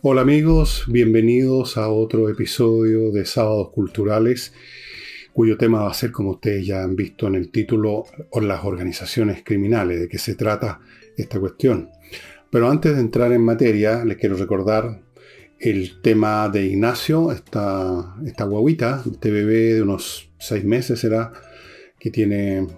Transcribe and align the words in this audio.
Hola 0.00 0.20
amigos, 0.20 0.84
bienvenidos 0.86 1.76
a 1.76 1.88
otro 1.88 2.28
episodio 2.28 3.10
de 3.10 3.26
Sábados 3.26 3.70
Culturales, 3.70 4.52
cuyo 5.32 5.58
tema 5.58 5.82
va 5.82 5.90
a 5.90 5.94
ser, 5.94 6.12
como 6.12 6.30
ustedes 6.30 6.68
ya 6.68 6.84
han 6.84 6.94
visto 6.94 7.26
en 7.26 7.34
el 7.34 7.50
título, 7.50 8.04
las 8.40 8.64
organizaciones 8.64 9.42
criminales, 9.44 9.98
de 9.98 10.08
qué 10.08 10.18
se 10.18 10.36
trata 10.36 10.78
esta 11.16 11.40
cuestión. 11.40 11.90
Pero 12.48 12.70
antes 12.70 12.94
de 12.94 13.00
entrar 13.00 13.32
en 13.32 13.42
materia, 13.42 14.04
les 14.04 14.18
quiero 14.18 14.36
recordar 14.36 15.00
el 15.58 16.00
tema 16.00 16.48
de 16.48 16.66
Ignacio, 16.66 17.32
esta, 17.32 18.14
esta 18.24 18.44
guaguita, 18.44 19.02
este 19.04 19.32
bebé 19.32 19.74
de 19.74 19.82
unos 19.82 20.30
seis 20.38 20.64
meses 20.64 21.00
será, 21.00 21.32
que 21.98 22.12
tiene, 22.12 22.68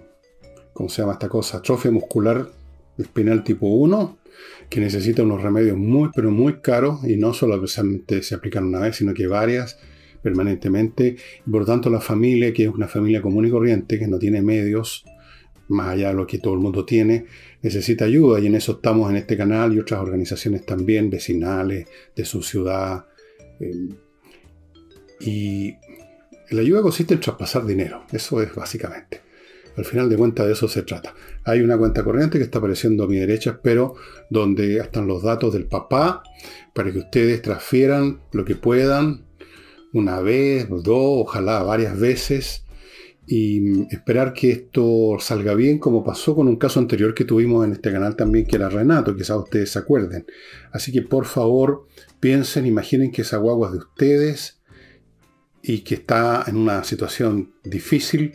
¿cómo 0.73 0.89
se 0.89 1.03
llama 1.03 1.13
esta 1.13 1.29
cosa? 1.29 1.57
Atrofia 1.57 1.91
muscular 1.91 2.49
espinal 2.97 3.43
tipo 3.43 3.67
1 3.67 4.20
que 4.71 4.79
necesita 4.79 5.21
unos 5.21 5.43
remedios 5.43 5.77
muy, 5.77 6.11
pero 6.15 6.31
muy 6.31 6.61
caros 6.61 7.03
y 7.03 7.17
no 7.17 7.33
solamente 7.33 8.23
se 8.23 8.35
aplican 8.35 8.63
una 8.63 8.79
vez, 8.79 8.95
sino 8.95 9.13
que 9.13 9.27
varias 9.27 9.77
permanentemente. 10.23 11.17
Por 11.43 11.61
lo 11.61 11.65
tanto 11.65 11.89
la 11.89 11.99
familia, 11.99 12.53
que 12.53 12.63
es 12.63 12.69
una 12.69 12.87
familia 12.87 13.21
común 13.21 13.45
y 13.45 13.51
corriente, 13.51 13.99
que 13.99 14.07
no 14.07 14.17
tiene 14.17 14.41
medios, 14.41 15.03
más 15.67 15.89
allá 15.89 16.07
de 16.07 16.13
lo 16.13 16.25
que 16.25 16.37
todo 16.37 16.53
el 16.53 16.61
mundo 16.61 16.85
tiene, 16.85 17.25
necesita 17.61 18.05
ayuda 18.05 18.39
y 18.39 18.47
en 18.47 18.55
eso 18.55 18.71
estamos 18.71 19.09
en 19.09 19.17
este 19.17 19.35
canal 19.35 19.73
y 19.73 19.79
otras 19.79 19.99
organizaciones 19.99 20.65
también, 20.65 21.09
vecinales, 21.09 21.89
de 22.15 22.23
su 22.23 22.41
ciudad. 22.41 23.07
Eh, 23.59 23.89
y 25.19 25.75
la 26.49 26.61
ayuda 26.61 26.81
consiste 26.81 27.13
en 27.13 27.19
traspasar 27.19 27.65
dinero, 27.65 28.05
eso 28.13 28.41
es 28.41 28.55
básicamente. 28.55 29.19
Al 29.75 29.83
final 29.83 30.09
de 30.09 30.15
cuentas 30.15 30.45
de 30.45 30.53
eso 30.53 30.69
se 30.69 30.83
trata. 30.83 31.13
Hay 31.43 31.61
una 31.61 31.77
cuenta 31.77 32.03
corriente 32.03 32.37
que 32.37 32.43
está 32.43 32.59
apareciendo 32.59 33.03
a 33.03 33.07
mi 33.07 33.17
derecha, 33.17 33.59
pero 33.61 33.95
donde 34.29 34.77
están 34.77 35.07
los 35.07 35.23
datos 35.23 35.53
del 35.53 35.65
papá 35.65 36.23
para 36.73 36.91
que 36.91 36.99
ustedes 36.99 37.41
transfieran 37.41 38.21
lo 38.31 38.45
que 38.45 38.55
puedan 38.55 39.25
una 39.93 40.21
vez, 40.21 40.67
dos, 40.69 40.85
ojalá 40.87 41.63
varias 41.63 41.99
veces 41.99 42.65
y 43.27 43.83
esperar 43.93 44.33
que 44.33 44.51
esto 44.51 45.17
salga 45.19 45.53
bien 45.53 45.79
como 45.79 46.03
pasó 46.03 46.35
con 46.35 46.47
un 46.47 46.55
caso 46.55 46.79
anterior 46.79 47.13
que 47.13 47.25
tuvimos 47.25 47.65
en 47.65 47.73
este 47.73 47.91
canal 47.91 48.15
también 48.15 48.45
que 48.45 48.55
era 48.55 48.69
Renato, 48.69 49.15
quizás 49.15 49.37
ustedes 49.37 49.71
se 49.71 49.79
acuerden. 49.79 50.25
Así 50.71 50.91
que 50.91 51.01
por 51.01 51.25
favor 51.25 51.87
piensen, 52.19 52.65
imaginen 52.65 53.11
que 53.11 53.21
esa 53.21 53.37
guagua 53.37 53.67
es 53.67 53.73
de 53.73 53.79
ustedes 53.79 54.61
y 55.61 55.79
que 55.79 55.95
está 55.95 56.43
en 56.47 56.57
una 56.57 56.83
situación 56.83 57.53
difícil 57.63 58.33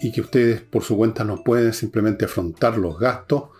y 0.00 0.12
que 0.12 0.20
ustedes 0.20 0.60
por 0.60 0.82
su 0.82 0.96
cuenta 0.96 1.24
no 1.24 1.44
pueden 1.44 1.72
simplemente 1.72 2.24
afrontar 2.24 2.78
los 2.78 2.98
gastos, 2.98 3.50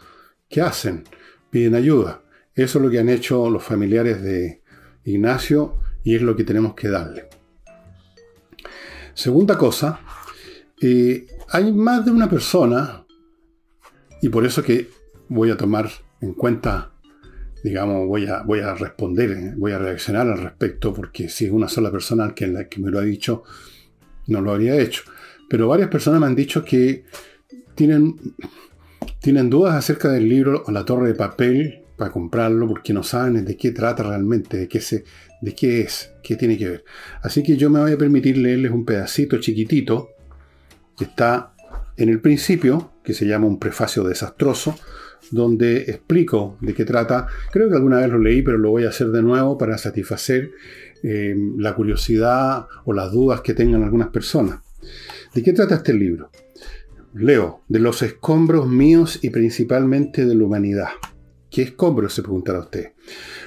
¿qué 0.48 0.60
hacen? 0.60 1.04
Piden 1.50 1.74
ayuda. 1.74 2.22
Eso 2.54 2.78
es 2.78 2.84
lo 2.84 2.90
que 2.90 2.98
han 2.98 3.08
hecho 3.08 3.50
los 3.50 3.62
familiares 3.62 4.22
de 4.22 4.62
Ignacio 5.04 5.78
y 6.02 6.16
es 6.16 6.22
lo 6.22 6.34
que 6.36 6.44
tenemos 6.44 6.74
que 6.74 6.88
darle. 6.88 7.28
Segunda 9.14 9.58
cosa, 9.58 10.00
eh, 10.80 11.26
hay 11.50 11.72
más 11.72 12.04
de 12.04 12.10
una 12.10 12.28
persona, 12.28 13.04
y 14.22 14.28
por 14.28 14.46
eso 14.46 14.62
que 14.62 14.88
voy 15.28 15.50
a 15.50 15.56
tomar 15.56 15.90
en 16.20 16.32
cuenta, 16.32 16.92
digamos, 17.62 18.06
voy 18.06 18.26
a, 18.26 18.42
voy 18.42 18.60
a 18.60 18.74
responder, 18.74 19.54
voy 19.56 19.72
a 19.72 19.78
reaccionar 19.78 20.28
al 20.28 20.40
respecto, 20.40 20.94
porque 20.94 21.28
si 21.28 21.46
es 21.46 21.52
una 21.52 21.68
sola 21.68 21.90
persona 21.90 22.34
que, 22.34 22.66
que 22.70 22.80
me 22.80 22.90
lo 22.90 22.98
ha 22.98 23.02
dicho, 23.02 23.42
no 24.26 24.40
lo 24.40 24.52
habría 24.52 24.76
hecho. 24.76 25.02
Pero 25.50 25.66
varias 25.66 25.88
personas 25.88 26.20
me 26.20 26.26
han 26.26 26.36
dicho 26.36 26.64
que 26.64 27.04
tienen, 27.74 28.14
tienen 29.20 29.50
dudas 29.50 29.74
acerca 29.74 30.08
del 30.08 30.28
libro 30.28 30.62
La 30.68 30.84
Torre 30.84 31.08
de 31.08 31.14
Papel 31.14 31.82
para 31.96 32.12
comprarlo 32.12 32.68
porque 32.68 32.92
no 32.92 33.02
saben 33.02 33.44
de 33.44 33.56
qué 33.56 33.72
trata 33.72 34.04
realmente, 34.04 34.56
de 34.56 34.68
qué, 34.68 34.80
se, 34.80 35.02
de 35.42 35.52
qué 35.52 35.80
es, 35.80 36.12
qué 36.22 36.36
tiene 36.36 36.56
que 36.56 36.68
ver. 36.68 36.84
Así 37.20 37.42
que 37.42 37.56
yo 37.56 37.68
me 37.68 37.80
voy 37.80 37.90
a 37.90 37.98
permitir 37.98 38.38
leerles 38.38 38.70
un 38.70 38.84
pedacito 38.84 39.40
chiquitito 39.40 40.10
que 40.96 41.02
está 41.02 41.52
en 41.96 42.10
el 42.10 42.20
principio, 42.20 42.92
que 43.02 43.12
se 43.12 43.26
llama 43.26 43.48
un 43.48 43.58
prefacio 43.58 44.04
desastroso, 44.04 44.78
donde 45.32 45.78
explico 45.78 46.58
de 46.60 46.74
qué 46.74 46.84
trata. 46.84 47.26
Creo 47.50 47.68
que 47.68 47.74
alguna 47.74 47.98
vez 47.98 48.08
lo 48.08 48.20
leí, 48.20 48.42
pero 48.42 48.56
lo 48.56 48.70
voy 48.70 48.84
a 48.84 48.90
hacer 48.90 49.08
de 49.08 49.20
nuevo 49.20 49.58
para 49.58 49.78
satisfacer 49.78 50.52
eh, 51.02 51.34
la 51.56 51.74
curiosidad 51.74 52.68
o 52.84 52.92
las 52.92 53.10
dudas 53.10 53.40
que 53.40 53.52
tengan 53.52 53.82
algunas 53.82 54.10
personas. 54.10 54.60
¿De 55.34 55.42
qué 55.42 55.52
trata 55.52 55.76
este 55.76 55.94
libro? 55.94 56.30
Leo, 57.14 57.62
de 57.68 57.80
los 57.80 58.02
escombros 58.02 58.68
míos 58.68 59.18
y 59.22 59.30
principalmente 59.30 60.24
de 60.26 60.34
la 60.34 60.44
humanidad. 60.44 60.88
¿Qué 61.50 61.62
escombros? 61.62 62.14
se 62.14 62.22
preguntará 62.22 62.60
usted. 62.60 62.92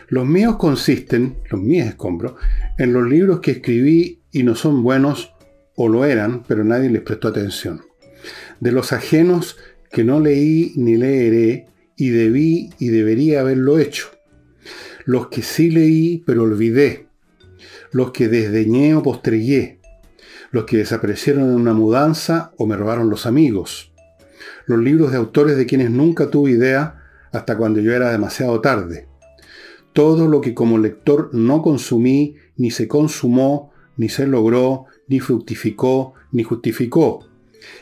Los 0.10 0.26
míos 0.26 0.58
consisten, 0.58 1.38
los 1.50 1.62
míos 1.62 1.88
escombros, 1.88 2.34
en 2.78 2.92
los 2.92 3.08
libros 3.08 3.40
que 3.40 3.52
escribí 3.52 4.22
y 4.32 4.44
no 4.44 4.56
son 4.56 4.84
buenos 4.84 5.34
o 5.76 5.88
lo 5.88 6.06
eran, 6.06 6.44
pero 6.44 6.64
nadie 6.64 6.90
les 6.90 7.02
prestó 7.02 7.30
atención. 7.30 7.82
De 8.60 8.72
los 8.72 8.92
ajenos 8.92 9.58
que 9.92 10.04
no 10.04 10.20
leí 10.20 10.74
ni 10.76 10.98
leeré 10.98 11.68
y 11.96 12.10
debí 12.10 12.70
y 12.80 12.90
debería 12.90 13.42
haberlo 13.42 13.80
hecho. 13.80 14.08
Los 15.06 15.28
que 15.28 15.42
sí 15.42 15.70
leí 15.70 16.24
pero 16.26 16.44
olvidé. 16.44 17.08
Los 17.92 18.12
que 18.12 18.28
desdeñé 18.28 18.96
o 18.96 19.04
postregué 19.04 19.80
los 20.53 20.66
que 20.66 20.78
desaparecieron 20.78 21.46
en 21.46 21.56
una 21.56 21.74
mudanza 21.74 22.53
o 22.58 22.68
me 22.68 22.78
robaron 22.78 23.09
los 23.09 23.25
amigos, 23.25 23.91
los 24.68 24.78
libros 24.78 25.12
de 25.12 25.18
autores 25.18 25.58
de 25.58 25.66
quienes 25.66 25.90
nunca 25.90 26.30
tuve 26.30 26.52
idea 26.52 27.02
hasta 27.31 27.58
cuando 27.58 27.80
yo 27.80 27.91
era 27.91 28.12
demasiado 28.12 28.62
tarde, 28.62 29.08
todo 29.94 30.28
lo 30.28 30.41
que 30.41 30.53
como 30.53 30.78
lector 30.78 31.31
no 31.34 31.64
consumí, 31.64 32.36
ni 32.56 32.69
se 32.69 32.88
consumó, 32.88 33.74
ni 33.97 34.09
se 34.09 34.28
logró, 34.28 34.86
ni 35.08 35.19
fructificó, 35.19 36.14
ni 36.31 36.44
justificó. 36.44 37.28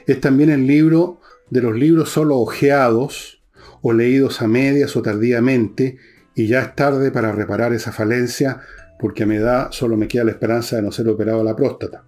Es 0.07 0.21
también 0.21 0.49
el 0.49 0.65
libro 0.65 1.19
de 1.49 1.61
los 1.61 1.75
libros 1.75 2.09
solo 2.09 2.37
ojeados 2.37 3.43
o 3.81 3.91
leídos 3.91 4.41
a 4.41 4.47
medias 4.47 4.95
o 4.95 5.01
tardíamente, 5.01 5.97
y 6.35 6.47
ya 6.47 6.61
es 6.61 6.73
tarde 6.73 7.11
para 7.11 7.33
reparar 7.33 7.73
esa 7.73 7.91
falencia, 7.91 8.61
porque 8.97 9.23
a 9.23 9.25
mi 9.25 9.35
edad 9.35 9.71
solo 9.71 9.97
me 9.97 10.07
queda 10.07 10.23
la 10.23 10.31
esperanza 10.31 10.77
de 10.77 10.83
no 10.83 10.93
ser 10.93 11.09
operado 11.09 11.43
la 11.43 11.53
próstata. 11.53 12.05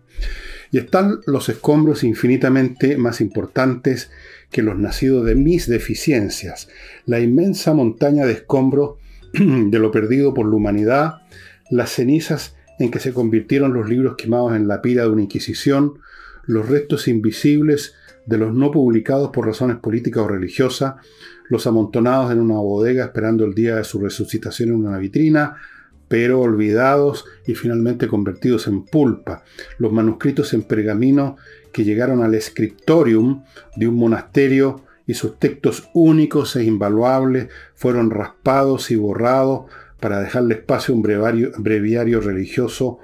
Y 0.74 0.80
están 0.80 1.20
los 1.28 1.50
escombros 1.50 2.04
infinitamente 2.04 2.98
más 2.98 3.22
importantes 3.22 4.10
que 4.50 4.64
los 4.64 4.76
nacidos 4.76 5.24
de 5.24 5.36
mis 5.36 5.68
deficiencias, 5.68 6.68
la 7.06 7.20
inmensa 7.20 7.76
montaña 7.76 8.26
de 8.26 8.34
escombros 8.34 8.96
de 9.34 9.78
lo 9.78 9.92
perdido 9.92 10.34
por 10.34 10.50
la 10.50 10.56
humanidad, 10.56 11.22
las 11.70 11.92
cenizas 11.92 12.56
en 12.80 12.90
que 12.90 13.00
se 13.00 13.14
convirtieron 13.14 13.72
los 13.72 13.88
libros 13.88 14.16
quemados 14.18 14.56
en 14.56 14.68
la 14.68 14.82
pira 14.82 15.04
de 15.04 15.10
una 15.10 15.22
inquisición, 15.22 16.00
los 16.48 16.68
restos 16.68 17.08
invisibles 17.08 17.94
de 18.26 18.40
los 18.40 18.52
no 18.52 18.72
publicados 18.72 19.30
por 19.30 19.46
razones 19.46 19.78
políticas 19.78 20.24
o 20.24 20.28
religiosas, 20.28 20.96
los 21.50 21.68
amontonados 21.68 22.32
en 22.32 22.40
una 22.40 22.56
bodega 22.56 23.06
esperando 23.06 23.46
el 23.46 23.54
día 23.54 23.76
de 23.76 23.84
su 23.84 24.00
resucitación 24.00 24.70
en 24.70 24.76
una 24.88 24.98
vitrina, 24.98 25.56
pero 26.14 26.42
olvidados 26.42 27.26
y 27.48 27.56
finalmente 27.56 28.08
convertidos 28.08 28.68
en 28.68 28.86
pulpa, 28.86 29.44
los 29.80 29.92
manuscritos 29.92 30.54
en 30.54 30.62
pergamino 30.62 31.38
que 31.72 31.84
llegaron 31.84 32.22
al 32.22 32.40
scriptorium 32.40 33.44
de 33.76 33.88
un 33.88 33.96
monasterio 33.96 34.84
y 35.08 35.16
sus 35.16 35.40
textos 35.40 35.90
únicos 35.96 36.56
e 36.56 36.66
invaluables 36.66 37.48
fueron 37.74 38.12
raspados 38.12 38.92
y 38.92 38.96
borrados 38.96 39.72
para 40.00 40.20
dejarle 40.20 40.54
espacio 40.54 40.94
a 40.94 40.98
un 40.98 41.02
breviario, 41.02 42.22
religioso 42.22 43.00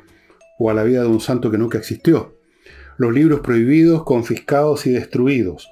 o 0.60 0.70
a 0.70 0.76
la 0.76 0.84
vida 0.84 1.02
de 1.02 1.08
un 1.08 1.20
santo 1.20 1.50
que 1.50 1.58
nunca 1.58 1.80
existió. 1.80 2.38
Los 2.98 3.12
libros 3.12 3.40
prohibidos, 3.40 4.04
confiscados 4.04 4.86
y 4.86 4.92
destruidos, 4.92 5.68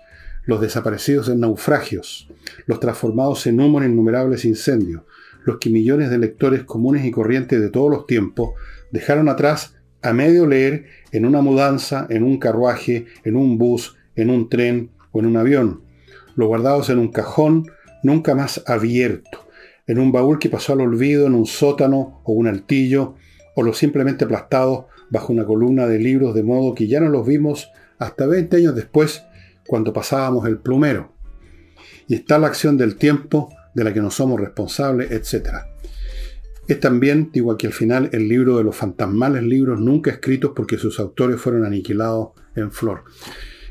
los 0.47 0.59
desaparecidos 0.59 1.29
en 1.29 1.41
naufragios, 1.41 2.31
los 2.65 2.79
transformados 2.79 3.45
en 3.45 3.59
humo 3.59 3.79
en 3.79 3.91
innumerables 3.91 4.43
incendios, 4.43 5.03
los 5.47 5.59
que 5.59 5.69
millones 5.69 6.09
de 6.09 6.17
lectores 6.17 6.63
comunes 6.65 7.05
y 7.05 7.11
corrientes 7.11 7.61
de 7.61 7.69
todos 7.69 7.89
los 7.89 8.05
tiempos 8.05 8.49
dejaron 8.91 9.29
atrás 9.29 9.75
a 10.01 10.11
medio 10.11 10.45
leer 10.45 10.87
en 11.13 11.25
una 11.25 11.41
mudanza, 11.41 12.05
en 12.09 12.23
un 12.23 12.37
carruaje, 12.37 13.05
en 13.23 13.37
un 13.37 13.57
bus, 13.57 13.95
en 14.17 14.29
un 14.29 14.49
tren 14.49 14.89
o 15.13 15.21
en 15.21 15.25
un 15.25 15.37
avión, 15.37 15.83
los 16.35 16.49
guardados 16.49 16.89
en 16.89 16.99
un 16.99 17.13
cajón 17.13 17.71
nunca 18.03 18.35
más 18.35 18.61
abierto, 18.67 19.47
en 19.87 19.99
un 19.99 20.11
baúl 20.11 20.37
que 20.37 20.49
pasó 20.49 20.73
al 20.73 20.81
olvido 20.81 21.27
en 21.27 21.33
un 21.33 21.45
sótano 21.45 22.19
o 22.25 22.33
un 22.33 22.47
altillo, 22.47 23.15
o 23.55 23.63
los 23.63 23.77
simplemente 23.77 24.25
aplastados 24.25 24.87
bajo 25.09 25.31
una 25.31 25.45
columna 25.45 25.87
de 25.87 25.97
libros 25.97 26.35
de 26.35 26.43
modo 26.43 26.75
que 26.75 26.87
ya 26.87 26.99
no 26.99 27.07
los 27.07 27.25
vimos 27.25 27.71
hasta 27.99 28.27
20 28.27 28.57
años 28.57 28.75
después, 28.75 29.23
cuando 29.65 29.93
pasábamos 29.93 30.45
el 30.45 30.57
plumero. 30.57 31.13
Y 32.09 32.15
está 32.15 32.37
la 32.37 32.47
acción 32.47 32.77
del 32.77 32.97
tiempo 32.97 33.49
de 33.77 33.83
la 33.83 33.93
que 33.93 34.01
no 34.01 34.09
somos 34.09 34.41
responsables, 34.41 35.11
etc. 35.11 35.49
Es 36.67 36.79
también, 36.79 37.29
digo 37.31 37.51
aquí 37.51 37.67
al 37.67 37.73
final, 37.73 38.09
el 38.11 38.27
libro 38.27 38.57
de 38.57 38.63
los 38.63 38.75
fantasmales 38.75 39.43
libros 39.43 39.79
nunca 39.79 40.09
escritos 40.09 40.53
porque 40.55 40.79
sus 40.79 40.99
autores 40.99 41.39
fueron 41.39 41.63
aniquilados 41.63 42.29
en 42.55 42.71
flor. 42.71 43.03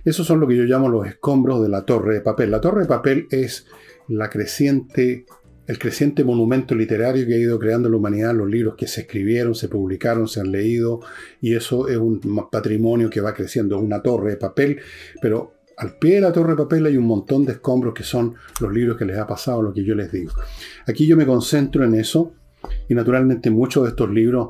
Esos 0.04 0.24
son 0.24 0.38
lo 0.38 0.46
que 0.46 0.56
yo 0.56 0.62
llamo 0.62 0.88
los 0.88 1.08
escombros 1.08 1.60
de 1.60 1.68
la 1.70 1.84
torre 1.84 2.14
de 2.14 2.20
papel. 2.20 2.52
La 2.52 2.60
torre 2.60 2.82
de 2.82 2.86
papel 2.86 3.26
es 3.32 3.66
la 4.06 4.30
creciente 4.30 5.26
el 5.66 5.80
creciente 5.80 6.22
monumento 6.22 6.76
literario 6.76 7.26
que 7.26 7.34
ha 7.34 7.38
ido 7.38 7.58
creando 7.58 7.88
la 7.88 7.96
humanidad, 7.96 8.32
los 8.32 8.48
libros 8.48 8.76
que 8.76 8.86
se 8.86 9.00
escribieron, 9.00 9.56
se 9.56 9.68
publicaron, 9.68 10.28
se 10.28 10.38
han 10.38 10.52
leído, 10.52 11.00
y 11.40 11.56
eso 11.56 11.88
es 11.88 11.96
un 11.96 12.20
patrimonio 12.52 13.10
que 13.10 13.20
va 13.20 13.34
creciendo, 13.34 13.74
es 13.74 13.82
una 13.82 14.00
torre 14.00 14.30
de 14.30 14.36
papel, 14.36 14.78
pero 15.20 15.55
al 15.76 15.98
pie 15.98 16.16
de 16.16 16.20
la 16.22 16.32
torre 16.32 16.52
de 16.52 16.56
papel 16.56 16.86
hay 16.86 16.96
un 16.96 17.06
montón 17.06 17.44
de 17.44 17.52
escombros 17.52 17.94
que 17.94 18.02
son 18.02 18.34
los 18.60 18.72
libros 18.72 18.96
que 18.96 19.04
les 19.04 19.18
ha 19.18 19.26
pasado, 19.26 19.62
lo 19.62 19.72
que 19.72 19.84
yo 19.84 19.94
les 19.94 20.10
digo. 20.10 20.32
Aquí 20.86 21.06
yo 21.06 21.16
me 21.16 21.26
concentro 21.26 21.84
en 21.84 21.94
eso, 21.94 22.32
y 22.88 22.94
naturalmente 22.94 23.50
muchos 23.50 23.84
de 23.84 23.90
estos 23.90 24.10
libros 24.10 24.48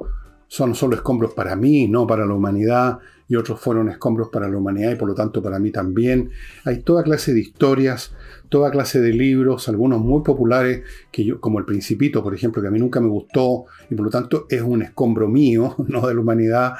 son 0.48 0.74
solo 0.74 0.94
escombros 0.94 1.34
para 1.34 1.56
mí, 1.56 1.88
no 1.88 2.06
para 2.06 2.24
la 2.24 2.34
humanidad, 2.34 2.98
y 3.28 3.34
otros 3.34 3.58
fueron 3.58 3.88
escombros 3.88 4.28
para 4.28 4.48
la 4.48 4.56
humanidad 4.56 4.92
y 4.92 4.94
por 4.94 5.08
lo 5.08 5.14
tanto 5.14 5.42
para 5.42 5.58
mí 5.58 5.70
también. 5.70 6.30
Hay 6.64 6.82
toda 6.82 7.02
clase 7.02 7.34
de 7.34 7.40
historias, 7.40 8.14
toda 8.48 8.70
clase 8.70 9.00
de 9.00 9.12
libros, 9.12 9.68
algunos 9.68 10.00
muy 10.00 10.22
populares, 10.22 10.82
que 11.10 11.24
yo, 11.24 11.40
como 11.40 11.58
El 11.58 11.64
Principito, 11.64 12.22
por 12.22 12.34
ejemplo, 12.34 12.62
que 12.62 12.68
a 12.68 12.70
mí 12.70 12.78
nunca 12.78 13.00
me 13.00 13.08
gustó 13.08 13.64
y 13.90 13.94
por 13.94 14.04
lo 14.06 14.10
tanto 14.10 14.46
es 14.48 14.62
un 14.62 14.82
escombro 14.82 15.28
mío, 15.28 15.74
no 15.88 16.06
de 16.06 16.14
la 16.14 16.20
humanidad. 16.20 16.74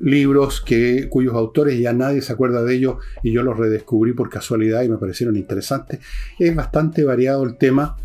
Libros 0.00 0.60
que, 0.60 1.08
cuyos 1.08 1.34
autores 1.34 1.78
ya 1.78 1.92
nadie 1.92 2.22
se 2.22 2.32
acuerda 2.32 2.62
de 2.62 2.74
ellos 2.74 2.96
y 3.22 3.32
yo 3.32 3.42
los 3.42 3.56
redescubrí 3.56 4.12
por 4.12 4.30
casualidad 4.30 4.82
y 4.82 4.88
me 4.88 4.98
parecieron 4.98 5.36
interesantes. 5.36 6.00
Es 6.38 6.54
bastante 6.54 7.04
variado 7.04 7.44
el 7.44 7.56
tema 7.56 7.96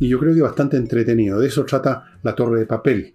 y 0.00 0.08
yo 0.08 0.18
creo 0.18 0.34
que 0.34 0.42
bastante 0.42 0.76
entretenido. 0.76 1.38
De 1.38 1.48
eso 1.48 1.64
trata 1.64 2.18
La 2.22 2.34
Torre 2.34 2.60
de 2.60 2.66
Papel 2.66 3.14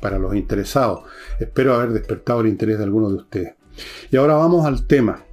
para 0.00 0.18
los 0.18 0.34
interesados. 0.34 1.02
Espero 1.38 1.74
haber 1.74 1.92
despertado 1.92 2.40
el 2.40 2.48
interés 2.48 2.78
de 2.78 2.84
algunos 2.84 3.12
de 3.12 3.18
ustedes. 3.18 3.54
Y 4.10 4.16
ahora 4.16 4.34
vamos 4.34 4.66
al 4.66 4.86
tema. 4.86 5.24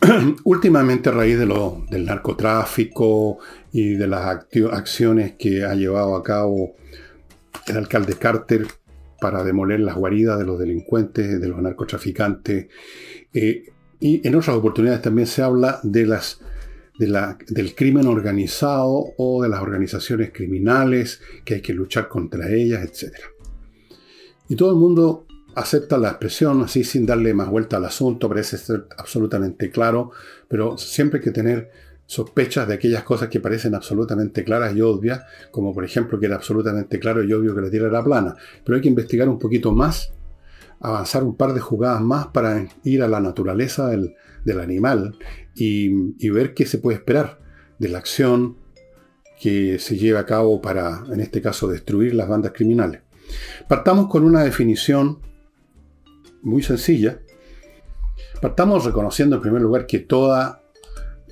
Últimamente 0.44 1.08
a 1.08 1.12
raíz 1.12 1.38
de 1.38 1.46
lo, 1.46 1.84
del 1.90 2.06
narcotráfico 2.06 3.38
y 3.72 3.94
de 3.94 4.06
las 4.06 4.44
acciones 4.72 5.34
que 5.38 5.64
ha 5.64 5.74
llevado 5.74 6.16
a 6.16 6.22
cabo 6.22 6.76
el 7.66 7.76
alcalde 7.76 8.14
Carter 8.14 8.66
para 9.20 9.44
demoler 9.44 9.80
las 9.80 9.96
guaridas 9.96 10.38
de 10.38 10.44
los 10.44 10.58
delincuentes, 10.58 11.40
de 11.40 11.48
los 11.48 11.60
narcotraficantes, 11.60 12.68
eh, 13.32 13.64
y 14.00 14.26
en 14.26 14.34
otras 14.34 14.56
oportunidades 14.56 15.02
también 15.02 15.26
se 15.26 15.42
habla 15.42 15.80
del 15.82 16.14
crimen 17.74 18.06
organizado 18.06 19.14
o 19.16 19.42
de 19.42 19.48
las 19.48 19.60
organizaciones 19.60 20.30
criminales, 20.32 21.20
que 21.44 21.54
hay 21.54 21.60
que 21.60 21.74
luchar 21.74 22.08
contra 22.08 22.48
ellas, 22.48 22.84
etc. 22.84 23.14
Y 24.48 24.56
todo 24.56 24.70
el 24.70 24.76
mundo 24.76 25.26
acepta 25.56 25.98
la 25.98 26.10
expresión 26.10 26.62
así 26.62 26.84
sin 26.84 27.04
darle 27.04 27.34
más 27.34 27.50
vuelta 27.50 27.78
al 27.78 27.84
asunto, 27.86 28.28
parece 28.28 28.56
ser 28.56 28.86
absolutamente 28.96 29.70
claro, 29.70 30.12
pero 30.46 30.78
siempre 30.78 31.18
hay 31.18 31.24
que 31.24 31.32
tener 31.32 31.70
sospechas 32.08 32.66
de 32.66 32.72
aquellas 32.72 33.02
cosas 33.02 33.28
que 33.28 33.38
parecen 33.38 33.74
absolutamente 33.74 34.42
claras 34.42 34.74
y 34.74 34.80
obvias, 34.80 35.24
como 35.50 35.74
por 35.74 35.84
ejemplo 35.84 36.18
que 36.18 36.24
era 36.24 36.36
absolutamente 36.36 36.98
claro 36.98 37.22
y 37.22 37.30
obvio 37.34 37.54
que 37.54 37.60
la 37.60 37.70
Tierra 37.70 37.88
era 37.88 38.02
plana. 38.02 38.34
Pero 38.64 38.76
hay 38.76 38.82
que 38.82 38.88
investigar 38.88 39.28
un 39.28 39.38
poquito 39.38 39.72
más, 39.72 40.14
avanzar 40.80 41.22
un 41.22 41.36
par 41.36 41.52
de 41.52 41.60
jugadas 41.60 42.00
más 42.00 42.28
para 42.28 42.66
ir 42.82 43.02
a 43.02 43.08
la 43.08 43.20
naturaleza 43.20 43.88
del, 43.88 44.14
del 44.42 44.60
animal 44.60 45.18
y, 45.54 46.30
ver 46.30 46.54
qué 46.54 46.64
se 46.64 46.78
puede 46.78 46.96
esperar 46.96 47.40
de 47.78 47.90
la 47.90 47.98
acción 47.98 48.56
que 49.38 49.78
se 49.78 49.98
lleva 49.98 50.20
a 50.20 50.26
cabo 50.26 50.62
para, 50.62 51.04
en 51.12 51.20
este 51.20 51.42
caso, 51.42 51.68
destruir 51.68 52.14
las 52.14 52.26
bandas 52.26 52.52
criminales. 52.54 53.02
Partamos 53.68 54.08
con 54.08 54.24
una 54.24 54.42
definición 54.42 55.18
muy 56.40 56.62
sencilla. 56.62 57.20
Partamos 58.40 58.86
reconociendo 58.86 59.36
en 59.36 59.42
primer 59.42 59.60
lugar 59.60 59.86
que 59.86 59.98
toda, 59.98 60.62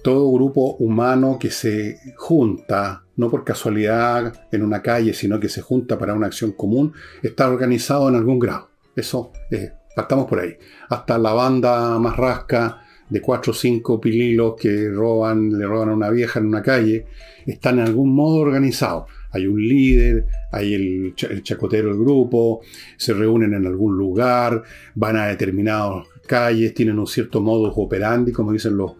todo 0.07 0.31
grupo 0.31 0.77
humano 0.77 1.37
que 1.37 1.51
se 1.51 1.99
junta, 2.15 3.03
no 3.17 3.29
por 3.29 3.43
casualidad 3.43 4.47
en 4.53 4.63
una 4.63 4.81
calle, 4.81 5.13
sino 5.13 5.41
que 5.41 5.49
se 5.49 5.63
junta 5.63 5.99
para 5.99 6.15
una 6.15 6.29
acción 6.29 6.53
común, 6.53 6.93
está 7.25 7.51
organizado 7.51 8.09
en 8.09 8.15
algún 8.15 8.39
grado. 8.39 8.69
Eso, 8.95 9.33
eh, 9.51 9.73
partamos 9.97 10.27
por 10.27 10.39
ahí. 10.39 10.57
Hasta 10.91 11.19
la 11.19 11.33
banda 11.33 11.99
más 11.99 12.17
rasca, 12.17 12.83
de 13.11 13.21
cuatro 13.21 13.51
o 13.51 13.55
cinco 13.55 14.01
pililos 14.01 14.55
que 14.57 14.89
roban, 14.91 15.59
le 15.59 15.67
roban 15.67 15.89
a 15.89 15.95
una 15.95 16.11
vieja 16.11 16.39
en 16.39 16.47
una 16.47 16.63
calle, 16.63 17.07
están 17.45 17.81
en 17.81 17.87
algún 17.87 18.15
modo 18.15 18.37
organizados. 18.37 19.11
Hay 19.33 19.49
un 19.49 19.61
líder, 19.61 20.27
hay 20.53 20.73
el, 20.73 21.15
chacotero 21.43 21.89
del 21.89 21.99
grupo, 21.99 22.61
se 22.97 23.13
reúnen 23.13 23.55
en 23.55 23.67
algún 23.67 23.99
lugar, 23.99 24.63
van 24.95 25.17
a 25.17 25.27
determinadas 25.27 26.07
calles, 26.29 26.75
tienen 26.75 26.97
un 26.97 27.09
cierto 27.09 27.41
modus 27.41 27.73
operandi, 27.75 28.31
como 28.31 28.53
dicen 28.53 28.77
los, 28.77 28.93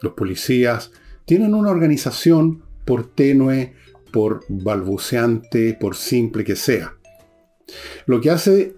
los 0.00 0.14
policías. 0.14 0.92
Tienen 1.24 1.54
una 1.54 1.70
organización 1.70 2.62
por 2.84 3.06
tenue, 3.06 3.74
por 4.12 4.44
balbuceante, 4.48 5.76
por 5.78 5.96
simple 5.96 6.44
que 6.44 6.56
sea. 6.56 6.96
Lo 8.06 8.20
que 8.20 8.30
hace 8.30 8.74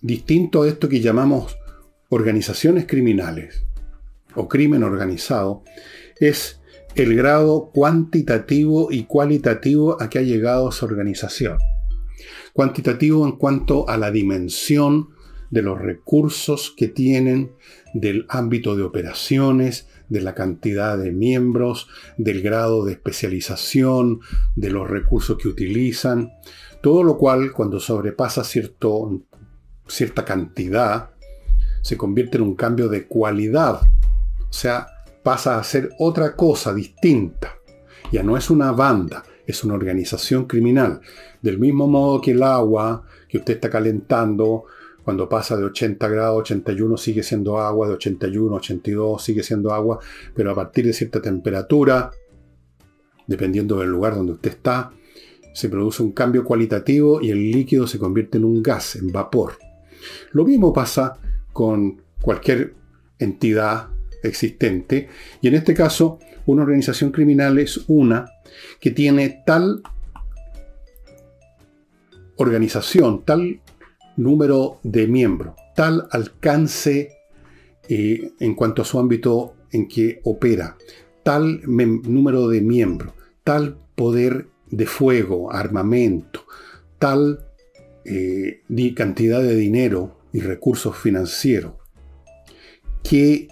distinto 0.00 0.62
a 0.62 0.68
esto 0.68 0.88
que 0.88 1.00
llamamos 1.00 1.58
organizaciones 2.08 2.86
criminales 2.86 3.64
o 4.34 4.48
crimen 4.48 4.84
organizado 4.84 5.64
es 6.20 6.60
el 6.94 7.14
grado 7.16 7.70
cuantitativo 7.72 8.90
y 8.90 9.04
cualitativo 9.04 10.00
a 10.00 10.08
que 10.08 10.18
ha 10.18 10.22
llegado 10.22 10.70
esa 10.70 10.86
organización. 10.86 11.58
Cuantitativo 12.52 13.24
en 13.26 13.32
cuanto 13.32 13.88
a 13.88 13.96
la 13.96 14.10
dimensión 14.10 15.10
de 15.50 15.62
los 15.62 15.78
recursos 15.78 16.74
que 16.76 16.88
tienen, 16.88 17.52
del 17.94 18.26
ámbito 18.28 18.76
de 18.76 18.82
operaciones, 18.82 19.88
de 20.08 20.20
la 20.20 20.34
cantidad 20.34 20.96
de 20.98 21.12
miembros, 21.12 21.88
del 22.16 22.42
grado 22.42 22.84
de 22.84 22.92
especialización, 22.92 24.20
de 24.54 24.70
los 24.70 24.88
recursos 24.88 25.38
que 25.38 25.48
utilizan, 25.48 26.32
todo 26.82 27.02
lo 27.02 27.18
cual 27.18 27.52
cuando 27.52 27.80
sobrepasa 27.80 28.44
cierto, 28.44 29.22
cierta 29.86 30.24
cantidad 30.24 31.10
se 31.82 31.96
convierte 31.96 32.38
en 32.38 32.44
un 32.44 32.54
cambio 32.54 32.88
de 32.88 33.06
cualidad 33.06 33.82
o 34.48 34.52
sea, 34.52 34.86
pasa 35.22 35.58
a 35.58 35.64
ser 35.64 35.90
otra 35.98 36.34
cosa 36.34 36.72
distinta. 36.72 37.56
Ya 38.10 38.22
no 38.22 38.36
es 38.36 38.50
una 38.50 38.72
banda, 38.72 39.22
es 39.46 39.62
una 39.62 39.74
organización 39.74 40.46
criminal. 40.46 41.00
Del 41.42 41.58
mismo 41.58 41.86
modo 41.86 42.20
que 42.20 42.30
el 42.32 42.42
agua 42.42 43.04
que 43.28 43.38
usted 43.38 43.54
está 43.54 43.68
calentando, 43.68 44.64
cuando 45.08 45.26
pasa 45.26 45.56
de 45.56 45.64
80 45.64 46.06
grados, 46.06 46.40
81 46.40 46.98
sigue 46.98 47.22
siendo 47.22 47.58
agua, 47.58 47.88
de 47.88 47.94
81, 47.94 48.56
82 48.56 49.22
sigue 49.22 49.42
siendo 49.42 49.72
agua, 49.72 50.00
pero 50.34 50.50
a 50.50 50.54
partir 50.54 50.84
de 50.84 50.92
cierta 50.92 51.22
temperatura, 51.22 52.10
dependiendo 53.26 53.78
del 53.78 53.88
lugar 53.88 54.14
donde 54.14 54.32
usted 54.32 54.50
está, 54.50 54.92
se 55.54 55.70
produce 55.70 56.02
un 56.02 56.12
cambio 56.12 56.44
cualitativo 56.44 57.22
y 57.22 57.30
el 57.30 57.50
líquido 57.50 57.86
se 57.86 57.98
convierte 57.98 58.36
en 58.36 58.44
un 58.44 58.62
gas, 58.62 58.96
en 58.96 59.10
vapor. 59.10 59.54
Lo 60.32 60.44
mismo 60.44 60.74
pasa 60.74 61.16
con 61.54 62.02
cualquier 62.20 62.74
entidad 63.18 63.88
existente, 64.22 65.08
y 65.40 65.48
en 65.48 65.54
este 65.54 65.72
caso 65.72 66.18
una 66.44 66.64
organización 66.64 67.12
criminal 67.12 67.58
es 67.58 67.80
una 67.88 68.26
que 68.78 68.90
tiene 68.90 69.42
tal 69.46 69.80
organización, 72.36 73.24
tal 73.24 73.62
número 74.18 74.80
de 74.82 75.06
miembros, 75.06 75.54
tal 75.74 76.08
alcance 76.10 77.12
eh, 77.88 78.32
en 78.40 78.54
cuanto 78.54 78.82
a 78.82 78.84
su 78.84 78.98
ámbito 78.98 79.54
en 79.70 79.88
que 79.88 80.20
opera, 80.24 80.76
tal 81.22 81.62
número 81.64 82.48
de 82.48 82.60
miembros, 82.60 83.14
tal 83.44 83.78
poder 83.94 84.48
de 84.70 84.86
fuego, 84.86 85.52
armamento, 85.52 86.44
tal 86.98 87.46
eh, 88.04 88.62
cantidad 88.94 89.40
de 89.40 89.54
dinero 89.54 90.18
y 90.32 90.40
recursos 90.40 90.96
financieros, 90.96 91.74
que 93.02 93.48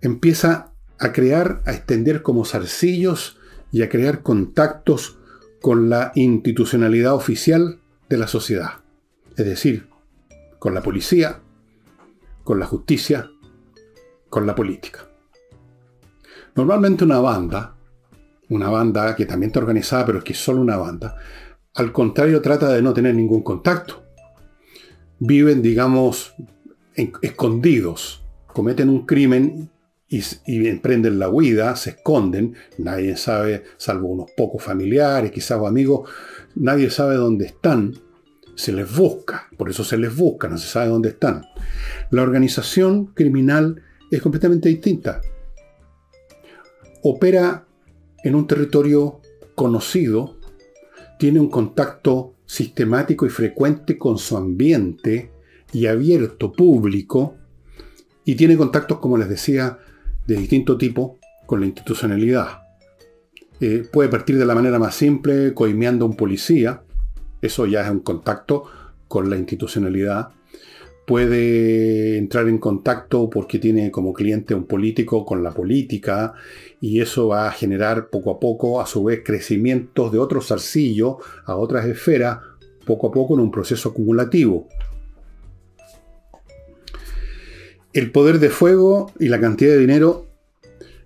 empieza 0.00 0.72
a 0.98 1.12
crear, 1.12 1.62
a 1.66 1.72
extender 1.72 2.22
como 2.22 2.44
zarcillos 2.44 3.38
y 3.72 3.82
a 3.82 3.88
crear 3.88 4.22
contactos 4.22 5.18
con 5.60 5.90
la 5.90 6.12
institucionalidad 6.14 7.14
oficial 7.14 7.80
de 8.08 8.18
la 8.18 8.28
sociedad. 8.28 8.83
Es 9.36 9.44
decir, 9.44 9.88
con 10.58 10.74
la 10.74 10.82
policía, 10.82 11.40
con 12.44 12.60
la 12.60 12.66
justicia, 12.66 13.30
con 14.28 14.46
la 14.46 14.54
política. 14.54 15.08
Normalmente 16.54 17.04
una 17.04 17.18
banda, 17.18 17.76
una 18.48 18.68
banda 18.68 19.16
que 19.16 19.26
también 19.26 19.48
está 19.48 19.60
organizada, 19.60 20.06
pero 20.06 20.18
es 20.18 20.24
que 20.24 20.34
es 20.34 20.38
solo 20.38 20.60
una 20.60 20.76
banda, 20.76 21.16
al 21.74 21.90
contrario 21.92 22.40
trata 22.40 22.72
de 22.72 22.82
no 22.82 22.94
tener 22.94 23.14
ningún 23.14 23.42
contacto. 23.42 24.04
Viven, 25.18 25.62
digamos, 25.62 26.34
escondidos, 26.94 28.22
cometen 28.46 28.88
un 28.88 29.06
crimen 29.06 29.70
y, 30.08 30.68
emprenden 30.68 31.18
la 31.18 31.28
huida, 31.28 31.74
se 31.74 31.90
esconden, 31.90 32.54
nadie 32.78 33.16
sabe, 33.16 33.64
salvo 33.76 34.08
unos 34.08 34.30
pocos 34.36 34.62
familiares, 34.62 35.32
quizás 35.32 35.60
amigos, 35.66 36.08
nadie 36.54 36.90
sabe 36.90 37.16
dónde 37.16 37.46
están, 37.46 37.94
se 38.56 38.72
les 38.72 38.94
busca, 38.96 39.48
por 39.56 39.68
eso 39.68 39.84
se 39.84 39.96
les 39.96 40.14
busca, 40.14 40.48
no 40.48 40.58
se 40.58 40.68
sabe 40.68 40.88
dónde 40.88 41.10
están. 41.10 41.44
La 42.10 42.22
organización 42.22 43.06
criminal 43.06 43.82
es 44.10 44.22
completamente 44.22 44.68
distinta. 44.68 45.20
Opera 47.02 47.66
en 48.22 48.34
un 48.34 48.46
territorio 48.46 49.20
conocido, 49.54 50.38
tiene 51.18 51.40
un 51.40 51.50
contacto 51.50 52.34
sistemático 52.46 53.26
y 53.26 53.30
frecuente 53.30 53.98
con 53.98 54.18
su 54.18 54.36
ambiente 54.36 55.30
y 55.72 55.86
abierto, 55.86 56.52
público, 56.52 57.36
y 58.24 58.36
tiene 58.36 58.56
contactos, 58.56 58.98
como 59.00 59.18
les 59.18 59.28
decía, 59.28 59.78
de 60.26 60.36
distinto 60.36 60.78
tipo 60.78 61.18
con 61.46 61.60
la 61.60 61.66
institucionalidad. 61.66 62.62
Eh, 63.60 63.86
puede 63.92 64.08
partir 64.08 64.38
de 64.38 64.46
la 64.46 64.54
manera 64.54 64.78
más 64.78 64.94
simple, 64.94 65.52
coimeando 65.52 66.04
a 66.04 66.08
un 66.08 66.16
policía, 66.16 66.83
eso 67.44 67.66
ya 67.66 67.82
es 67.82 67.90
un 67.90 68.00
contacto 68.00 68.64
con 69.06 69.28
la 69.28 69.36
institucionalidad. 69.36 70.30
Puede 71.06 72.16
entrar 72.16 72.48
en 72.48 72.56
contacto 72.56 73.28
porque 73.28 73.58
tiene 73.58 73.90
como 73.90 74.14
cliente 74.14 74.54
un 74.54 74.64
político 74.64 75.26
con 75.26 75.42
la 75.42 75.52
política 75.52 76.32
y 76.80 77.02
eso 77.02 77.28
va 77.28 77.46
a 77.46 77.52
generar 77.52 78.08
poco 78.08 78.30
a 78.30 78.40
poco, 78.40 78.80
a 78.80 78.86
su 78.86 79.04
vez, 79.04 79.20
crecimientos 79.22 80.10
de 80.10 80.18
otros 80.18 80.48
zarcillos 80.48 81.16
a 81.44 81.56
otras 81.56 81.84
esferas, 81.84 82.38
poco 82.86 83.08
a 83.08 83.12
poco 83.12 83.34
en 83.34 83.40
un 83.40 83.50
proceso 83.50 83.90
acumulativo. 83.90 84.66
El 87.92 88.10
poder 88.10 88.38
de 88.38 88.48
fuego 88.48 89.12
y 89.20 89.28
la 89.28 89.38
cantidad 89.38 89.72
de 89.72 89.78
dinero 89.78 90.28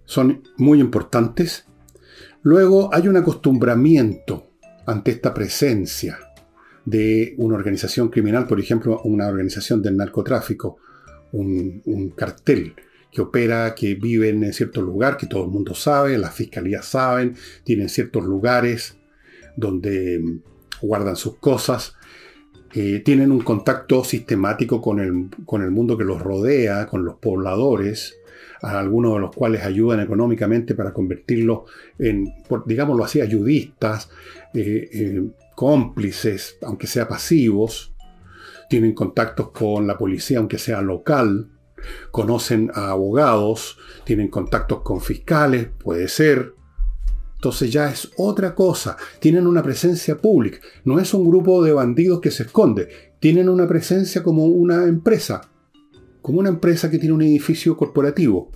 son 0.04 0.45
muy 0.57 0.78
importantes. 0.80 1.66
Luego 2.42 2.95
hay 2.95 3.09
un 3.09 3.16
acostumbramiento 3.16 4.52
ante 4.87 5.11
esta 5.11 5.35
presencia 5.35 6.18
de 6.88 7.35
una 7.37 7.54
organización 7.57 8.09
criminal, 8.09 8.47
por 8.47 8.59
ejemplo, 8.59 9.00
una 9.04 9.28
organización 9.28 9.83
del 9.83 9.97
narcotráfico, 9.97 10.78
un, 11.33 12.12
cartel 12.16 12.75
que 13.12 13.21
opera, 13.21 13.75
que 13.75 13.95
vive 13.95 14.30
en 14.30 14.52
cierto 14.54 14.80
lugar, 14.80 15.18
que 15.18 15.26
todo 15.26 15.45
el 15.45 15.50
mundo 15.50 15.75
sabe, 15.75 16.16
las 16.16 16.35
fiscalías 16.35 16.87
saben, 16.87 17.35
tienen 17.62 17.90
ciertos 17.90 18.25
lugares 18.25 18.97
donde 19.54 20.18
mm, 20.18 20.40
guardan 20.80 21.16
sus 21.16 21.37
cosas, 21.37 21.95
eh, 22.75 23.02
tienen 23.04 23.33
un 23.33 23.40
contacto 23.40 24.02
sistemático 24.02 24.80
con 24.80 25.00
el, 25.00 25.28
con 25.45 25.62
el 25.62 25.71
mundo 25.71 25.99
que 25.99 26.04
los 26.04 26.23
rodea, 26.23 26.87
con 26.87 27.04
los 27.04 27.16
pobladores, 27.16 28.16
algunos 28.62 29.14
de 29.14 29.21
los 29.21 29.35
cuales 29.35 29.62
ayudan 29.62 30.00
económicamente 30.00 30.75
para 30.75 30.92
convertirlos 30.92 31.71
en, 31.99 32.33
digámoslo 32.66 33.04
así, 33.04 33.21
ayudistas, 33.21 34.11
eh, 34.54 34.88
eh, 34.92 35.23
cómplices, 35.59 36.57
aunque 36.62 36.87
sea 36.87 37.09
pasivos, 37.09 37.93
tienen 38.71 38.95
contactos 38.95 39.50
con 39.50 39.88
la 39.88 39.99
policía, 39.99 40.38
aunque 40.38 40.57
sea 40.57 40.81
local, 40.83 41.50
conocen 42.12 42.71
a 42.75 42.91
abogados, 42.91 43.77
tienen 44.05 44.29
contactos 44.29 44.83
con 44.83 45.00
fiscales, 45.00 45.67
puede 45.83 46.07
ser. 46.07 46.55
Entonces 47.35 47.73
ya 47.73 47.91
es 47.91 48.09
otra 48.17 48.55
cosa. 48.55 48.97
Tienen 49.19 49.49
una 49.49 49.61
presencia 49.65 50.17
pública. 50.19 50.61
No 50.85 51.00
es 51.00 51.12
un 51.12 51.29
grupo 51.29 51.61
de 51.65 51.73
bandidos 51.73 52.21
que 52.21 52.31
se 52.31 52.45
esconde. 52.45 52.88
Tienen 53.19 53.49
una 53.49 53.67
presencia 53.67 54.23
como 54.23 54.45
una 54.45 54.85
empresa. 54.85 55.41
Como 56.23 56.38
una 56.38 56.50
empresa 56.50 56.88
que 56.88 57.00
tiene 57.00 57.17
un 57.17 57.23
edificio 57.23 57.77
corporativo. 57.77 58.53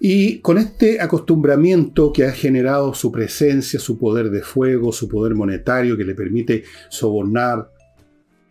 Y 0.00 0.38
con 0.40 0.58
este 0.58 1.00
acostumbramiento 1.00 2.12
que 2.12 2.24
ha 2.24 2.32
generado 2.32 2.94
su 2.94 3.10
presencia, 3.10 3.80
su 3.80 3.98
poder 3.98 4.30
de 4.30 4.42
fuego, 4.42 4.92
su 4.92 5.08
poder 5.08 5.34
monetario 5.34 5.96
que 5.96 6.04
le 6.04 6.14
permite 6.14 6.64
sobornar, 6.88 7.72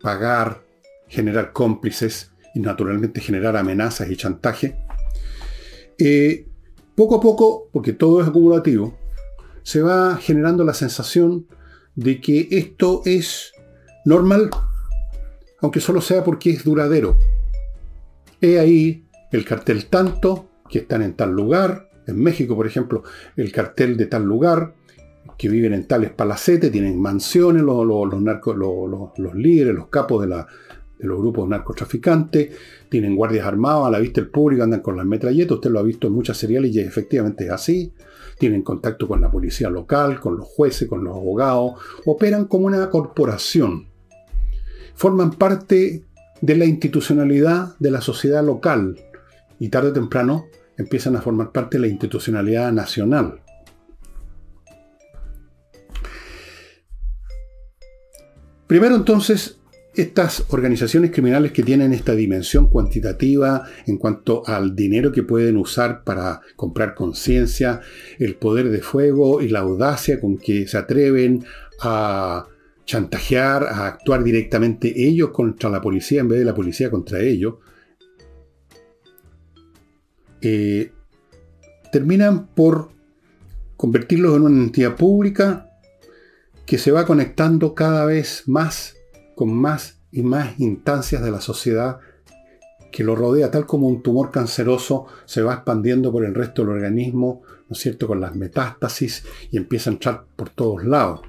pagar, 0.02 0.62
generar 1.08 1.52
cómplices 1.52 2.30
y 2.54 2.60
naturalmente 2.60 3.20
generar 3.20 3.56
amenazas 3.56 4.10
y 4.10 4.16
chantaje, 4.16 4.76
eh, 5.98 6.46
poco 6.94 7.16
a 7.16 7.20
poco, 7.20 7.68
porque 7.72 7.92
todo 7.92 8.20
es 8.20 8.28
acumulativo, 8.28 8.98
se 9.62 9.80
va 9.82 10.16
generando 10.16 10.64
la 10.64 10.74
sensación 10.74 11.46
de 11.94 12.20
que 12.20 12.48
esto 12.50 13.02
es 13.04 13.52
normal, 14.04 14.50
aunque 15.60 15.80
solo 15.80 16.00
sea 16.00 16.24
porque 16.24 16.50
es 16.50 16.64
duradero. 16.64 17.16
He 18.40 18.58
ahí 18.58 19.04
el 19.32 19.44
cartel 19.44 19.86
tanto, 19.86 20.47
que 20.68 20.80
están 20.80 21.02
en 21.02 21.14
tal 21.14 21.32
lugar. 21.32 21.90
En 22.06 22.22
México, 22.22 22.56
por 22.56 22.66
ejemplo, 22.66 23.02
el 23.36 23.52
cartel 23.52 23.96
de 23.96 24.06
tal 24.06 24.24
lugar, 24.24 24.74
que 25.36 25.48
viven 25.48 25.72
en 25.72 25.86
tales 25.86 26.10
palacetes, 26.10 26.72
tienen 26.72 27.00
mansiones, 27.00 27.62
los, 27.62 27.86
los, 27.86 29.34
líderes, 29.34 29.74
los 29.74 29.86
capos 29.86 30.26
de, 30.26 30.34
de, 30.34 30.44
los 31.06 31.18
grupos 31.18 31.48
narcotraficantes, 31.48 32.50
tienen 32.88 33.14
guardias 33.14 33.46
armados 33.46 33.86
a 33.86 33.90
la 33.90 34.00
vista 34.00 34.20
del 34.20 34.30
público, 34.30 34.64
andan 34.64 34.80
con 34.80 34.96
las 34.96 35.06
metralletas, 35.06 35.52
usted 35.52 35.70
lo 35.70 35.78
ha 35.78 35.84
visto 35.84 36.08
en 36.08 36.14
muchas 36.14 36.36
seriales 36.36 36.74
y 36.74 36.80
efectivamente 36.80 37.44
es 37.44 37.50
así. 37.50 37.92
Tienen 38.38 38.62
contacto 38.62 39.06
con 39.06 39.20
la 39.20 39.30
policía 39.30 39.68
local, 39.68 40.20
con 40.20 40.36
los 40.36 40.46
jueces, 40.46 40.88
con 40.88 41.04
los 41.04 41.16
abogados, 41.16 41.74
operan 42.06 42.46
como 42.46 42.66
una 42.66 42.88
corporación. 42.90 43.88
Forman 44.94 45.32
parte 45.32 46.04
de 46.40 46.56
la 46.56 46.64
institucionalidad 46.64 47.76
de 47.78 47.90
la 47.90 48.00
sociedad 48.00 48.44
local 48.44 48.96
y 49.58 49.68
tarde 49.68 49.90
o 49.90 49.92
temprano 49.92 50.46
empiezan 50.76 51.16
a 51.16 51.22
formar 51.22 51.52
parte 51.52 51.76
de 51.76 51.82
la 51.82 51.88
institucionalidad 51.88 52.72
nacional. 52.72 53.40
Primero 58.66 58.94
entonces, 58.94 59.58
estas 59.94 60.44
organizaciones 60.50 61.10
criminales 61.10 61.52
que 61.52 61.62
tienen 61.62 61.92
esta 61.92 62.14
dimensión 62.14 62.68
cuantitativa 62.68 63.64
en 63.86 63.96
cuanto 63.96 64.46
al 64.46 64.76
dinero 64.76 65.10
que 65.10 65.24
pueden 65.24 65.56
usar 65.56 66.04
para 66.04 66.40
comprar 66.54 66.94
conciencia, 66.94 67.80
el 68.18 68.36
poder 68.36 68.68
de 68.68 68.80
fuego 68.80 69.40
y 69.40 69.48
la 69.48 69.60
audacia 69.60 70.20
con 70.20 70.38
que 70.38 70.68
se 70.68 70.78
atreven 70.78 71.44
a 71.80 72.46
chantajear, 72.84 73.64
a 73.64 73.86
actuar 73.86 74.22
directamente 74.22 74.92
ellos 74.96 75.30
contra 75.30 75.68
la 75.68 75.80
policía 75.80 76.20
en 76.20 76.28
vez 76.28 76.38
de 76.38 76.44
la 76.44 76.54
policía 76.54 76.90
contra 76.90 77.20
ellos, 77.20 77.54
eh, 80.40 80.92
terminan 81.92 82.48
por 82.48 82.90
convertirlos 83.76 84.36
en 84.36 84.42
una 84.42 84.64
entidad 84.64 84.96
pública 84.96 85.70
que 86.66 86.78
se 86.78 86.90
va 86.90 87.06
conectando 87.06 87.74
cada 87.74 88.04
vez 88.04 88.44
más 88.46 88.96
con 89.34 89.54
más 89.54 90.00
y 90.10 90.22
más 90.22 90.58
instancias 90.58 91.22
de 91.22 91.30
la 91.30 91.40
sociedad 91.40 91.98
que 92.90 93.04
lo 93.04 93.14
rodea, 93.14 93.50
tal 93.50 93.66
como 93.66 93.86
un 93.86 94.02
tumor 94.02 94.30
canceroso 94.30 95.06
se 95.24 95.42
va 95.42 95.54
expandiendo 95.54 96.10
por 96.10 96.24
el 96.24 96.34
resto 96.34 96.62
del 96.62 96.72
organismo, 96.72 97.42
¿no 97.68 97.74
es 97.74 97.78
cierto?, 97.78 98.06
con 98.06 98.20
las 98.20 98.34
metástasis 98.34 99.24
y 99.50 99.56
empieza 99.56 99.90
a 99.90 99.92
entrar 99.92 100.24
por 100.36 100.50
todos 100.50 100.84
lados. 100.84 101.20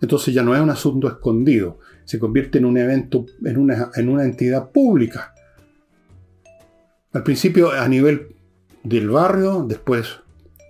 Entonces 0.00 0.34
ya 0.34 0.42
no 0.42 0.54
es 0.54 0.60
un 0.60 0.70
asunto 0.70 1.08
escondido, 1.08 1.78
se 2.04 2.18
convierte 2.18 2.58
en 2.58 2.66
un 2.66 2.76
evento, 2.76 3.26
en 3.44 3.58
una, 3.58 3.90
en 3.94 4.08
una 4.08 4.24
entidad 4.24 4.70
pública 4.70 5.31
al 7.12 7.22
principio 7.22 7.72
a 7.72 7.86
nivel 7.88 8.34
del 8.82 9.10
barrio, 9.10 9.64
después 9.68 10.20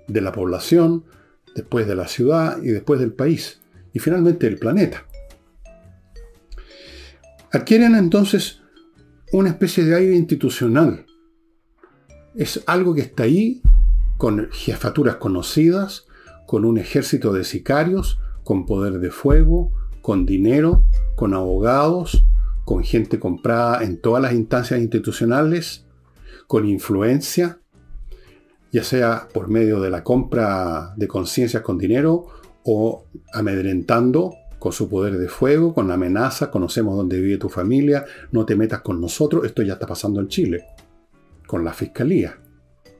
de 0.08 0.20
la 0.20 0.32
población, 0.32 1.04
después 1.54 1.86
de 1.86 1.94
la 1.94 2.08
ciudad 2.08 2.62
y 2.62 2.68
después 2.68 3.00
del 3.00 3.12
país 3.12 3.60
y 3.92 3.98
finalmente 3.98 4.46
del 4.46 4.58
planeta. 4.58 5.06
Adquieren 7.52 7.94
entonces 7.94 8.60
una 9.32 9.50
especie 9.50 9.84
de 9.84 9.94
aire 9.94 10.16
institucional. 10.16 11.06
Es 12.34 12.62
algo 12.66 12.94
que 12.94 13.02
está 13.02 13.24
ahí 13.24 13.62
con 14.16 14.48
jefaturas 14.50 15.16
conocidas, 15.16 16.06
con 16.46 16.64
un 16.64 16.78
ejército 16.78 17.32
de 17.32 17.44
sicarios, 17.44 18.18
con 18.44 18.66
poder 18.66 18.98
de 19.00 19.10
fuego, 19.10 19.70
con 20.00 20.26
dinero, 20.26 20.84
con 21.14 21.34
abogados, 21.34 22.24
con 22.64 22.84
gente 22.84 23.18
comprada 23.18 23.84
en 23.84 24.00
todas 24.00 24.22
las 24.22 24.32
instancias 24.32 24.80
institucionales, 24.80 25.86
con 26.52 26.68
influencia, 26.68 27.60
ya 28.70 28.84
sea 28.84 29.26
por 29.32 29.48
medio 29.48 29.80
de 29.80 29.88
la 29.88 30.04
compra 30.04 30.92
de 30.98 31.08
conciencias 31.08 31.62
con 31.62 31.78
dinero 31.78 32.26
o 32.64 33.06
amedrentando 33.32 34.34
con 34.58 34.70
su 34.70 34.86
poder 34.86 35.16
de 35.16 35.30
fuego, 35.30 35.72
con 35.72 35.90
amenaza, 35.90 36.50
conocemos 36.50 36.94
dónde 36.94 37.18
vive 37.18 37.38
tu 37.38 37.48
familia, 37.48 38.04
no 38.32 38.44
te 38.44 38.54
metas 38.54 38.82
con 38.82 39.00
nosotros, 39.00 39.46
esto 39.46 39.62
ya 39.62 39.72
está 39.72 39.86
pasando 39.86 40.20
en 40.20 40.28
Chile, 40.28 40.66
con 41.46 41.64
la 41.64 41.72
fiscalía. 41.72 42.38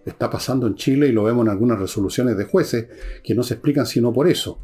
Está 0.06 0.30
pasando 0.30 0.66
en 0.66 0.74
Chile 0.74 1.08
y 1.08 1.12
lo 1.12 1.24
vemos 1.24 1.44
en 1.44 1.50
algunas 1.50 1.78
resoluciones 1.78 2.38
de 2.38 2.46
jueces 2.46 2.86
que 3.22 3.34
no 3.34 3.42
se 3.42 3.52
explican 3.52 3.84
sino 3.84 4.14
por 4.14 4.28
eso. 4.28 4.60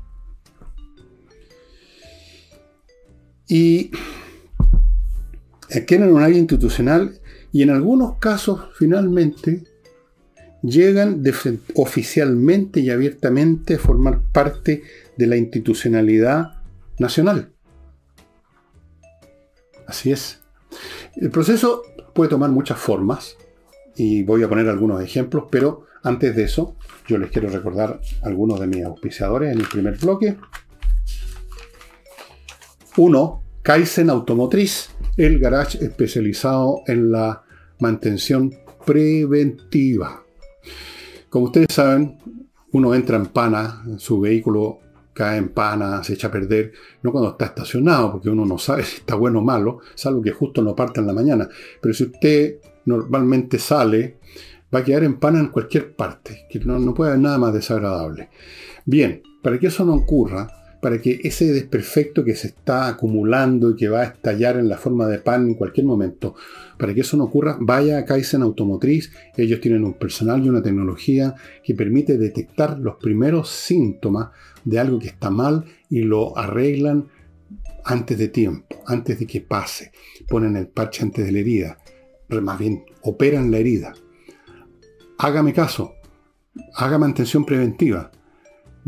Y 3.48 3.90
en 5.68 6.02
un 6.04 6.22
área 6.22 6.38
institucional 6.38 7.20
y 7.52 7.62
en 7.62 7.70
algunos 7.70 8.18
casos 8.18 8.60
finalmente 8.76 9.64
llegan 10.62 11.22
oficialmente 11.74 12.80
y 12.80 12.90
abiertamente 12.90 13.74
a 13.74 13.78
formar 13.78 14.20
parte 14.32 14.82
de 15.16 15.26
la 15.26 15.36
institucionalidad 15.36 16.62
nacional. 16.98 17.52
Así 19.86 20.12
es. 20.12 20.40
El 21.16 21.30
proceso 21.30 21.82
puede 22.14 22.30
tomar 22.30 22.50
muchas 22.50 22.78
formas 22.78 23.36
y 23.96 24.22
voy 24.22 24.42
a 24.42 24.48
poner 24.48 24.68
algunos 24.68 25.02
ejemplos, 25.02 25.44
pero 25.50 25.86
antes 26.02 26.36
de 26.36 26.44
eso, 26.44 26.76
yo 27.06 27.18
les 27.18 27.30
quiero 27.30 27.48
recordar 27.48 28.00
algunos 28.22 28.60
de 28.60 28.66
mis 28.66 28.84
auspiciadores 28.84 29.52
en 29.52 29.60
el 29.60 29.68
primer 29.68 29.96
bloque. 29.98 30.36
Uno, 32.96 33.42
Kaizen 33.62 34.10
Automotriz, 34.10 34.90
el 35.18 35.40
garage 35.40 35.84
especializado 35.84 36.82
en 36.86 37.10
la 37.10 37.42
mantención 37.80 38.54
preventiva. 38.86 40.22
Como 41.28 41.46
ustedes 41.46 41.74
saben, 41.74 42.18
uno 42.72 42.94
entra 42.94 43.16
en 43.16 43.26
pana, 43.26 43.84
su 43.98 44.20
vehículo 44.20 44.78
cae 45.12 45.38
en 45.38 45.48
pana, 45.48 46.04
se 46.04 46.14
echa 46.14 46.28
a 46.28 46.30
perder, 46.30 46.72
no 47.02 47.10
cuando 47.10 47.30
está 47.30 47.46
estacionado, 47.46 48.12
porque 48.12 48.30
uno 48.30 48.46
no 48.46 48.58
sabe 48.58 48.84
si 48.84 48.98
está 48.98 49.16
bueno 49.16 49.40
o 49.40 49.42
malo, 49.42 49.80
salvo 49.96 50.22
que 50.22 50.30
justo 50.30 50.62
no 50.62 50.76
parte 50.76 51.00
en 51.00 51.08
la 51.08 51.12
mañana. 51.12 51.48
Pero 51.80 51.92
si 51.92 52.04
usted 52.04 52.58
normalmente 52.84 53.58
sale, 53.58 54.18
va 54.72 54.78
a 54.78 54.84
quedar 54.84 55.02
en 55.02 55.18
pana 55.18 55.40
en 55.40 55.48
cualquier 55.48 55.96
parte, 55.96 56.46
que 56.48 56.60
no, 56.60 56.78
no 56.78 56.94
puede 56.94 57.10
haber 57.10 57.22
nada 57.22 57.38
más 57.38 57.52
desagradable. 57.52 58.28
Bien, 58.84 59.20
para 59.42 59.58
que 59.58 59.66
eso 59.66 59.84
no 59.84 59.94
ocurra, 59.94 60.46
para 60.80 61.00
que 61.00 61.20
ese 61.24 61.52
desperfecto 61.52 62.24
que 62.24 62.34
se 62.34 62.48
está 62.48 62.88
acumulando 62.88 63.70
y 63.70 63.76
que 63.76 63.88
va 63.88 64.00
a 64.00 64.04
estallar 64.04 64.56
en 64.56 64.68
la 64.68 64.76
forma 64.76 65.06
de 65.06 65.18
pan 65.18 65.48
en 65.48 65.54
cualquier 65.54 65.86
momento, 65.86 66.34
para 66.78 66.94
que 66.94 67.00
eso 67.00 67.16
no 67.16 67.24
ocurra, 67.24 67.56
vaya 67.60 67.98
a 67.98 68.04
Kaizen 68.04 68.42
Automotriz. 68.42 69.12
Ellos 69.36 69.60
tienen 69.60 69.84
un 69.84 69.94
personal 69.94 70.44
y 70.44 70.48
una 70.48 70.62
tecnología 70.62 71.34
que 71.64 71.74
permite 71.74 72.16
detectar 72.16 72.78
los 72.78 72.96
primeros 72.96 73.50
síntomas 73.50 74.28
de 74.64 74.78
algo 74.78 74.98
que 74.98 75.08
está 75.08 75.30
mal 75.30 75.64
y 75.90 76.02
lo 76.02 76.36
arreglan 76.36 77.08
antes 77.84 78.18
de 78.18 78.28
tiempo, 78.28 78.82
antes 78.86 79.18
de 79.18 79.26
que 79.26 79.40
pase. 79.40 79.92
Ponen 80.28 80.56
el 80.56 80.68
parche 80.68 81.02
antes 81.02 81.24
de 81.24 81.32
la 81.32 81.38
herida. 81.38 81.78
Más 82.28 82.58
bien, 82.58 82.84
operan 83.02 83.50
la 83.50 83.58
herida. 83.58 83.94
Hágame 85.18 85.52
caso. 85.52 85.94
Haga 86.74 86.98
mantención 86.98 87.44
preventiva. 87.44 88.12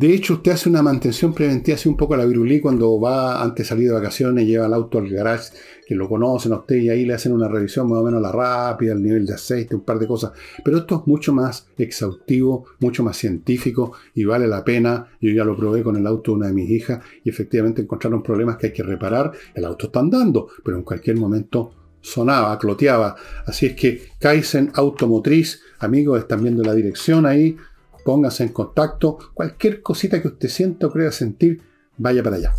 De 0.01 0.15
hecho, 0.15 0.33
usted 0.33 0.53
hace 0.53 0.71
una 0.71 0.81
mantención 0.81 1.35
preventiva, 1.35 1.75
hace 1.75 1.87
un 1.87 1.95
poco 1.95 2.17
la 2.17 2.25
virulí 2.25 2.59
cuando 2.59 2.99
va 2.99 3.43
antes 3.43 3.67
de 3.67 3.69
salir 3.69 3.89
de 3.89 3.93
vacaciones, 3.93 4.47
lleva 4.47 4.65
el 4.65 4.73
auto 4.73 4.97
al 4.97 5.11
garage, 5.11 5.53
que 5.87 5.95
lo 5.95 6.09
conocen 6.09 6.55
a 6.55 6.61
usted 6.61 6.77
y 6.77 6.89
ahí 6.89 7.05
le 7.05 7.13
hacen 7.13 7.33
una 7.33 7.49
revisión 7.49 7.87
más 7.87 7.99
o 7.99 8.05
menos 8.05 8.17
a 8.17 8.23
la 8.23 8.33
rápida, 8.33 8.95
el 8.95 9.03
nivel 9.03 9.27
de 9.27 9.35
aceite, 9.35 9.75
un 9.75 9.83
par 9.83 9.99
de 9.99 10.07
cosas. 10.07 10.33
Pero 10.65 10.79
esto 10.79 11.01
es 11.01 11.07
mucho 11.07 11.35
más 11.35 11.67
exhaustivo, 11.77 12.65
mucho 12.79 13.03
más 13.03 13.19
científico 13.19 13.93
y 14.15 14.25
vale 14.25 14.49
la 14.49 14.65
pena. 14.65 15.07
Yo 15.21 15.33
ya 15.33 15.45
lo 15.45 15.55
probé 15.55 15.83
con 15.83 15.97
el 15.97 16.07
auto 16.07 16.31
de 16.31 16.37
una 16.39 16.47
de 16.47 16.55
mis 16.55 16.71
hijas 16.71 17.05
y 17.23 17.29
efectivamente 17.29 17.83
encontraron 17.83 18.23
problemas 18.23 18.57
que 18.57 18.69
hay 18.69 18.73
que 18.73 18.83
reparar. 18.83 19.33
El 19.55 19.67
auto 19.67 19.89
está 19.89 20.01
andando, 20.01 20.49
pero 20.65 20.79
en 20.79 20.83
cualquier 20.83 21.19
momento 21.19 21.73
sonaba, 22.01 22.59
cloteaba. 22.59 23.17
Así 23.47 23.67
es 23.67 23.75
que 23.75 24.03
Kaizen 24.19 24.71
Automotriz, 24.75 25.61
amigos, 25.79 26.21
están 26.21 26.43
viendo 26.43 26.63
la 26.63 26.75
dirección 26.75 27.27
ahí, 27.27 27.57
póngase 28.05 28.45
en 28.45 28.51
contacto. 28.51 29.19
Cualquier 29.35 29.83
cosita 29.83 30.21
que 30.21 30.29
usted 30.29 30.49
sienta 30.49 30.87
o 30.87 30.91
crea 30.91 31.13
sentir, 31.13 31.61
vaya 31.97 32.23
para 32.23 32.37
allá. 32.37 32.55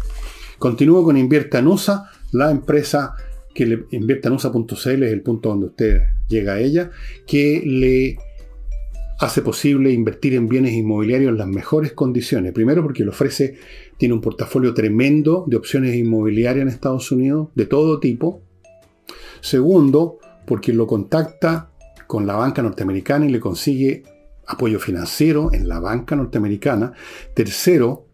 Continúo 0.58 1.04
con 1.04 1.18
Invierta 1.18 1.60
en 1.60 1.68
USA, 1.68 2.10
la 2.32 2.52
empresa 2.52 3.16
que 3.54 3.66
le 3.66 3.86
inviertanusa.cl 3.92 5.04
es 5.04 5.12
el 5.12 5.22
punto 5.22 5.50
donde 5.50 5.68
usted 5.68 6.02
llega 6.28 6.54
a 6.54 6.60
ella, 6.60 6.92
que 7.28 7.62
le 7.66 8.18
hace 9.20 9.42
posible 9.42 9.92
invertir 9.92 10.34
en 10.34 10.48
bienes 10.48 10.74
inmobiliarios 10.74 11.32
en 11.32 11.38
las 11.38 11.48
mejores 11.48 11.94
condiciones. 11.94 12.54
Primero 12.54 12.82
porque 12.82 13.04
le 13.04 13.10
ofrece, 13.10 13.58
tiene 13.98 14.16
un 14.16 14.22
portafolio 14.22 14.74
tremendo 14.74 15.46
de 15.48 15.58
opciones 15.58 15.96
inmobiliarias 15.96 16.64
en 16.64 16.70
Estados 16.70 17.12
Unidos, 17.12 17.50
de 17.54 17.66
todo 17.66 18.00
tipo. 18.00 18.42
Segundo, 19.42 20.18
porque 20.46 20.74
lo 20.74 20.88
contacta 20.88 21.70
con 22.08 22.26
la 22.26 22.36
banca 22.36 22.62
norteamericana 22.62 23.26
y 23.26 23.30
le 23.30 23.40
consigue 23.40 24.04
apoyo 24.52 24.80
financiero 24.80 25.54
en 25.54 25.68
la 25.68 25.80
banca 25.80 26.16
norteamericana. 26.16 26.94
Tercero, 27.34 28.08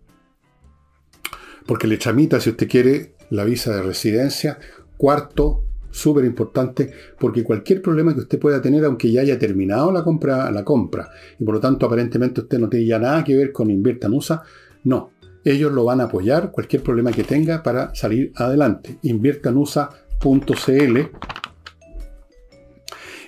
porque 1.65 1.87
le 1.87 1.97
tramita, 1.97 2.39
si 2.39 2.49
usted 2.51 2.67
quiere, 2.67 3.15
la 3.29 3.43
visa 3.43 3.75
de 3.75 3.81
residencia. 3.81 4.57
Cuarto, 4.97 5.63
súper 5.91 6.25
importante, 6.25 6.91
porque 7.19 7.43
cualquier 7.43 7.81
problema 7.81 8.13
que 8.13 8.21
usted 8.21 8.39
pueda 8.39 8.61
tener, 8.61 8.85
aunque 8.85 9.11
ya 9.11 9.21
haya 9.21 9.37
terminado 9.37 9.91
la 9.91 10.03
compra, 10.03 10.49
la 10.51 10.63
compra, 10.63 11.09
y 11.39 11.43
por 11.43 11.55
lo 11.55 11.59
tanto 11.59 11.85
aparentemente 11.85 12.41
usted 12.41 12.59
no 12.59 12.69
tiene 12.69 12.85
ya 12.85 12.99
nada 12.99 13.23
que 13.23 13.35
ver 13.35 13.51
con 13.51 13.69
Inviertanusa, 13.69 14.43
no. 14.83 15.11
Ellos 15.43 15.71
lo 15.71 15.85
van 15.85 16.01
a 16.01 16.05
apoyar, 16.05 16.51
cualquier 16.51 16.83
problema 16.83 17.11
que 17.11 17.23
tenga, 17.23 17.63
para 17.63 17.95
salir 17.95 18.31
adelante. 18.35 18.97
Inviertanusa.cl 19.03 20.97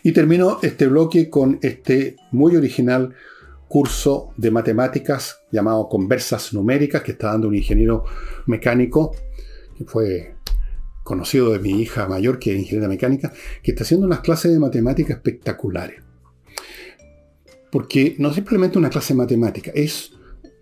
y 0.04 0.12
termino 0.12 0.60
este 0.62 0.88
bloque 0.88 1.30
con 1.30 1.60
este 1.62 2.16
muy 2.32 2.56
original 2.56 3.14
curso 3.68 4.34
de 4.38 4.52
matemáticas 4.52 5.42
llamado 5.52 5.88
Conversas 5.88 6.54
Numéricas 6.54 7.04
que 7.04 7.12
está 7.12 7.28
dando 7.32 7.48
un 7.48 7.56
ingeniero 7.56 8.04
mecánico 8.48 9.16
que 9.78 9.86
fue 9.86 10.36
conocido 11.04 11.52
de 11.52 11.60
mi 11.60 11.82
hija 11.82 12.08
mayor 12.08 12.38
que 12.38 12.54
es 12.54 12.60
ingeniera 12.60 12.88
mecánica, 12.88 13.34
que 13.64 13.72
está 13.72 13.84
haciendo 13.84 14.06
unas 14.06 14.20
clases 14.20 14.52
de 14.52 14.60
matemáticas 14.60 15.18
espectaculares. 15.18 16.04
Porque 17.72 18.16
no 18.20 18.34
simplemente 18.34 18.78
una 18.78 18.90
clase 18.90 19.14
de 19.14 19.18
matemática, 19.18 19.72
es 19.74 20.12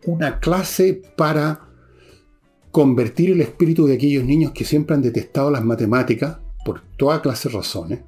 una 0.05 0.39
clase 0.39 1.01
para 1.15 1.67
convertir 2.71 3.31
el 3.31 3.41
espíritu 3.41 3.87
de 3.87 3.95
aquellos 3.95 4.23
niños 4.23 4.51
que 4.51 4.63
siempre 4.63 4.95
han 4.95 5.01
detestado 5.01 5.51
las 5.51 5.63
matemáticas, 5.63 6.37
por 6.63 6.81
toda 6.97 7.21
clase 7.21 7.49
de 7.49 7.55
razones, 7.55 7.99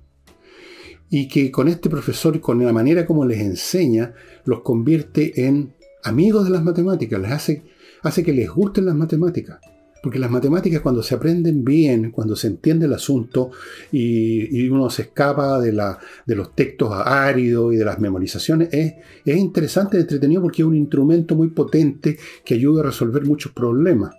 y 1.09 1.27
que 1.27 1.51
con 1.51 1.67
este 1.67 1.89
profesor, 1.89 2.39
con 2.39 2.63
la 2.63 2.73
manera 2.73 3.05
como 3.05 3.25
les 3.25 3.39
enseña, 3.39 4.13
los 4.45 4.61
convierte 4.61 5.45
en 5.45 5.73
amigos 6.03 6.45
de 6.45 6.51
las 6.51 6.63
matemáticas, 6.63 7.19
les 7.19 7.31
hace, 7.31 7.63
hace 8.03 8.23
que 8.23 8.33
les 8.33 8.49
gusten 8.49 8.85
las 8.85 8.95
matemáticas. 8.95 9.59
Porque 10.01 10.19
las 10.19 10.31
matemáticas 10.31 10.79
cuando 10.79 11.03
se 11.03 11.15
aprenden 11.15 11.65
bien, 11.65 12.11
cuando 12.11 12.33
se 12.33 12.47
entiende 12.47 12.85
el 12.85 12.93
asunto 12.93 13.51
y, 13.91 14.69
uno 14.69 14.89
se 14.89 15.01
escapa 15.01 15.59
de, 15.59 15.73
la, 15.73 15.99
de, 16.25 16.35
los 16.35 16.55
textos 16.55 16.89
áridos 16.93 17.73
y 17.73 17.77
de 17.77 17.83
las 17.83 17.99
memorizaciones, 17.99 18.69
es, 18.71 18.93
es 19.25 19.37
interesante 19.37 19.97
y 19.97 20.01
entretenido 20.01 20.41
porque 20.41 20.61
es 20.61 20.67
un 20.67 20.75
instrumento 20.75 21.35
muy 21.35 21.49
potente 21.49 22.17
que 22.45 22.53
ayuda 22.53 22.81
a 22.81 22.85
resolver 22.85 23.25
muchos 23.25 23.51
problemas 23.51 24.15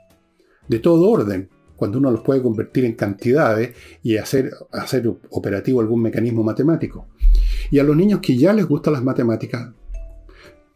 de 0.69 0.81
todo 0.81 1.09
orden 1.09 1.49
cuando 1.81 1.97
uno 1.97 2.11
los 2.11 2.21
puede 2.21 2.43
convertir 2.43 2.85
en 2.85 2.93
cantidades 2.93 3.75
y 4.03 4.19
hacer, 4.19 4.51
hacer 4.71 5.11
operativo 5.31 5.81
algún 5.81 6.03
mecanismo 6.03 6.43
matemático. 6.43 7.07
Y 7.71 7.79
a 7.79 7.85
los 7.85 7.97
niños 7.97 8.21
que 8.21 8.37
ya 8.37 8.53
les 8.53 8.67
gustan 8.67 8.93
las 8.93 9.03
matemáticas, 9.03 9.71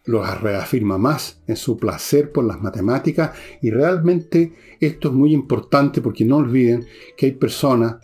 los 0.06 0.40
reafirma 0.40 0.96
más 0.96 1.42
en 1.46 1.56
su 1.56 1.76
placer 1.76 2.32
por 2.32 2.46
las 2.46 2.58
matemáticas 2.58 3.32
y 3.60 3.70
realmente 3.70 4.54
esto 4.80 5.08
es 5.08 5.14
muy 5.14 5.34
importante 5.34 6.00
porque 6.00 6.24
no 6.24 6.38
olviden 6.38 6.86
que 7.18 7.26
hay 7.26 7.32
personas 7.32 7.96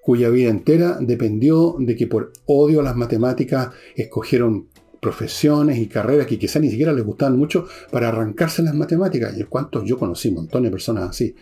cuya 0.00 0.30
vida 0.30 0.48
entera 0.48 0.98
dependió 1.00 1.74
de 1.80 1.96
que 1.96 2.06
por 2.06 2.32
odio 2.46 2.78
a 2.78 2.84
las 2.84 2.94
matemáticas 2.94 3.70
escogieron 3.96 4.68
profesiones 5.00 5.78
y 5.78 5.88
carreras 5.88 6.28
que 6.28 6.38
quizá 6.38 6.60
ni 6.60 6.70
siquiera 6.70 6.92
les 6.92 7.04
gustaban 7.04 7.36
mucho 7.36 7.66
para 7.90 8.10
arrancarse 8.10 8.62
las 8.62 8.74
matemáticas. 8.74 9.36
Y 9.36 9.42
cuántos 9.42 9.84
yo 9.84 9.98
conocí, 9.98 10.30
montones 10.30 10.70
de 10.70 10.72
personas 10.72 11.10
así. 11.10 11.34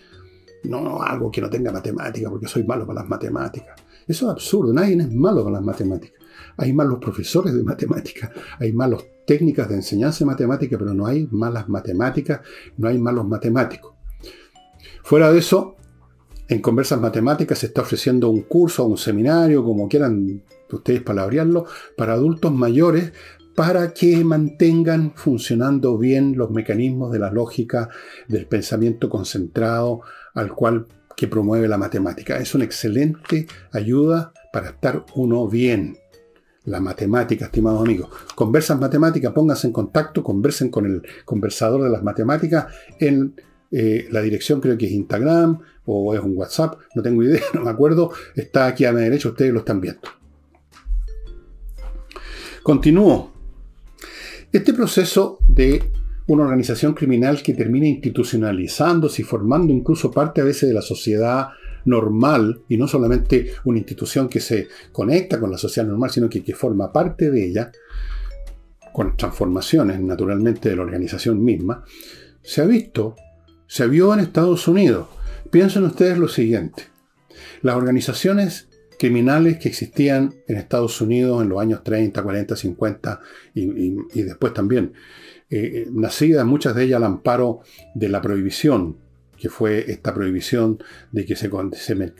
No, 0.64 1.02
algo 1.02 1.30
que 1.30 1.40
no 1.40 1.50
tenga 1.50 1.72
matemática, 1.72 2.30
porque 2.30 2.46
soy 2.46 2.64
malo 2.64 2.86
para 2.86 3.00
las 3.00 3.08
matemáticas. 3.08 3.80
Eso 4.06 4.26
es 4.26 4.32
absurdo, 4.32 4.72
nadie 4.72 4.96
es 4.96 5.12
malo 5.12 5.44
con 5.44 5.52
las 5.52 5.62
matemáticas. 5.62 6.20
Hay 6.56 6.72
malos 6.72 6.98
profesores 6.98 7.54
de 7.54 7.62
matemáticas, 7.62 8.30
hay 8.58 8.72
malas 8.72 9.02
técnicas 9.26 9.68
de 9.68 9.76
enseñanza 9.76 10.20
de 10.20 10.26
matemáticas, 10.26 10.78
pero 10.78 10.94
no 10.94 11.06
hay 11.06 11.28
malas 11.30 11.68
matemáticas, 11.68 12.40
no 12.76 12.88
hay 12.88 12.98
malos 12.98 13.26
matemáticos. 13.26 13.92
Fuera 15.02 15.32
de 15.32 15.38
eso, 15.38 15.76
en 16.48 16.60
Conversas 16.60 17.00
Matemáticas 17.00 17.58
se 17.58 17.66
está 17.66 17.82
ofreciendo 17.82 18.28
un 18.28 18.42
curso, 18.42 18.84
un 18.84 18.98
seminario, 18.98 19.64
como 19.64 19.88
quieran 19.88 20.42
ustedes 20.70 21.02
palabrearlo, 21.02 21.66
para 21.96 22.14
adultos 22.14 22.52
mayores 22.52 23.12
para 23.54 23.92
que 23.92 24.24
mantengan 24.24 25.12
funcionando 25.14 25.98
bien 25.98 26.36
los 26.36 26.50
mecanismos 26.50 27.12
de 27.12 27.18
la 27.18 27.30
lógica, 27.30 27.90
del 28.28 28.46
pensamiento 28.46 29.08
concentrado, 29.10 30.00
al 30.34 30.52
cual 30.54 30.86
que 31.16 31.28
promueve 31.28 31.68
la 31.68 31.78
matemática. 31.78 32.38
Es 32.38 32.54
una 32.54 32.64
excelente 32.64 33.46
ayuda 33.72 34.32
para 34.52 34.70
estar 34.70 35.04
uno 35.14 35.48
bien. 35.48 35.96
La 36.64 36.80
matemática, 36.80 37.46
estimados 37.46 37.82
amigos. 37.82 38.08
Conversas 38.36 38.78
matemáticas, 38.78 39.32
pónganse 39.32 39.66
en 39.66 39.72
contacto, 39.72 40.22
conversen 40.22 40.70
con 40.70 40.86
el 40.86 41.02
conversador 41.24 41.82
de 41.82 41.90
las 41.90 42.04
matemáticas 42.04 42.66
en 43.00 43.34
eh, 43.74 44.06
la 44.10 44.20
dirección 44.20 44.60
creo 44.60 44.76
que 44.76 44.84
es 44.84 44.92
Instagram 44.92 45.58
o 45.86 46.14
es 46.14 46.20
un 46.20 46.36
WhatsApp, 46.36 46.78
no 46.94 47.02
tengo 47.02 47.22
idea, 47.22 47.40
no 47.54 47.62
me 47.62 47.70
acuerdo. 47.70 48.12
Está 48.36 48.66
aquí 48.66 48.84
a 48.84 48.92
mi 48.92 49.00
derecha, 49.00 49.30
ustedes 49.30 49.52
lo 49.52 49.60
están 49.60 49.80
viendo. 49.80 50.02
Continúo. 52.62 53.32
Este 54.52 54.74
proceso 54.74 55.38
de 55.48 55.90
una 56.26 56.44
organización 56.44 56.94
criminal 56.94 57.42
que 57.42 57.54
termina 57.54 57.86
institucionalizándose 57.86 59.22
y 59.22 59.24
formando 59.24 59.72
incluso 59.72 60.10
parte 60.10 60.40
a 60.40 60.44
veces 60.44 60.68
de 60.68 60.74
la 60.74 60.82
sociedad 60.82 61.48
normal 61.84 62.62
y 62.68 62.76
no 62.76 62.86
solamente 62.86 63.52
una 63.64 63.78
institución 63.78 64.28
que 64.28 64.40
se 64.40 64.68
conecta 64.92 65.40
con 65.40 65.50
la 65.50 65.58
sociedad 65.58 65.88
normal, 65.88 66.10
sino 66.10 66.28
que, 66.28 66.42
que 66.42 66.54
forma 66.54 66.92
parte 66.92 67.30
de 67.30 67.44
ella, 67.44 67.72
con 68.92 69.16
transformaciones 69.16 70.00
naturalmente 70.00 70.68
de 70.68 70.76
la 70.76 70.82
organización 70.82 71.42
misma, 71.42 71.84
se 72.42 72.60
ha 72.60 72.66
visto, 72.66 73.16
se 73.66 73.86
vio 73.88 74.12
en 74.12 74.20
Estados 74.20 74.68
Unidos. 74.68 75.08
Piensen 75.50 75.84
ustedes 75.84 76.18
lo 76.18 76.28
siguiente. 76.28 76.84
Las 77.62 77.76
organizaciones 77.76 78.68
criminales 78.98 79.58
que 79.58 79.68
existían 79.68 80.34
en 80.46 80.56
Estados 80.56 81.00
Unidos 81.00 81.42
en 81.42 81.48
los 81.48 81.60
años 81.60 81.82
30, 81.82 82.22
40, 82.22 82.54
50 82.54 83.20
y, 83.54 84.22
después 84.22 84.54
también, 84.54 84.92
eh, 85.54 85.86
nacidas 85.92 86.46
muchas 86.46 86.74
de 86.74 86.84
ellas 86.84 86.96
al 86.96 87.04
amparo 87.04 87.60
de 87.94 88.08
la 88.08 88.22
prohibición, 88.22 88.96
que 89.36 89.50
fue 89.50 89.90
esta 89.90 90.14
prohibición 90.14 90.82
de 91.10 91.26
que 91.26 91.36
se, 91.36 91.50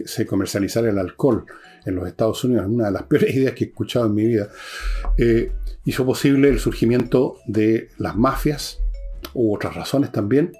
se, 0.04 0.26
comercializara 0.26 0.90
el 0.90 0.98
alcohol 0.98 1.46
en 1.86 1.94
los 1.94 2.06
Estados 2.06 2.44
Unidos, 2.44 2.66
una 2.68 2.86
de 2.86 2.92
las 2.92 3.02
peores 3.08 3.34
ideas 3.34 3.54
que 3.54 3.64
he 3.64 3.68
escuchado 3.68 4.04
en 4.04 4.14
mi 4.14 4.26
vida, 4.26 4.50
eh, 5.16 5.50
hizo 5.86 6.04
posible 6.04 6.50
el 6.50 6.58
surgimiento 6.58 7.38
de 7.46 7.88
las 7.96 8.16
mafias, 8.16 8.80
u 9.32 9.54
otras 9.54 9.76
razones 9.76 10.12
también, 10.12 10.52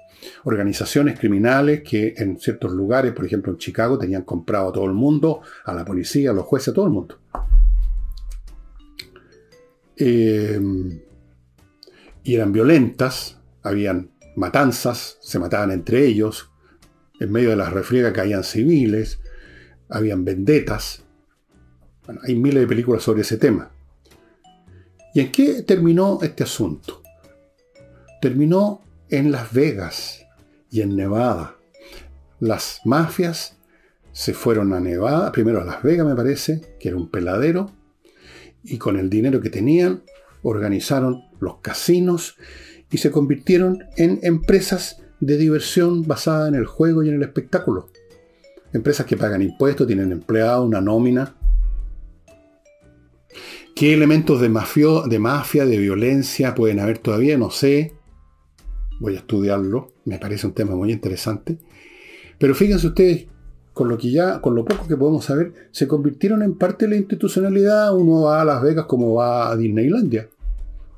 organizaciones 0.45 1.19
criminales 1.19 1.83
que 1.83 2.15
en 2.17 2.39
ciertos 2.39 2.71
lugares, 2.71 3.13
por 3.13 3.25
ejemplo 3.25 3.51
en 3.51 3.59
Chicago, 3.59 3.99
tenían 3.99 4.23
comprado 4.23 4.69
a 4.69 4.73
todo 4.73 4.85
el 4.85 4.93
mundo, 4.93 5.41
a 5.65 5.75
la 5.75 5.85
policía, 5.85 6.31
a 6.31 6.33
los 6.33 6.45
jueces, 6.45 6.69
a 6.69 6.73
todo 6.73 6.85
el 6.85 6.91
mundo. 6.91 7.19
Eh, 9.95 10.59
y 12.23 12.35
eran 12.35 12.53
violentas, 12.53 13.39
habían 13.61 14.11
matanzas, 14.35 15.17
se 15.21 15.39
mataban 15.39 15.71
entre 15.71 16.05
ellos, 16.05 16.49
en 17.19 17.31
medio 17.31 17.51
de 17.51 17.55
las 17.55 17.71
refriegas 17.71 18.13
caían 18.13 18.43
civiles, 18.43 19.19
habían 19.89 20.25
vendetas. 20.25 21.03
hay 22.23 22.35
miles 22.35 22.61
de 22.61 22.67
películas 22.67 23.03
sobre 23.03 23.21
ese 23.21 23.37
tema. 23.37 23.71
¿Y 25.13 25.21
en 25.21 25.31
qué 25.31 25.61
terminó 25.61 26.19
este 26.21 26.43
asunto? 26.43 27.03
Terminó 28.21 28.81
en 29.09 29.31
Las 29.31 29.53
Vegas 29.53 30.25
y 30.71 30.81
en 30.81 30.95
Nevada. 30.95 31.55
Las 32.39 32.81
mafias 32.83 33.57
se 34.11 34.33
fueron 34.33 34.73
a 34.73 34.79
Nevada, 34.79 35.31
primero 35.31 35.61
a 35.61 35.65
Las 35.65 35.83
Vegas 35.83 36.07
me 36.07 36.15
parece, 36.15 36.75
que 36.79 36.89
era 36.89 36.97
un 36.97 37.09
peladero, 37.09 37.71
y 38.63 38.77
con 38.77 38.97
el 38.97 39.09
dinero 39.09 39.39
que 39.39 39.49
tenían 39.49 40.03
organizaron 40.43 41.23
los 41.39 41.57
casinos 41.57 42.37
y 42.91 42.99
se 42.99 43.11
convirtieron 43.11 43.85
en 43.97 44.19
empresas 44.21 45.01
de 45.19 45.37
diversión 45.37 46.05
basada 46.05 46.47
en 46.47 46.55
el 46.55 46.65
juego 46.65 47.03
y 47.03 47.09
en 47.09 47.15
el 47.15 47.23
espectáculo. 47.23 47.89
Empresas 48.73 49.05
que 49.05 49.17
pagan 49.17 49.41
impuestos, 49.41 49.87
tienen 49.87 50.11
empleados, 50.11 50.65
una 50.65 50.81
nómina. 50.81 51.35
¿Qué 53.75 53.93
elementos 53.93 54.39
de, 54.41 54.47
de 54.47 55.19
mafia, 55.19 55.65
de 55.65 55.77
violencia 55.77 56.53
pueden 56.53 56.79
haber 56.79 56.99
todavía? 56.99 57.37
No 57.37 57.49
sé. 57.49 57.93
Voy 58.99 59.15
a 59.15 59.19
estudiarlo. 59.19 59.93
Me 60.05 60.19
parece 60.19 60.45
un 60.45 60.53
tema 60.53 60.75
muy 60.75 60.91
interesante. 60.91 61.57
Pero 62.37 62.53
fíjense 62.53 62.87
ustedes, 62.87 63.27
con 63.73 63.89
lo 63.89 63.97
que 63.97 64.11
ya, 64.11 64.41
con 64.41 64.53
lo 64.55 64.65
poco 64.65 64.87
que 64.87 64.97
podemos 64.97 65.25
saber, 65.25 65.53
se 65.71 65.87
convirtieron 65.87 66.43
en 66.43 66.57
parte 66.57 66.85
de 66.85 66.91
la 66.91 66.97
institucionalidad. 66.97 67.95
Uno 67.95 68.23
va 68.23 68.41
a 68.41 68.45
Las 68.45 68.61
Vegas 68.61 68.85
como 68.85 69.15
va 69.15 69.51
a 69.51 69.57
Disneylandia. 69.57 70.29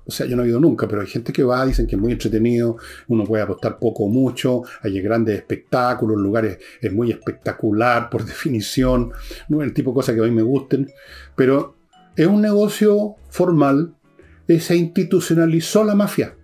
O 0.07 0.11
sea, 0.11 0.27
yo 0.27 0.35
no 0.35 0.43
he 0.43 0.47
ido 0.47 0.59
nunca, 0.59 0.87
pero 0.87 1.01
hay 1.01 1.07
gente 1.07 1.33
que 1.33 1.43
va, 1.43 1.65
dicen 1.65 1.87
que 1.87 1.95
es 1.95 2.01
muy 2.01 2.11
entretenido, 2.11 2.77
uno 3.07 3.23
puede 3.23 3.41
apostar 3.41 3.79
poco 3.79 4.03
o 4.03 4.09
mucho, 4.09 4.61
hay 4.83 5.01
grandes 5.01 5.35
espectáculos, 5.35 6.17
lugares 6.17 6.59
es 6.79 6.93
muy 6.93 7.11
espectacular 7.11 8.09
por 8.09 8.23
definición, 8.25 9.11
no 9.49 9.61
es 9.61 9.67
el 9.67 9.73
tipo 9.73 9.91
de 9.91 9.95
cosas 9.95 10.15
que 10.15 10.21
a 10.21 10.25
mí 10.25 10.31
me 10.31 10.43
gusten, 10.43 10.87
pero 11.35 11.75
es 12.15 12.27
un 12.27 12.41
negocio 12.41 13.15
formal, 13.29 13.95
se 14.47 14.75
institucionalizó 14.75 15.83
la 15.83 15.95
mafia, 15.95 16.35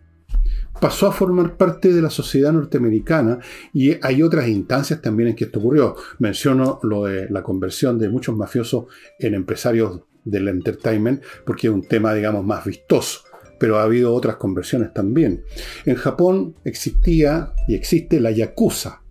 pasó 0.80 1.06
a 1.06 1.12
formar 1.12 1.56
parte 1.56 1.93
de 1.93 2.02
la 2.02 2.10
sociedad 2.10 2.52
norteamericana 2.52 3.38
y 3.71 3.95
hay 4.04 4.24
otras 4.24 4.47
instancias 4.47 5.02
también 5.04 5.30
en 5.30 5.36
que 5.36 5.43
esto 5.43 5.60
ocurrió. 5.60 5.95
Menciono 6.17 6.80
lo 6.82 7.06
de 7.06 7.30
la 7.30 7.43
conversión 7.43 8.00
de 8.00 8.10
muchos 8.10 8.36
mafiosos 8.36 8.86
en 9.19 9.36
empresarios 9.36 10.02
del 10.26 10.47
entertainment 10.47 11.21
porque 11.45 11.67
es 11.67 11.74
un 11.74 11.84
tema, 11.84 12.15
digamos, 12.15 12.43
más 12.43 12.65
vistoso 12.65 13.30
pero 13.62 13.78
ha 13.78 13.84
habido 13.84 14.15
otras 14.15 14.38
conversiones 14.38 14.91
también. 14.91 15.43
En 15.86 15.93
Japón 15.93 16.56
existía 16.63 17.54
y 17.67 17.76
existe 17.76 18.19
la 18.19 18.32
Yakuza, 18.32 19.04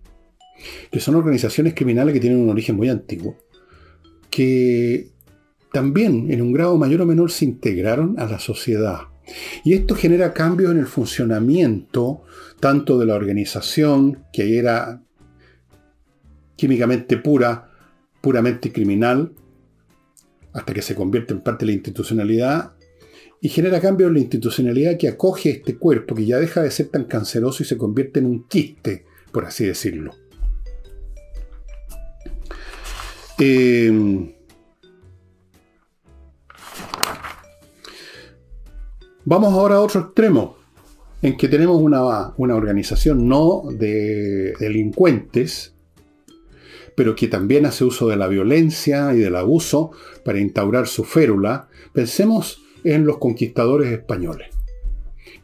que 0.91 0.99
son 0.99 1.15
organizaciones 1.15 1.73
criminales 1.73 2.13
que 2.13 2.19
tienen 2.19 2.41
un 2.41 2.49
origen 2.49 2.75
muy 2.75 2.89
antiguo, 2.89 3.37
que 4.29 5.07
también 5.71 6.29
en 6.33 6.41
un 6.41 6.51
grado 6.51 6.77
mayor 6.77 6.99
o 6.99 7.05
menor 7.05 7.31
se 7.31 7.45
integraron 7.45 8.19
a 8.19 8.25
la 8.25 8.39
sociedad. 8.39 9.03
Y 9.63 9.71
esto 9.71 9.95
genera 9.95 10.33
cambios 10.33 10.73
en 10.73 10.79
el 10.79 10.87
funcionamiento 10.87 12.23
tanto 12.59 12.99
de 12.99 13.05
la 13.05 13.15
organización, 13.15 14.25
que 14.33 14.59
era 14.59 15.01
químicamente 16.57 17.15
pura, 17.15 17.71
puramente 18.19 18.73
criminal, 18.73 19.31
hasta 20.51 20.73
que 20.73 20.81
se 20.81 20.93
convierte 20.93 21.33
en 21.33 21.39
parte 21.39 21.63
de 21.63 21.67
la 21.67 21.75
institucionalidad, 21.75 22.73
y 23.43 23.49
genera 23.49 23.81
cambio 23.81 24.07
en 24.07 24.13
la 24.13 24.19
institucionalidad 24.19 24.97
que 24.97 25.07
acoge 25.07 25.49
este 25.49 25.75
cuerpo, 25.75 26.13
que 26.13 26.27
ya 26.27 26.37
deja 26.37 26.61
de 26.61 26.69
ser 26.69 26.89
tan 26.89 27.05
canceroso 27.05 27.63
y 27.63 27.65
se 27.65 27.75
convierte 27.75 28.19
en 28.19 28.27
un 28.27 28.43
quiste, 28.47 29.03
por 29.31 29.45
así 29.45 29.65
decirlo. 29.65 30.13
Em, 33.39 34.31
vamos 39.25 39.53
ahora 39.53 39.75
a 39.75 39.81
otro 39.81 40.01
extremo, 40.01 40.57
en 41.23 41.35
que 41.35 41.47
tenemos 41.47 41.81
una, 41.81 42.33
una 42.37 42.55
organización 42.55 43.27
no 43.27 43.63
de 43.71 44.53
delincuentes, 44.59 45.73
pero 46.95 47.15
que 47.15 47.27
también 47.27 47.65
hace 47.65 47.85
uso 47.85 48.07
de 48.07 48.17
la 48.17 48.27
violencia 48.27 49.15
y 49.15 49.17
del 49.17 49.35
abuso 49.35 49.91
para 50.23 50.39
instaurar 50.39 50.85
su 50.85 51.03
férula. 51.03 51.69
Pensemos 51.93 52.60
en 52.83 53.05
los 53.05 53.17
conquistadores 53.17 53.91
españoles. 53.91 54.47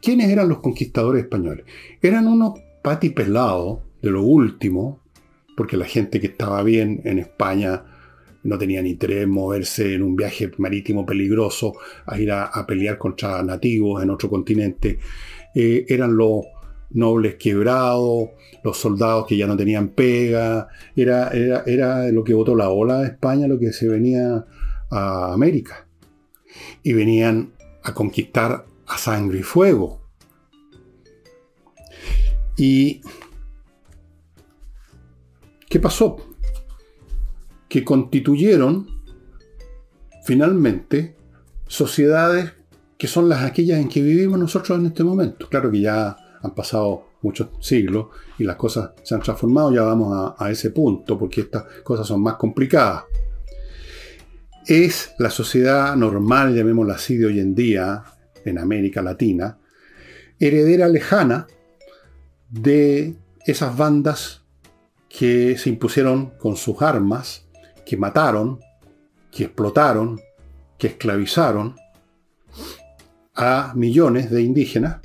¿Quiénes 0.00 0.30
eran 0.30 0.48
los 0.48 0.60
conquistadores 0.60 1.24
españoles? 1.24 1.64
Eran 2.00 2.26
unos 2.26 2.60
patipelados 2.82 3.80
de 4.00 4.10
lo 4.10 4.22
último, 4.22 5.00
porque 5.56 5.76
la 5.76 5.86
gente 5.86 6.20
que 6.20 6.28
estaba 6.28 6.62
bien 6.62 7.00
en 7.04 7.18
España 7.18 7.84
no 8.44 8.56
tenía 8.58 8.80
ni 8.80 8.90
interés 8.90 9.24
en 9.24 9.30
moverse 9.30 9.94
en 9.94 10.02
un 10.02 10.14
viaje 10.14 10.50
marítimo 10.58 11.04
peligroso 11.04 11.74
a 12.06 12.18
ir 12.18 12.30
a, 12.30 12.64
pelear 12.66 12.96
contra 12.96 13.42
nativos 13.42 14.02
en 14.02 14.10
otro 14.10 14.30
continente. 14.30 14.98
Eh, 15.54 15.84
eran 15.88 16.16
los 16.16 16.44
nobles 16.90 17.34
quebrados, 17.34 18.30
los 18.62 18.76
soldados 18.78 19.26
que 19.26 19.36
ya 19.36 19.48
no 19.48 19.56
tenían 19.56 19.88
pega. 19.88 20.68
Era, 20.94 21.30
era, 21.30 21.64
era 21.66 22.08
lo 22.12 22.22
que 22.22 22.34
votó 22.34 22.54
la 22.54 22.70
ola 22.70 23.00
de 23.00 23.08
España, 23.08 23.48
lo 23.48 23.58
que 23.58 23.72
se 23.72 23.88
venía 23.88 24.46
a 24.90 25.32
América 25.32 25.87
y 26.82 26.92
venían 26.92 27.52
a 27.82 27.94
conquistar 27.94 28.66
a 28.86 28.98
sangre 28.98 29.40
y 29.40 29.42
fuego. 29.42 30.00
¿Y 32.56 33.00
qué 35.68 35.78
pasó? 35.78 36.16
Que 37.68 37.84
constituyeron 37.84 38.86
finalmente 40.24 41.16
sociedades 41.66 42.52
que 42.98 43.06
son 43.06 43.28
las 43.28 43.44
aquellas 43.44 43.78
en 43.78 43.88
que 43.88 44.02
vivimos 44.02 44.38
nosotros 44.38 44.78
en 44.78 44.86
este 44.86 45.04
momento. 45.04 45.48
Claro 45.48 45.70
que 45.70 45.80
ya 45.80 46.16
han 46.42 46.54
pasado 46.54 47.08
muchos 47.22 47.48
siglos 47.60 48.08
y 48.38 48.44
las 48.44 48.56
cosas 48.56 48.90
se 49.02 49.14
han 49.14 49.22
transformado, 49.22 49.72
ya 49.72 49.82
vamos 49.82 50.34
a, 50.36 50.50
ese 50.50 50.70
punto, 50.70 51.18
porque 51.18 51.42
estas 51.42 51.64
cosas 51.82 52.06
son 52.06 52.22
más 52.22 52.34
complicadas 52.34 53.04
es 54.68 55.14
la 55.18 55.30
sociedad 55.30 55.96
normal, 55.96 56.54
llamémosla 56.54 56.94
así, 56.94 57.16
de 57.16 57.26
hoy 57.26 57.40
en 57.40 57.54
día, 57.54 58.04
en 58.44 58.58
América 58.58 59.00
Latina, 59.00 59.58
heredera 60.38 60.88
lejana 60.88 61.46
de 62.50 63.16
esas 63.46 63.76
bandas 63.76 64.42
que 65.08 65.56
se 65.56 65.70
impusieron 65.70 66.32
con 66.38 66.56
sus 66.56 66.82
armas, 66.82 67.46
que 67.86 67.96
mataron, 67.96 68.60
que 69.30 69.44
explotaron, 69.44 70.20
que 70.76 70.88
esclavizaron 70.88 71.74
a 73.34 73.72
millones 73.74 74.30
de 74.30 74.42
indígenas 74.42 75.00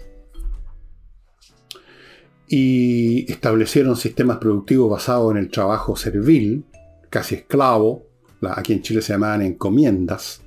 y 2.49 3.31
establecieron 3.31 3.95
sistemas 3.95 4.39
productivos 4.39 4.91
basados 4.91 5.31
en 5.31 5.37
el 5.37 5.49
trabajo 5.49 5.95
servil, 5.95 6.65
casi 7.09 7.35
esclavo, 7.35 8.12
aquí 8.51 8.73
en 8.73 8.81
Chile 8.81 9.01
se 9.01 9.13
llamaban 9.13 9.41
encomiendas, 9.41 10.41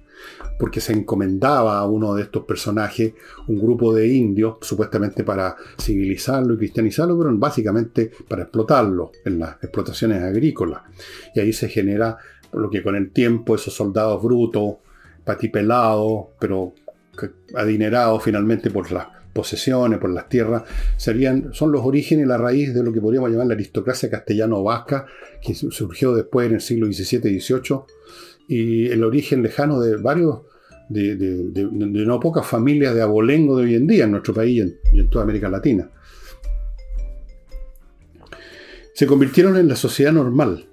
porque 0.58 0.80
se 0.80 0.92
encomendaba 0.92 1.78
a 1.78 1.86
uno 1.86 2.14
de 2.14 2.22
estos 2.22 2.44
personajes 2.44 3.12
un 3.46 3.60
grupo 3.60 3.94
de 3.94 4.08
indios, 4.08 4.56
supuestamente 4.62 5.22
para 5.24 5.56
civilizarlo 5.78 6.54
y 6.54 6.58
cristianizarlo, 6.58 7.18
pero 7.18 7.36
básicamente 7.36 8.10
para 8.28 8.42
explotarlo 8.42 9.12
en 9.24 9.38
las 9.38 9.62
explotaciones 9.62 10.22
agrícolas. 10.22 10.82
Y 11.34 11.40
ahí 11.40 11.52
se 11.52 11.68
genera 11.68 12.16
lo 12.52 12.70
que 12.70 12.82
con 12.82 12.96
el 12.96 13.12
tiempo 13.12 13.54
esos 13.54 13.74
soldados 13.74 14.22
brutos, 14.22 14.76
patipelados, 15.24 16.26
pero 16.38 16.72
adinerados 17.54 18.22
finalmente 18.22 18.70
por 18.70 18.90
las 18.90 19.08
posesiones, 19.36 19.98
por 19.98 20.10
las 20.10 20.28
tierras, 20.28 20.64
serían, 20.96 21.52
son 21.52 21.70
los 21.70 21.84
orígenes 21.84 22.24
y 22.24 22.28
la 22.28 22.38
raíz 22.38 22.74
de 22.74 22.82
lo 22.82 22.92
que 22.92 23.00
podríamos 23.00 23.30
llamar 23.30 23.46
la 23.46 23.54
aristocracia 23.54 24.10
castellano-vasca, 24.10 25.06
que 25.42 25.54
surgió 25.54 26.14
después 26.14 26.48
en 26.48 26.54
el 26.54 26.60
siglo 26.60 26.86
XVII 26.90 27.30
y 27.30 27.40
XVIII, 27.40 27.80
y 28.48 28.86
el 28.88 29.04
origen 29.04 29.42
lejano 29.42 29.78
de 29.80 29.96
varios, 29.96 30.40
de, 30.88 31.16
no 31.70 32.18
pocas 32.18 32.46
familias 32.46 32.94
de 32.94 33.02
abolengo 33.02 33.58
de 33.58 33.64
hoy 33.64 33.74
en 33.74 33.86
día 33.86 34.04
en 34.04 34.12
nuestro 34.12 34.32
país 34.32 34.74
y 34.92 35.00
en, 35.00 35.10
toda 35.10 35.24
América 35.24 35.48
Latina. 35.48 35.90
Se 38.94 39.06
convirtieron 39.06 39.56
en 39.58 39.68
la 39.68 39.76
sociedad 39.76 40.12
normal. 40.12 40.66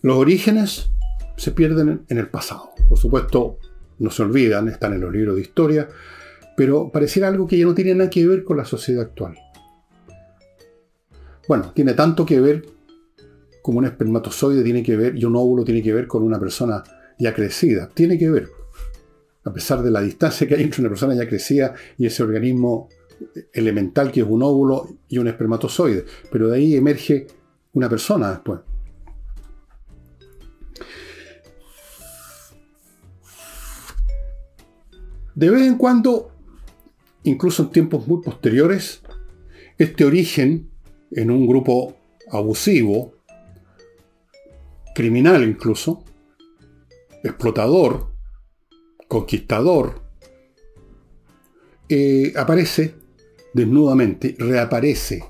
Los 0.00 0.16
orígenes 0.16 0.90
se 1.36 1.52
pierden 1.52 2.04
en 2.08 2.18
el 2.18 2.28
pasado. 2.28 2.70
Por 2.88 2.98
supuesto, 2.98 3.58
no 4.00 4.10
se 4.10 4.22
olvidan, 4.22 4.68
están 4.68 4.94
en 4.94 5.00
los 5.00 5.12
libros 5.12 5.36
de 5.36 5.42
historia, 5.42 5.88
pero 6.56 6.90
pareciera 6.90 7.28
algo 7.28 7.46
que 7.46 7.58
ya 7.58 7.64
no 7.64 7.74
tiene 7.74 7.94
nada 7.94 8.10
que 8.10 8.26
ver 8.26 8.44
con 8.44 8.56
la 8.56 8.64
sociedad 8.64 9.02
actual. 9.02 9.36
Bueno, 11.48 11.72
tiene 11.74 11.94
tanto 11.94 12.24
que 12.24 12.40
ver 12.40 12.64
como 13.62 13.78
un 13.78 13.84
espermatozoide 13.84 14.62
tiene 14.62 14.82
que 14.82 14.96
ver 14.96 15.16
y 15.16 15.24
un 15.24 15.36
óvulo 15.36 15.64
tiene 15.64 15.82
que 15.82 15.94
ver 15.94 16.06
con 16.06 16.22
una 16.22 16.38
persona 16.38 16.82
ya 17.18 17.32
crecida. 17.32 17.88
Tiene 17.88 18.18
que 18.18 18.28
ver. 18.28 18.48
A 19.44 19.52
pesar 19.52 19.82
de 19.82 19.90
la 19.90 20.00
distancia 20.00 20.46
que 20.46 20.54
hay 20.54 20.62
entre 20.62 20.80
una 20.80 20.90
persona 20.90 21.14
ya 21.14 21.28
crecida 21.28 21.74
y 21.96 22.06
ese 22.06 22.22
organismo 22.22 22.88
elemental 23.52 24.10
que 24.10 24.20
es 24.20 24.26
un 24.28 24.42
óvulo 24.42 24.88
y 25.08 25.18
un 25.18 25.28
espermatozoide. 25.28 26.04
Pero 26.30 26.48
de 26.48 26.56
ahí 26.56 26.74
emerge 26.74 27.26
una 27.72 27.88
persona 27.88 28.30
después. 28.30 28.60
De 35.34 35.50
vez 35.50 35.62
en 35.62 35.78
cuando, 35.78 36.31
incluso 37.24 37.62
en 37.62 37.70
tiempos 37.70 38.06
muy 38.06 38.22
posteriores, 38.22 39.02
este 39.78 40.04
origen 40.04 40.70
en 41.10 41.30
un 41.30 41.46
grupo 41.46 41.96
abusivo 42.30 43.14
criminal 44.94 45.42
incluso, 45.42 46.04
explotador, 47.22 48.12
conquistador, 49.08 50.02
eh, 51.88 52.32
aparece 52.36 52.94
desnudamente, 53.52 54.34
reaparece 54.38 55.24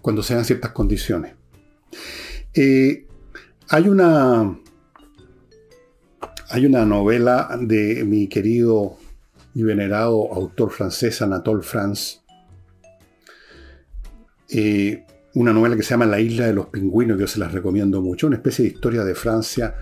cuando 0.00 0.22
se 0.22 0.34
dan 0.34 0.44
ciertas 0.44 0.72
condiciones. 0.72 1.34
Eh, 2.54 3.06
hay 3.68 3.88
una 3.88 4.58
hay 6.52 6.66
una 6.66 6.84
novela 6.84 7.56
de 7.60 8.04
mi 8.04 8.26
querido 8.26 8.96
y 9.54 9.62
venerado 9.62 10.32
autor 10.32 10.70
francés 10.70 11.22
Anatole 11.22 11.62
France, 11.62 12.18
eh, 14.50 15.04
una 15.34 15.52
novela 15.52 15.76
que 15.76 15.82
se 15.82 15.90
llama 15.90 16.06
La 16.06 16.20
isla 16.20 16.46
de 16.46 16.54
los 16.54 16.66
pingüinos, 16.66 17.16
que 17.16 17.22
yo 17.22 17.26
se 17.28 17.38
las 17.38 17.52
recomiendo 17.52 18.00
mucho, 18.02 18.26
una 18.26 18.36
especie 18.36 18.64
de 18.64 18.72
historia 18.72 19.04
de 19.04 19.14
Francia 19.14 19.74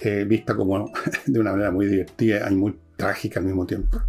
eh, 0.00 0.24
vista 0.24 0.54
como 0.54 0.92
de 1.26 1.40
una 1.40 1.52
manera 1.52 1.70
muy 1.70 1.86
divertida 1.86 2.50
y 2.50 2.54
muy 2.54 2.76
trágica 2.96 3.40
al 3.40 3.46
mismo 3.46 3.66
tiempo. 3.66 4.00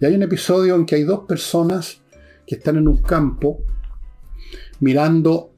Y 0.00 0.04
hay 0.04 0.14
un 0.14 0.22
episodio 0.22 0.74
en 0.74 0.86
que 0.86 0.96
hay 0.96 1.04
dos 1.04 1.20
personas 1.26 2.00
que 2.46 2.56
están 2.56 2.76
en 2.76 2.88
un 2.88 3.02
campo 3.02 3.62
mirando 4.80 5.52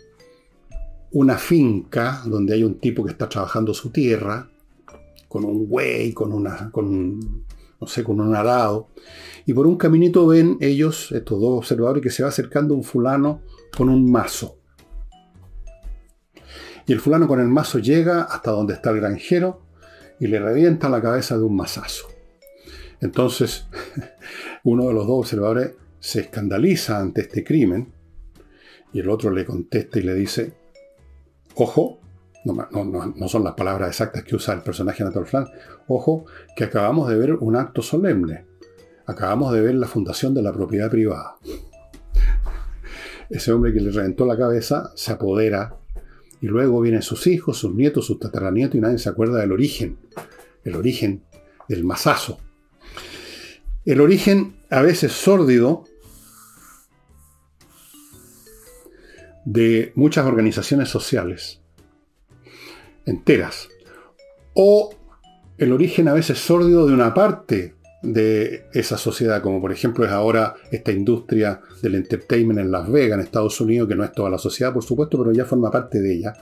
una 1.12 1.38
finca 1.38 2.22
donde 2.26 2.54
hay 2.54 2.64
un 2.64 2.78
tipo 2.78 3.04
que 3.04 3.12
está 3.12 3.28
trabajando 3.28 3.72
su 3.72 3.90
tierra 3.90 4.48
con 5.28 5.44
un 5.44 5.66
güey, 5.66 6.12
con 6.12 6.32
una, 6.32 6.70
con, 6.70 7.44
no 7.84 7.88
sé, 7.88 8.02
con 8.02 8.18
un 8.18 8.34
arado. 8.34 8.88
Y 9.44 9.52
por 9.52 9.66
un 9.66 9.76
caminito 9.76 10.26
ven 10.26 10.56
ellos, 10.60 11.12
estos 11.12 11.38
dos 11.38 11.58
observadores, 11.58 12.02
que 12.02 12.10
se 12.10 12.22
va 12.22 12.30
acercando 12.30 12.74
un 12.74 12.82
fulano 12.82 13.42
con 13.76 13.90
un 13.90 14.10
mazo. 14.10 14.58
Y 16.86 16.92
el 16.92 17.00
fulano 17.00 17.28
con 17.28 17.40
el 17.40 17.48
mazo 17.48 17.78
llega 17.78 18.22
hasta 18.22 18.52
donde 18.52 18.72
está 18.72 18.90
el 18.90 19.00
granjero 19.00 19.60
y 20.18 20.28
le 20.28 20.38
revienta 20.38 20.88
la 20.88 21.02
cabeza 21.02 21.36
de 21.36 21.44
un 21.44 21.56
mazazo. 21.56 22.08
Entonces, 23.02 23.66
uno 24.64 24.88
de 24.88 24.94
los 24.94 25.06
dos 25.06 25.18
observadores 25.18 25.72
se 26.00 26.20
escandaliza 26.20 26.98
ante 26.98 27.20
este 27.22 27.44
crimen 27.44 27.92
y 28.94 29.00
el 29.00 29.10
otro 29.10 29.30
le 29.30 29.44
contesta 29.44 29.98
y 29.98 30.02
le 30.02 30.14
dice, 30.14 30.54
ojo, 31.54 32.00
no, 32.44 33.28
son 33.28 33.44
las 33.44 33.54
palabras 33.54 33.88
exactas 33.88 34.22
que 34.22 34.36
usa 34.36 34.54
el 34.54 34.60
personaje 34.60 35.02
Anatole 35.02 35.26
France, 35.26 35.52
ojo, 35.88 36.26
que 36.54 36.64
acabamos 36.64 37.08
de 37.08 37.16
ver 37.16 37.34
un 37.34 37.56
acto 37.56 37.80
solemne, 37.80 38.44
acabamos 39.06 39.52
de 39.52 39.62
ver 39.62 39.74
la 39.74 39.86
fundación 39.86 40.34
de 40.34 40.42
la 40.42 40.52
propiedad 40.52 40.90
privada. 40.90 41.36
Ese 43.30 43.52
hombre 43.52 43.72
que 43.72 43.80
le 43.80 43.90
reventó 43.90 44.26
la 44.26 44.36
cabeza 44.36 44.92
se 44.94 45.12
apodera 45.12 45.76
y 46.42 46.46
luego 46.46 46.82
vienen 46.82 47.00
sus 47.00 47.26
hijos, 47.26 47.56
sus 47.56 47.74
nietos, 47.74 48.06
sus 48.06 48.18
tataranietos 48.18 48.74
y 48.74 48.80
nadie 48.80 48.98
se 48.98 49.08
acuerda 49.08 49.40
del 49.40 49.52
origen. 49.52 49.96
El 50.62 50.76
origen 50.76 51.22
del 51.68 51.84
masazo. 51.84 52.38
El 53.86 54.02
origen 54.02 54.56
a 54.68 54.82
veces 54.82 55.12
sórdido 55.12 55.84
de 59.46 59.92
muchas 59.94 60.26
organizaciones 60.26 60.90
sociales 60.90 61.63
enteras. 63.06 63.68
O 64.54 64.94
el 65.58 65.72
origen 65.72 66.08
a 66.08 66.14
veces 66.14 66.38
sórdido 66.38 66.86
de 66.86 66.94
una 66.94 67.14
parte 67.14 67.74
de 68.02 68.66
esa 68.74 68.98
sociedad, 68.98 69.40
como 69.40 69.60
por 69.60 69.72
ejemplo 69.72 70.04
es 70.04 70.10
ahora 70.10 70.54
esta 70.70 70.92
industria 70.92 71.60
del 71.80 71.94
entertainment 71.94 72.60
en 72.60 72.70
Las 72.70 72.90
Vegas, 72.90 73.18
en 73.18 73.24
Estados 73.24 73.60
Unidos, 73.60 73.88
que 73.88 73.94
no 73.94 74.04
es 74.04 74.12
toda 74.12 74.30
la 74.30 74.38
sociedad, 74.38 74.72
por 74.72 74.84
supuesto, 74.84 75.18
pero 75.18 75.32
ya 75.32 75.46
forma 75.46 75.70
parte 75.70 76.00
de 76.00 76.14
ella, 76.14 76.34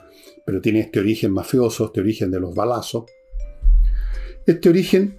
pero 0.44 0.61
tiene 0.61 0.81
este 0.81 0.98
origen 0.98 1.33
mafioso, 1.33 1.87
este 1.87 2.01
origen 2.01 2.31
de 2.31 2.40
los 2.40 2.55
balazos. 2.55 3.05
Este 4.44 4.68
origen 4.68 5.16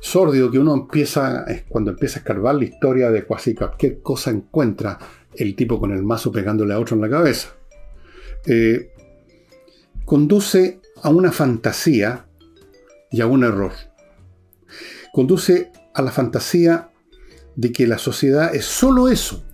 sórdido 0.00 0.50
que 0.50 0.58
uno 0.58 0.74
empieza, 0.74 1.46
cuando 1.68 1.92
empieza 1.92 2.18
a 2.18 2.20
escarbar 2.20 2.54
la 2.54 2.64
historia 2.64 3.10
de 3.10 3.26
casi 3.26 3.54
cualquier 3.54 4.00
cosa 4.00 4.30
encuentra 4.30 4.98
el 5.34 5.56
tipo 5.56 5.80
con 5.80 5.92
el 5.92 6.02
mazo 6.02 6.30
pegándole 6.30 6.74
a 6.74 6.78
otro 6.78 6.94
en 6.96 7.02
la 7.02 7.10
cabeza. 7.10 7.54
Eh, 8.46 8.92
conduce 10.08 10.80
a 11.02 11.10
una 11.10 11.30
fantasía 11.32 12.26
y 13.10 13.20
a 13.20 13.26
un 13.26 13.44
error 13.44 13.72
conduce 15.12 15.70
a 15.92 16.00
la 16.00 16.10
fantasía 16.10 16.88
de 17.56 17.72
que 17.72 17.86
la 17.86 17.98
sociedad 17.98 18.54
es 18.54 18.64
solo 18.64 19.08
eso, 19.08 19.44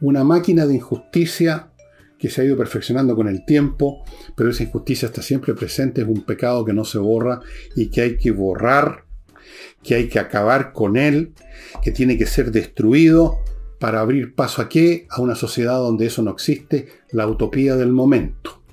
una 0.00 0.22
máquina 0.22 0.64
de 0.64 0.76
injusticia 0.76 1.72
que 2.20 2.30
se 2.30 2.40
ha 2.40 2.44
ido 2.44 2.56
perfeccionando 2.56 3.16
con 3.16 3.26
el 3.26 3.44
tiempo, 3.44 4.04
pero 4.36 4.50
esa 4.50 4.62
injusticia 4.62 5.06
está 5.06 5.22
siempre 5.22 5.54
presente, 5.54 6.02
es 6.02 6.06
un 6.06 6.22
pecado 6.22 6.64
que 6.64 6.72
no 6.72 6.84
se 6.84 6.98
borra 6.98 7.40
y 7.74 7.88
que 7.88 8.02
hay 8.02 8.16
que 8.16 8.30
borrar, 8.30 9.06
que 9.82 9.96
hay 9.96 10.08
que 10.08 10.20
acabar 10.20 10.72
con 10.72 10.96
él, 10.96 11.32
que 11.82 11.90
tiene 11.90 12.16
que 12.16 12.26
ser 12.26 12.52
destruido 12.52 13.40
para 13.80 13.98
abrir 13.98 14.36
paso 14.36 14.62
a 14.62 14.68
qué? 14.68 15.08
A 15.10 15.20
una 15.20 15.34
sociedad 15.34 15.78
donde 15.78 16.06
eso 16.06 16.22
no 16.22 16.30
existe, 16.30 16.86
la 17.10 17.26
utopía 17.26 17.74
del 17.74 17.90
momento. 17.90 18.65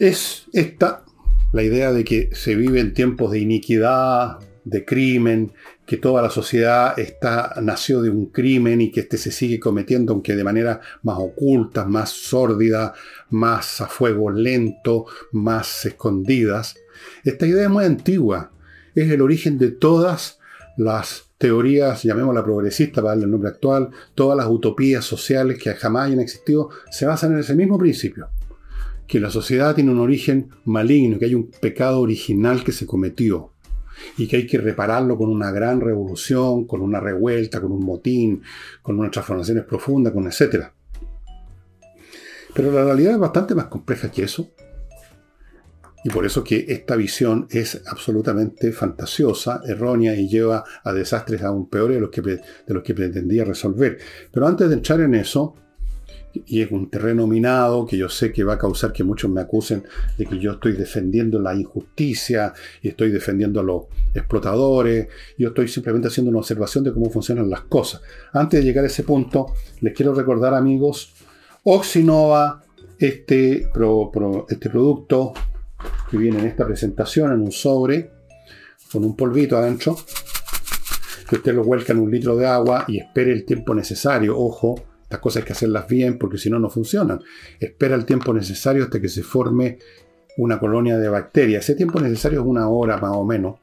Es 0.00 0.46
esta 0.54 1.04
la 1.52 1.62
idea 1.62 1.92
de 1.92 2.04
que 2.04 2.30
se 2.32 2.54
vive 2.54 2.80
en 2.80 2.94
tiempos 2.94 3.32
de 3.32 3.40
iniquidad, 3.40 4.38
de 4.64 4.86
crimen, 4.86 5.52
que 5.84 5.98
toda 5.98 6.22
la 6.22 6.30
sociedad 6.30 6.98
está, 6.98 7.52
nació 7.60 8.00
de 8.00 8.08
un 8.08 8.30
crimen 8.30 8.80
y 8.80 8.90
que 8.90 9.00
este 9.00 9.18
se 9.18 9.30
sigue 9.30 9.60
cometiendo, 9.60 10.14
aunque 10.14 10.36
de 10.36 10.42
manera 10.42 10.80
más 11.02 11.18
oculta, 11.18 11.84
más 11.84 12.08
sórdida, 12.08 12.94
más 13.28 13.82
a 13.82 13.88
fuego 13.88 14.30
lento, 14.30 15.04
más 15.32 15.84
escondidas. 15.84 16.76
Esta 17.22 17.46
idea 17.46 17.64
es 17.64 17.70
muy 17.70 17.84
antigua, 17.84 18.52
es 18.94 19.10
el 19.10 19.20
origen 19.20 19.58
de 19.58 19.70
todas 19.70 20.38
las 20.78 21.24
teorías, 21.36 22.04
llamémosla 22.04 22.42
progresista 22.42 23.02
para 23.02 23.10
darle 23.10 23.24
el 23.26 23.32
nombre 23.32 23.50
actual, 23.50 23.90
todas 24.14 24.38
las 24.38 24.46
utopías 24.46 25.04
sociales 25.04 25.62
que 25.62 25.74
jamás 25.74 26.06
hayan 26.06 26.20
existido, 26.20 26.70
se 26.90 27.04
basan 27.04 27.34
en 27.34 27.40
ese 27.40 27.54
mismo 27.54 27.76
principio 27.76 28.30
que 29.10 29.18
la 29.18 29.28
sociedad 29.28 29.74
tiene 29.74 29.90
un 29.90 29.98
origen 29.98 30.50
maligno, 30.66 31.18
que 31.18 31.24
hay 31.24 31.34
un 31.34 31.50
pecado 31.50 32.00
original 32.00 32.62
que 32.62 32.70
se 32.70 32.86
cometió 32.86 33.50
y 34.16 34.28
que 34.28 34.36
hay 34.36 34.46
que 34.46 34.58
repararlo 34.58 35.18
con 35.18 35.30
una 35.30 35.50
gran 35.50 35.80
revolución, 35.80 36.64
con 36.64 36.80
una 36.80 37.00
revuelta, 37.00 37.60
con 37.60 37.72
un 37.72 37.84
motín, 37.84 38.40
con 38.82 39.00
unas 39.00 39.10
transformaciones 39.10 39.64
profundas, 39.64 40.12
con 40.12 40.28
etc. 40.28 40.66
Pero 42.54 42.70
la 42.70 42.84
realidad 42.84 43.14
es 43.14 43.18
bastante 43.18 43.56
más 43.56 43.66
compleja 43.66 44.12
que 44.12 44.22
eso. 44.22 44.48
Y 46.04 46.10
por 46.10 46.24
eso 46.24 46.44
que 46.44 46.66
esta 46.68 46.94
visión 46.94 47.48
es 47.50 47.82
absolutamente 47.88 48.70
fantasiosa, 48.70 49.60
errónea 49.66 50.14
y 50.14 50.28
lleva 50.28 50.62
a 50.84 50.92
desastres 50.92 51.42
aún 51.42 51.68
peores 51.68 51.96
de 51.96 52.00
los 52.00 52.10
que, 52.10 52.22
de 52.22 52.40
los 52.68 52.84
que 52.84 52.94
pretendía 52.94 53.44
resolver. 53.44 53.98
Pero 54.30 54.46
antes 54.46 54.68
de 54.68 54.76
entrar 54.76 55.00
en 55.00 55.16
eso, 55.16 55.56
y 56.32 56.62
es 56.62 56.70
un 56.70 56.90
terreno 56.90 57.26
minado 57.26 57.86
que 57.86 57.96
yo 57.96 58.08
sé 58.08 58.32
que 58.32 58.44
va 58.44 58.54
a 58.54 58.58
causar 58.58 58.92
que 58.92 59.04
muchos 59.04 59.30
me 59.30 59.40
acusen 59.40 59.84
de 60.16 60.26
que 60.26 60.38
yo 60.38 60.52
estoy 60.52 60.72
defendiendo 60.72 61.40
la 61.40 61.54
injusticia 61.54 62.52
y 62.82 62.88
estoy 62.88 63.10
defendiendo 63.10 63.60
a 63.60 63.62
los 63.62 63.84
explotadores. 64.14 65.08
Yo 65.36 65.48
estoy 65.48 65.68
simplemente 65.68 66.08
haciendo 66.08 66.30
una 66.30 66.38
observación 66.38 66.84
de 66.84 66.92
cómo 66.92 67.10
funcionan 67.10 67.50
las 67.50 67.62
cosas. 67.62 68.02
Antes 68.32 68.60
de 68.60 68.66
llegar 68.66 68.84
a 68.84 68.88
ese 68.88 69.02
punto, 69.02 69.54
les 69.80 69.94
quiero 69.94 70.14
recordar, 70.14 70.54
amigos, 70.54 71.12
Oxinova, 71.64 72.62
este, 72.98 73.68
este 74.48 74.70
producto 74.70 75.32
que 76.10 76.16
viene 76.16 76.38
en 76.38 76.46
esta 76.46 76.66
presentación 76.66 77.32
en 77.32 77.40
un 77.40 77.52
sobre 77.52 78.10
con 78.92 79.04
un 79.04 79.16
polvito 79.16 79.56
adentro, 79.56 79.96
que 81.28 81.36
usted 81.36 81.54
lo 81.54 81.62
vuelca 81.62 81.92
en 81.92 82.00
un 82.00 82.10
litro 82.10 82.36
de 82.36 82.46
agua 82.46 82.84
y 82.88 82.98
espere 82.98 83.32
el 83.32 83.44
tiempo 83.44 83.72
necesario. 83.74 84.36
Ojo, 84.36 84.82
estas 85.10 85.22
cosas 85.22 85.42
hay 85.42 85.46
que 85.48 85.54
hacerlas 85.54 85.88
bien 85.88 86.18
porque 86.18 86.38
si 86.38 86.48
no, 86.48 86.60
no 86.60 86.70
funcionan. 86.70 87.20
Espera 87.58 87.96
el 87.96 88.04
tiempo 88.04 88.32
necesario 88.32 88.84
hasta 88.84 89.00
que 89.00 89.08
se 89.08 89.24
forme 89.24 89.80
una 90.36 90.60
colonia 90.60 90.98
de 90.98 91.08
bacterias. 91.08 91.64
Ese 91.64 91.74
tiempo 91.74 91.98
necesario 91.98 92.42
es 92.42 92.46
una 92.46 92.68
hora 92.68 92.96
más 92.98 93.10
o 93.16 93.24
menos. 93.24 93.58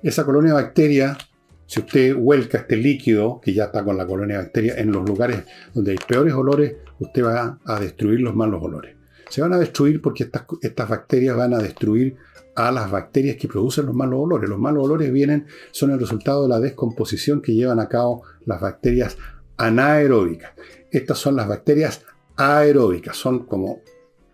Esa 0.00 0.24
colonia 0.24 0.54
de 0.54 0.62
bacterias, 0.62 1.18
si 1.66 1.80
usted 1.80 2.14
vuelca 2.14 2.58
este 2.58 2.76
líquido, 2.76 3.40
que 3.40 3.52
ya 3.52 3.64
está 3.64 3.82
con 3.82 3.96
la 3.96 4.06
colonia 4.06 4.36
de 4.36 4.44
bacterias, 4.44 4.78
en 4.78 4.92
los 4.92 5.04
lugares 5.04 5.42
donde 5.74 5.90
hay 5.90 5.98
peores 5.98 6.34
olores, 6.34 6.76
usted 7.00 7.24
va 7.24 7.58
a 7.64 7.80
destruir 7.80 8.20
los 8.20 8.36
malos 8.36 8.62
olores. 8.62 8.94
Se 9.28 9.42
van 9.42 9.54
a 9.54 9.58
destruir 9.58 10.00
porque 10.00 10.22
estas, 10.22 10.44
estas 10.62 10.88
bacterias 10.88 11.36
van 11.36 11.52
a 11.52 11.58
destruir 11.58 12.14
a 12.54 12.70
las 12.70 12.88
bacterias 12.92 13.38
que 13.38 13.48
producen 13.48 13.86
los 13.86 13.94
malos 13.96 14.20
olores. 14.20 14.48
Los 14.48 14.60
malos 14.60 14.84
olores 14.84 15.12
vienen, 15.12 15.46
son 15.72 15.90
el 15.90 15.98
resultado 15.98 16.44
de 16.44 16.48
la 16.48 16.60
descomposición 16.60 17.42
que 17.42 17.54
llevan 17.54 17.80
a 17.80 17.88
cabo 17.88 18.22
las 18.44 18.60
bacterias 18.60 19.16
anaeróbicas. 19.56 20.52
Estas 20.90 21.18
son 21.18 21.36
las 21.36 21.48
bacterias 21.48 22.02
aeróbicas, 22.36 23.16
son 23.16 23.46
como 23.46 23.80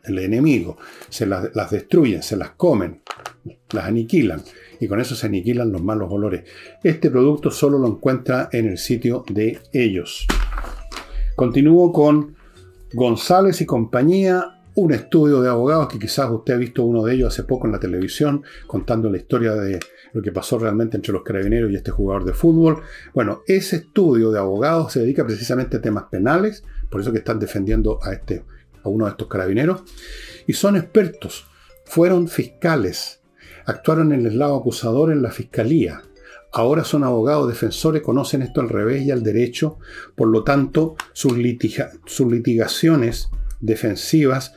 el 0.05 0.19
enemigo. 0.19 0.77
Se 1.09 1.27
las, 1.27 1.71
destruyen, 1.71 2.23
se 2.23 2.37
las 2.37 2.51
comen, 2.51 3.03
las 3.73 3.85
aniquilan 3.85 4.43
y 4.81 4.89
con 4.89 5.01
eso 5.01 5.15
se 5.15 5.27
aniquilan 5.27 5.73
los 5.73 5.83
malos 5.83 6.09
olores. 6.11 6.45
Este 6.83 7.11
producto 7.11 7.51
solo 7.51 7.79
lo 7.79 7.89
encuentra 7.89 8.49
en 8.53 8.69
el 8.69 8.79
sitio 8.79 9.25
de 9.29 9.61
ellos. 9.73 10.27
Continúo 11.37 11.93
con 11.93 12.37
González 12.93 13.61
y 13.61 13.67
compañía 13.67 14.59
un 14.75 14.93
estudio 14.93 15.43
de 15.43 15.51
abogados 15.51 15.89
que 15.89 15.99
quizás 15.99 16.31
usted 16.31 16.55
ha 16.55 16.59
visto 16.59 16.85
uno 16.85 17.05
de 17.05 17.15
ellos 17.15 17.33
hace 17.33 17.45
poco 17.45 17.67
en 17.67 17.73
la 17.73 17.81
televisión, 17.81 18.43
contando 18.67 19.11
la 19.11 19.19
historia 19.19 19.53
de 19.55 19.79
lo 20.13 20.23
que 20.23 20.33
pasó 20.33 20.59
realmente 20.59 20.97
entre 20.97 21.13
los 21.13 21.23
carabineros 21.23 21.71
y 21.71 21.77
este 21.77 21.91
jugador 21.91 22.25
de 22.25 22.35
fútbol. 22.35 22.83
Bueno, 23.15 23.43
ese 23.47 23.77
estudio 23.77 24.31
de 24.31 24.39
abogados 24.39 24.93
se 24.93 25.01
dedica 25.01 25.27
precisamente 25.27 25.77
a 25.77 25.83
temas 25.83 26.05
penales, 26.11 26.65
por 26.91 27.01
eso 27.01 27.13
que 27.13 27.19
están 27.19 27.39
defendiendo 27.39 27.99
a, 28.03 28.13
este, 28.13 28.45
a 28.83 28.89
uno 28.89 29.07
de 29.07 29.13
estos 29.13 29.29
carabineros, 29.29 29.83
y 30.47 30.53
son 30.53 30.77
expertos, 30.77 31.47
fueron 31.85 32.29
fiscales, 32.29 33.21
actuaron 33.67 34.13
en 34.13 34.27
el 34.27 34.39
lado 34.39 34.57
acusador 34.57 35.13
en 35.13 35.23
la 35.23 35.31
fiscalía, 35.31 36.03
ahora 36.53 36.85
son 36.85 37.05
abogados 37.05 37.49
defensores, 37.49 38.03
conocen 38.03 38.43
esto 38.43 38.61
al 38.61 38.69
revés 38.69 39.03
y 39.03 39.11
al 39.11 39.23
derecho, 39.23 39.79
por 40.15 40.29
lo 40.29 40.45
tanto 40.45 40.97
sus, 41.13 41.33
sus 42.07 42.31
litigaciones 42.31 43.31
defensivas 43.61 44.55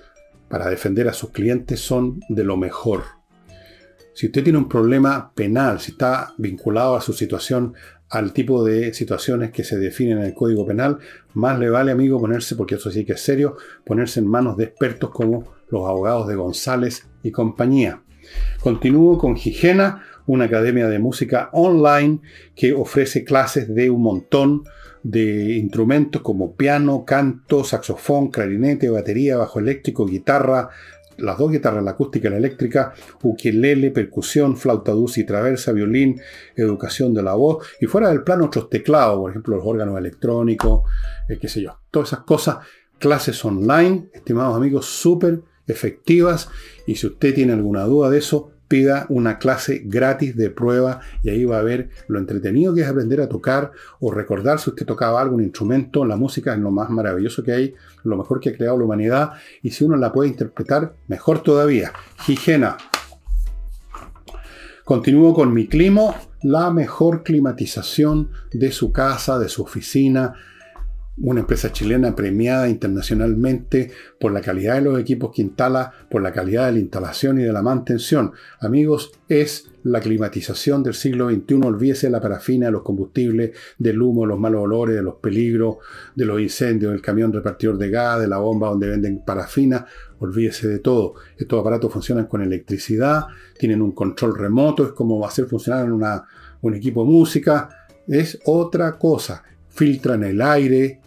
para 0.50 0.70
defender 0.70 1.08
a 1.08 1.14
sus 1.14 1.32
clientes 1.32 1.80
son 1.80 2.20
de 2.30 2.44
lo 2.44 2.58
mejor. 2.58 3.15
Si 4.16 4.28
usted 4.28 4.46
tiene 4.46 4.58
un 4.58 4.70
problema 4.70 5.34
penal, 5.36 5.82
si 5.82 5.92
está 5.92 6.34
vinculado 6.38 6.96
a 6.96 7.02
su 7.02 7.12
situación, 7.12 7.74
al 8.10 8.32
tipo 8.32 8.64
de 8.64 8.94
situaciones 8.94 9.52
que 9.52 9.66
se 9.66 9.78
definen 9.78 10.20
en 10.20 10.24
el 10.24 10.34
Código 10.34 10.66
Penal, 10.66 11.00
más 11.34 11.60
le 11.60 11.70
vale, 11.70 11.92
amigo, 11.92 12.18
ponerse, 12.18 12.56
porque 12.56 12.76
eso 12.76 12.90
sí 12.90 13.04
que 13.04 13.12
es 13.12 13.22
serio, 13.22 13.58
ponerse 13.86 14.22
en 14.22 14.28
manos 14.28 14.56
de 14.56 14.64
expertos 14.64 15.10
como 15.10 15.44
los 15.70 15.86
abogados 15.86 16.30
de 16.30 16.36
González 16.36 17.06
y 17.24 17.32
compañía. 17.32 18.04
Continúo 18.62 19.18
con 19.18 19.36
Higiena, 19.36 20.06
una 20.28 20.46
academia 20.46 20.88
de 20.88 21.00
música 21.00 21.50
online 21.52 22.22
que 22.56 22.72
ofrece 22.74 23.26
clases 23.26 23.76
de 23.76 23.90
un 23.90 24.02
montón 24.02 24.64
de 25.04 25.58
instrumentos 25.58 26.24
como 26.24 26.56
piano, 26.56 27.06
canto, 27.06 27.64
saxofón, 27.64 28.32
clarinete, 28.32 28.90
batería, 28.90 29.38
bajo 29.38 29.60
eléctrico, 29.60 30.06
guitarra, 30.08 30.70
las 31.18 31.38
dos 31.38 31.52
guitarras, 31.52 31.84
la 31.84 31.92
acústica 31.92 32.28
y 32.28 32.32
la 32.32 32.38
eléctrica, 32.38 32.94
ukelele, 33.24 33.92
percusión, 33.92 34.58
flauta 34.58 34.92
dulce 34.92 35.22
y 35.22 35.26
traversa, 35.26 35.72
violín, 35.72 36.20
educación 36.56 37.14
de 37.14 37.24
la 37.24 37.34
voz, 37.36 37.66
y 37.80 37.86
fuera 37.86 38.10
del 38.10 38.24
plano 38.24 38.46
otros 38.46 38.70
teclados, 38.70 39.18
por 39.20 39.32
ejemplo, 39.32 39.56
los 39.56 39.66
órganos 39.66 39.98
electrónicos, 39.98 40.82
eh, 41.30 41.38
qué 41.40 41.48
sé 41.48 41.62
yo, 41.62 41.80
todas 41.92 42.10
esas 42.10 42.26
cosas, 42.26 42.58
clases 43.00 43.44
online, 43.46 44.10
estimados 44.14 44.56
amigos, 44.56 44.86
súper 44.86 45.42
efectivas, 45.68 46.50
y 46.86 46.96
si 46.96 47.08
usted 47.08 47.34
tiene 47.34 47.54
alguna 47.54 47.84
duda 47.84 48.10
de 48.10 48.20
eso, 48.20 48.52
pida 48.68 49.06
una 49.10 49.38
clase 49.38 49.82
gratis 49.86 50.36
de 50.36 50.50
prueba 50.50 51.00
y 51.24 51.30
ahí 51.30 51.46
va 51.46 51.60
a 51.60 51.64
ver 51.64 51.90
lo 52.08 52.20
entretenido 52.20 52.74
que 52.74 52.82
es 52.82 52.88
aprender 52.88 53.22
a 53.22 53.30
tocar 53.30 53.72
o 54.00 54.12
recordar 54.12 54.60
si 54.60 54.70
usted 54.70 54.86
tocaba 54.86 55.22
algún 55.22 55.44
instrumento. 55.44 56.06
La 56.06 56.16
música 56.16 56.54
es 56.54 56.60
lo 56.60 56.72
más 56.72 56.90
maravilloso 56.90 57.44
que 57.44 57.54
hay, 57.54 57.76
lo 58.04 58.18
mejor 58.18 58.40
que 58.40 58.50
ha 58.50 58.56
creado 58.56 58.78
la 58.78 58.86
humanidad 58.86 59.32
y 59.62 59.72
si 59.72 59.84
uno 59.84 59.96
la 59.98 60.12
puede 60.12 60.30
interpretar, 60.30 60.96
mejor 61.08 61.42
todavía. 61.42 61.94
Higiena. 62.28 62.78
Continúo 64.84 65.34
con 65.34 65.52
mi 65.52 65.68
clima, 65.68 66.14
la 66.44 66.70
mejor 66.70 67.24
climatización 67.24 68.30
de 68.54 68.72
su 68.72 68.92
casa, 68.92 69.40
de 69.40 69.50
su 69.50 69.64
oficina, 69.64 70.36
una 71.18 71.42
empresa 71.42 71.72
chilena 71.72 72.14
premiada 72.14 72.68
internacionalmente 72.68 73.92
por 74.20 74.34
la 74.34 74.42
calidad 74.42 74.76
de 74.76 74.82
los 74.82 75.00
equipos 75.00 75.32
que 75.34 75.42
instala, 75.42 75.94
por 76.10 76.22
la 76.22 76.34
calidad 76.34 76.66
de 76.66 76.74
la 76.74 76.80
instalación 76.80 77.40
y 77.40 77.44
de 77.44 77.54
la 77.54 77.62
mantención. 77.62 78.34
Amigos, 78.60 79.14
es 79.30 79.72
la 79.84 80.02
climatización 80.02 80.84
del 80.84 80.94
siglo 80.94 81.30
XXI. 81.30 81.56
Olvídese 81.64 82.08
de 82.08 82.12
la 82.12 82.20
parafina, 82.20 82.66
de 82.66 82.74
los 82.74 82.82
combustibles, 82.82 83.52
del 83.78 84.02
humo, 84.02 84.24
de 84.24 84.28
los 84.28 84.40
malos 84.40 84.64
olores, 84.64 84.96
de 84.96 85.04
los 85.04 85.16
peligros, 85.16 85.78
de 86.16 86.26
los 86.26 86.42
incendios, 86.42 86.92
del 86.92 87.02
camión 87.02 87.32
repartidor 87.32 87.78
de 87.78 87.90
gas, 87.90 88.20
de 88.20 88.28
la 88.28 88.40
bomba 88.40 88.70
donde 88.70 88.90
venden 88.90 89.24
parafina. 89.26 89.86
Olvídese 90.20 90.68
de 90.68 90.80
todo. 90.80 91.14
Estos 91.38 91.62
aparatos 91.62 91.94
funcionan 91.94 92.26
con 92.26 92.42
electricidad, 92.42 93.28
tienen 93.58 93.82
un 93.82 93.94
control 93.94 94.38
remoto, 94.38 94.84
es 94.84 94.92
como 94.92 95.26
hacer 95.26 95.46
funcionar 95.46 95.92
una, 95.92 96.26
un 96.62 96.74
equipo 96.74 97.06
de 97.06 97.12
música. 97.12 97.70
Es 98.06 98.38
otra 98.46 98.98
cosa. 98.98 99.44
Filtran 99.70 100.24
el 100.24 100.42
aire, 100.42 101.02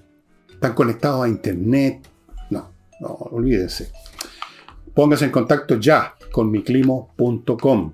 están 0.58 0.74
conectados 0.74 1.24
a 1.24 1.28
internet. 1.28 2.04
No, 2.50 2.72
no, 2.98 3.08
olvídense. 3.30 3.92
Pónganse 4.92 5.26
en 5.26 5.30
contacto 5.30 5.78
ya 5.78 6.16
con 6.32 6.50
miclimo.com. 6.50 7.92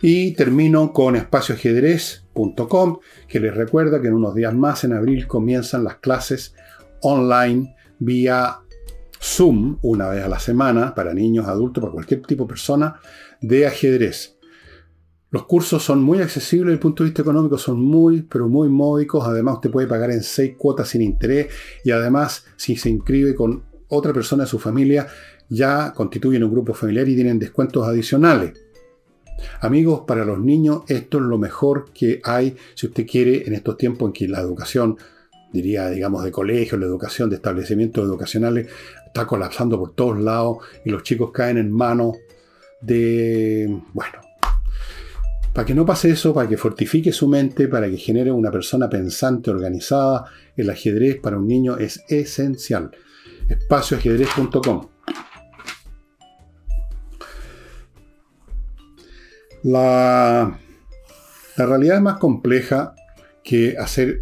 Y 0.00 0.32
termino 0.32 0.94
con 0.94 1.16
espacioajedrez.com, 1.16 2.98
que 3.28 3.40
les 3.40 3.54
recuerda 3.54 4.00
que 4.00 4.08
en 4.08 4.14
unos 4.14 4.34
días 4.34 4.54
más, 4.54 4.84
en 4.84 4.94
abril, 4.94 5.26
comienzan 5.26 5.84
las 5.84 5.96
clases 5.96 6.54
online 7.02 7.76
vía 7.98 8.60
Zoom, 9.20 9.78
una 9.82 10.08
vez 10.08 10.24
a 10.24 10.28
la 10.28 10.38
semana, 10.38 10.94
para 10.94 11.12
niños, 11.12 11.46
adultos, 11.46 11.82
para 11.82 11.92
cualquier 11.92 12.22
tipo 12.22 12.44
de 12.44 12.48
persona, 12.48 13.00
de 13.42 13.66
ajedrez. 13.66 14.35
Los 15.36 15.44
cursos 15.44 15.82
son 15.82 16.02
muy 16.02 16.22
accesibles 16.22 16.68
desde 16.68 16.72
el 16.72 16.78
punto 16.78 17.02
de 17.04 17.10
vista 17.10 17.20
económico, 17.20 17.58
son 17.58 17.78
muy, 17.78 18.22
pero 18.22 18.48
muy 18.48 18.70
módicos. 18.70 19.22
Además, 19.26 19.56
usted 19.56 19.70
puede 19.70 19.86
pagar 19.86 20.10
en 20.10 20.22
seis 20.22 20.54
cuotas 20.56 20.88
sin 20.88 21.02
interés 21.02 21.48
y 21.84 21.90
además, 21.90 22.46
si 22.56 22.74
se 22.74 22.88
inscribe 22.88 23.34
con 23.34 23.62
otra 23.88 24.14
persona 24.14 24.44
de 24.44 24.48
su 24.48 24.58
familia, 24.58 25.06
ya 25.50 25.92
constituyen 25.92 26.42
un 26.42 26.52
grupo 26.52 26.72
familiar 26.72 27.06
y 27.06 27.14
tienen 27.16 27.38
descuentos 27.38 27.86
adicionales. 27.86 28.54
Amigos, 29.60 30.04
para 30.06 30.24
los 30.24 30.40
niños 30.40 30.84
esto 30.88 31.18
es 31.18 31.24
lo 31.24 31.36
mejor 31.36 31.92
que 31.92 32.18
hay 32.24 32.56
si 32.74 32.86
usted 32.86 33.06
quiere 33.06 33.46
en 33.46 33.52
estos 33.52 33.76
tiempos 33.76 34.08
en 34.08 34.12
que 34.14 34.28
la 34.28 34.40
educación, 34.40 34.96
diría, 35.52 35.90
digamos, 35.90 36.24
de 36.24 36.32
colegio, 36.32 36.78
la 36.78 36.86
educación 36.86 37.28
de 37.28 37.36
establecimientos 37.36 38.02
educacionales 38.06 38.68
está 39.06 39.26
colapsando 39.26 39.78
por 39.78 39.94
todos 39.94 40.18
lados 40.18 40.64
y 40.82 40.88
los 40.88 41.02
chicos 41.02 41.30
caen 41.30 41.58
en 41.58 41.70
manos 41.70 42.16
de, 42.80 43.82
bueno, 43.92 44.25
para 45.56 45.64
que 45.64 45.74
no 45.74 45.86
pase 45.86 46.10
eso, 46.10 46.34
para 46.34 46.46
que 46.46 46.58
fortifique 46.58 47.12
su 47.12 47.28
mente, 47.28 47.66
para 47.66 47.88
que 47.88 47.96
genere 47.96 48.30
una 48.30 48.50
persona 48.50 48.90
pensante, 48.90 49.50
organizada, 49.50 50.26
el 50.54 50.68
ajedrez 50.68 51.18
para 51.18 51.38
un 51.38 51.48
niño 51.48 51.78
es 51.78 52.04
esencial. 52.10 52.90
Espacioajedrez.com. 53.48 54.88
La, 59.62 60.60
la 61.56 61.66
realidad 61.66 61.96
es 61.96 62.02
más 62.02 62.18
compleja 62.18 62.94
que 63.42 63.78
hacer 63.78 64.18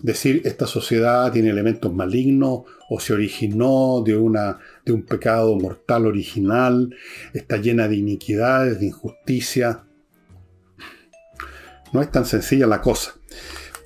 decir 0.00 0.42
esta 0.44 0.66
sociedad 0.66 1.32
tiene 1.32 1.48
elementos 1.48 1.94
malignos 1.94 2.64
o 2.90 3.00
se 3.00 3.14
originó 3.14 4.02
de, 4.04 4.18
una, 4.18 4.58
de 4.84 4.92
un 4.92 5.02
pecado 5.04 5.56
mortal 5.56 6.04
original, 6.04 6.94
está 7.32 7.56
llena 7.56 7.88
de 7.88 7.96
iniquidades, 7.96 8.80
de 8.80 8.86
injusticia. 8.88 9.86
No 11.92 12.02
es 12.02 12.10
tan 12.10 12.24
sencilla 12.24 12.66
la 12.66 12.80
cosa. 12.80 13.14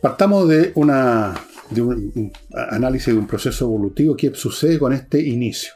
Partamos 0.01 0.49
de, 0.49 0.73
un 0.75 0.91
análisis 0.91 3.15
de 3.15 3.19
un 3.19 3.27
proceso 3.27 3.67
evolutivo. 3.67 4.17
¿Qué 4.17 4.35
sucede 4.35 4.79
con 4.79 4.93
este 4.93 5.21
inicio? 5.21 5.73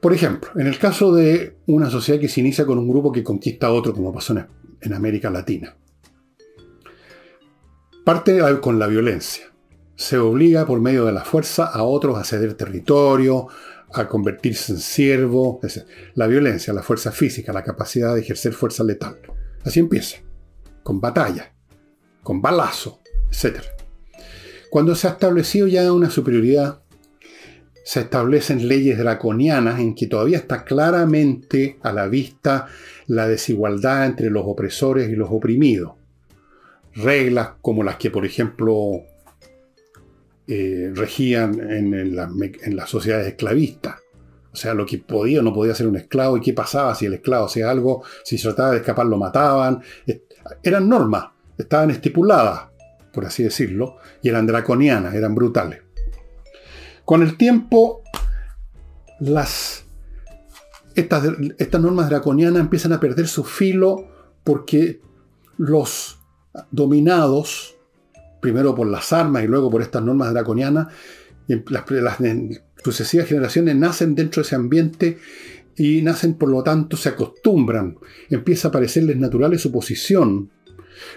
Por 0.00 0.12
ejemplo, 0.12 0.50
en 0.56 0.66
el 0.66 0.78
caso 0.78 1.14
de 1.14 1.56
una 1.66 1.88
sociedad 1.88 2.20
que 2.20 2.28
se 2.28 2.40
inicia 2.40 2.66
con 2.66 2.78
un 2.78 2.88
grupo 2.88 3.12
que 3.12 3.22
conquista 3.22 3.68
a 3.68 3.72
otro, 3.72 3.92
como 3.92 4.12
pasó 4.12 4.34
en 4.80 4.92
América 4.92 5.30
Latina. 5.30 5.76
Parte 8.04 8.40
con 8.60 8.80
la 8.80 8.88
violencia. 8.88 9.44
Se 9.94 10.18
obliga 10.18 10.66
por 10.66 10.80
medio 10.80 11.04
de 11.04 11.12
la 11.12 11.24
fuerza 11.24 11.66
a 11.66 11.84
otros 11.84 12.18
a 12.18 12.24
ceder 12.24 12.54
territorio, 12.54 13.46
a 13.92 14.08
convertirse 14.08 14.72
en 14.72 14.78
siervo. 14.78 15.60
La 16.14 16.26
violencia, 16.26 16.72
la 16.72 16.82
fuerza 16.82 17.12
física, 17.12 17.52
la 17.52 17.62
capacidad 17.62 18.12
de 18.12 18.22
ejercer 18.22 18.54
fuerza 18.54 18.82
letal. 18.82 19.20
Así 19.64 19.78
empieza. 19.78 20.16
Con 20.82 21.00
batalla, 21.00 21.52
con 22.22 22.42
balazo, 22.42 23.00
etc. 23.30 23.62
Cuando 24.70 24.94
se 24.94 25.06
ha 25.06 25.10
establecido 25.10 25.66
ya 25.66 25.92
una 25.92 26.10
superioridad 26.10 26.82
se 27.84 28.00
establecen 28.00 28.68
leyes 28.68 28.98
draconianas 28.98 29.80
en 29.80 29.94
que 29.94 30.06
todavía 30.06 30.38
está 30.38 30.64
claramente 30.64 31.78
a 31.82 31.92
la 31.92 32.06
vista 32.06 32.68
la 33.06 33.26
desigualdad 33.26 34.06
entre 34.06 34.30
los 34.30 34.44
opresores 34.46 35.10
y 35.10 35.16
los 35.16 35.30
oprimidos. 35.30 35.94
Reglas 36.94 37.50
como 37.60 37.82
las 37.82 37.96
que, 37.96 38.10
por 38.10 38.24
ejemplo, 38.24 39.02
eh, 40.46 40.92
regían 40.94 41.58
en, 41.60 42.14
las 42.14 42.90
sociedades 42.90 43.26
esclavistas. 43.26 43.96
O 44.52 44.56
sea, 44.56 44.74
lo 44.74 44.84
que 44.84 44.98
podía 44.98 45.40
o 45.40 45.42
no 45.42 45.54
podía 45.54 45.74
ser 45.74 45.86
un 45.86 45.96
esclavo 45.96 46.36
y 46.36 46.40
qué 46.40 46.52
pasaba 46.52 46.94
si 46.94 47.06
el 47.06 47.14
esclavo 47.14 47.46
hacía 47.46 47.70
algo, 47.70 48.04
si 48.22 48.36
se 48.36 48.48
trataba 48.48 48.72
de 48.72 48.78
escapar 48.78 49.06
lo 49.06 49.16
mataban. 49.16 49.82
Eran 50.62 50.88
normas, 50.88 51.26
estaban 51.58 51.90
estipuladas, 51.90 52.64
por 53.12 53.24
así 53.24 53.42
decirlo, 53.42 53.96
y 54.22 54.28
eran 54.28 54.46
draconianas, 54.46 55.14
eran 55.14 55.34
brutales. 55.34 55.82
Con 57.04 57.22
el 57.22 57.36
tiempo, 57.36 58.02
las, 59.20 59.84
estas, 60.94 61.80
normas 61.80 62.08
draconianas 62.08 62.60
empiezan 62.60 62.92
a 62.92 63.00
perder 63.00 63.28
su 63.28 63.44
filo 63.44 64.08
porque 64.44 65.00
los 65.58 66.18
dominados, 66.70 67.76
primero 68.40 68.74
por 68.74 68.86
las 68.86 69.12
armas 69.12 69.44
y 69.44 69.46
luego 69.46 69.70
por 69.70 69.82
estas 69.82 70.02
normas 70.02 70.32
draconianas, 70.32 70.88
las, 71.46 71.84
sucesivas 72.82 73.28
generaciones 73.28 73.76
nacen 73.76 74.14
dentro 74.14 74.42
de 74.42 74.46
ese 74.46 74.56
ambiente 74.56 75.18
y 75.76 76.02
nacen, 76.02 76.34
por 76.34 76.48
lo 76.48 76.62
tanto, 76.62 76.96
se 76.96 77.10
acostumbran. 77.10 77.96
Empieza 78.30 78.68
a 78.68 78.72
parecerles 78.72 79.16
natural 79.16 79.58
su 79.58 79.72
posición 79.72 80.50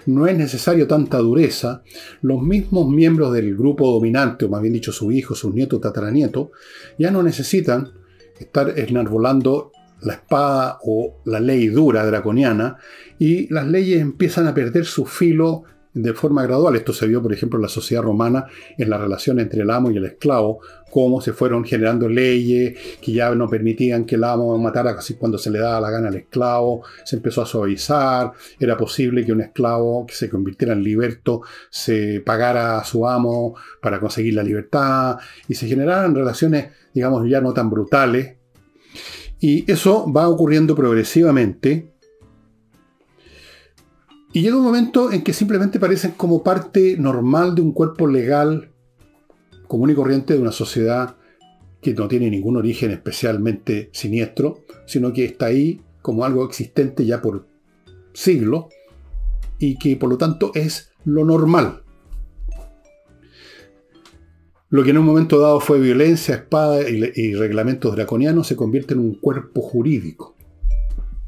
no 0.06 0.26
es 0.26 0.36
necesario 0.36 0.86
tanta 0.86 1.18
dureza, 1.18 1.82
los 2.22 2.42
mismos 2.42 2.88
miembros 2.88 3.32
del 3.32 3.56
grupo 3.56 3.90
dominante, 3.90 4.44
o 4.44 4.48
más 4.48 4.62
bien 4.62 4.74
dicho 4.74 4.92
su 4.92 5.12
hijo, 5.12 5.34
su 5.34 5.52
nieto, 5.52 5.80
tataranieto, 5.80 6.52
ya 6.98 7.10
no 7.10 7.22
necesitan 7.22 7.92
estar 8.38 8.78
enarbolando 8.78 9.72
la 10.02 10.14
espada 10.14 10.78
o 10.84 11.22
la 11.24 11.40
ley 11.40 11.68
dura 11.68 12.04
draconiana 12.04 12.76
y 13.18 13.52
las 13.52 13.66
leyes 13.66 14.00
empiezan 14.00 14.46
a 14.46 14.54
perder 14.54 14.84
su 14.84 15.06
filo 15.06 15.64
de 15.96 16.12
forma 16.12 16.42
gradual. 16.42 16.76
Esto 16.76 16.92
se 16.92 17.06
vio, 17.06 17.22
por 17.22 17.32
ejemplo, 17.32 17.58
en 17.58 17.62
la 17.62 17.68
sociedad 17.68 18.02
romana, 18.02 18.46
en 18.76 18.90
la 18.90 18.98
relación 18.98 19.40
entre 19.40 19.62
el 19.62 19.70
amo 19.70 19.90
y 19.90 19.96
el 19.96 20.04
esclavo, 20.04 20.60
cómo 20.90 21.22
se 21.22 21.32
fueron 21.32 21.64
generando 21.64 22.06
leyes 22.06 22.78
que 23.00 23.12
ya 23.12 23.34
no 23.34 23.48
permitían 23.48 24.04
que 24.04 24.16
el 24.16 24.24
amo 24.24 24.56
matara 24.58 24.94
casi 24.94 25.14
cuando 25.14 25.38
se 25.38 25.50
le 25.50 25.58
daba 25.58 25.80
la 25.80 25.90
gana 25.90 26.08
al 26.08 26.16
esclavo, 26.16 26.82
se 27.02 27.16
empezó 27.16 27.42
a 27.42 27.46
suavizar, 27.46 28.32
era 28.60 28.76
posible 28.76 29.24
que 29.24 29.32
un 29.32 29.40
esclavo 29.40 30.06
que 30.06 30.14
se 30.14 30.28
convirtiera 30.28 30.74
en 30.74 30.82
liberto 30.82 31.40
se 31.70 32.20
pagara 32.20 32.78
a 32.78 32.84
su 32.84 33.08
amo 33.08 33.54
para 33.80 33.98
conseguir 33.98 34.34
la 34.34 34.42
libertad, 34.42 35.16
y 35.48 35.54
se 35.54 35.66
generaron 35.66 36.14
relaciones, 36.14 36.68
digamos, 36.92 37.26
ya 37.28 37.40
no 37.40 37.54
tan 37.54 37.70
brutales. 37.70 38.36
Y 39.40 39.70
eso 39.70 40.10
va 40.12 40.28
ocurriendo 40.28 40.74
progresivamente 40.74 41.95
y 44.36 44.42
llega 44.42 44.58
un 44.58 44.64
momento 44.64 45.12
en 45.12 45.22
que 45.22 45.32
simplemente 45.32 45.80
parecen 45.80 46.10
como 46.10 46.42
parte 46.42 46.98
normal 46.98 47.54
de 47.54 47.62
un 47.62 47.72
cuerpo 47.72 48.06
legal 48.06 48.68
común 49.66 49.88
y 49.88 49.94
corriente 49.94 50.34
de 50.34 50.40
una 50.40 50.52
sociedad 50.52 51.16
que 51.80 51.94
no 51.94 52.06
tiene 52.06 52.28
ningún 52.28 52.58
origen 52.58 52.90
especialmente 52.90 53.88
siniestro, 53.94 54.58
sino 54.84 55.14
que 55.14 55.24
está 55.24 55.46
ahí 55.46 55.80
como 56.02 56.22
algo 56.26 56.44
existente 56.44 57.06
ya 57.06 57.22
por 57.22 57.46
siglos 58.12 58.66
y 59.58 59.78
que 59.78 59.96
por 59.96 60.10
lo 60.10 60.18
tanto 60.18 60.50
es 60.54 60.90
lo 61.06 61.24
normal. 61.24 61.80
Lo 64.68 64.84
que 64.84 64.90
en 64.90 64.98
un 64.98 65.06
momento 65.06 65.40
dado 65.40 65.60
fue 65.60 65.80
violencia, 65.80 66.34
espada 66.34 66.86
y, 66.90 67.10
y 67.14 67.32
reglamentos 67.32 67.96
draconianos 67.96 68.46
se 68.46 68.56
convierte 68.56 68.92
en 68.92 69.00
un 69.00 69.14
cuerpo 69.14 69.62
jurídico, 69.62 70.36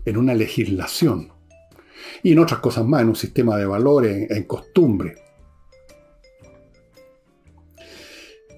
en 0.04 0.18
una 0.18 0.34
legislación 0.34 1.37
y 2.22 2.32
en 2.32 2.38
otras 2.38 2.60
cosas 2.60 2.84
más, 2.86 3.02
en 3.02 3.08
un 3.08 3.16
sistema 3.16 3.56
de 3.56 3.66
valores, 3.66 4.30
en, 4.30 4.42
costumbre. 4.44 5.16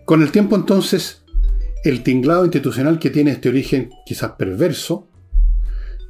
Con 0.04 0.22
el 0.22 0.32
tiempo 0.32 0.56
entonces, 0.56 1.22
el 1.84 2.02
tinglado 2.02 2.44
institucional 2.44 2.98
que 2.98 3.10
tiene 3.10 3.32
este 3.32 3.48
origen 3.48 3.90
quizás 4.04 4.32
perverso, 4.32 5.08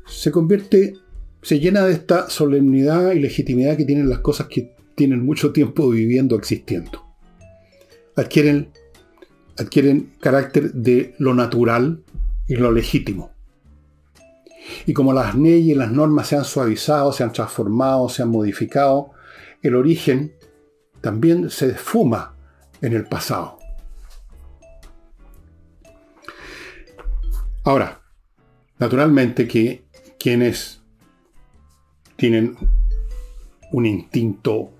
se 0.06 0.30
convierte, 0.30 0.94
se 1.42 1.60
llena 1.60 1.84
de 1.84 1.92
esta 1.92 2.28
solemnidad 2.28 3.12
y 3.12 3.20
legitimidad 3.20 3.76
que 3.76 3.84
tienen 3.84 4.08
las 4.08 4.20
cosas 4.20 4.48
que 4.48 4.74
tienen 4.94 5.24
mucho 5.24 5.52
tiempo 5.52 5.88
viviendo, 5.88 6.36
existiendo. 6.36 7.04
Adquieren, 8.16 8.70
adquieren 9.56 10.12
carácter 10.20 10.72
de 10.72 11.14
lo 11.18 11.34
natural 11.34 12.02
y 12.48 12.56
lo 12.56 12.72
legítimo. 12.72 13.29
Y 14.86 14.92
como 14.92 15.12
las 15.12 15.34
leyes 15.34 15.74
y 15.74 15.74
las 15.74 15.90
normas 15.90 16.28
se 16.28 16.36
han 16.36 16.44
suavizado, 16.44 17.12
se 17.12 17.24
han 17.24 17.32
transformado, 17.32 18.08
se 18.08 18.22
han 18.22 18.30
modificado, 18.30 19.12
el 19.62 19.74
origen 19.74 20.34
también 21.00 21.50
se 21.50 21.70
esfuma 21.70 22.34
en 22.80 22.92
el 22.92 23.04
pasado. 23.04 23.58
Ahora, 27.64 28.00
naturalmente 28.78 29.46
que 29.46 29.84
quienes 30.18 30.82
tienen 32.16 32.56
un 33.72 33.86
instinto 33.86 34.70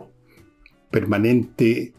permanente 0.90 1.94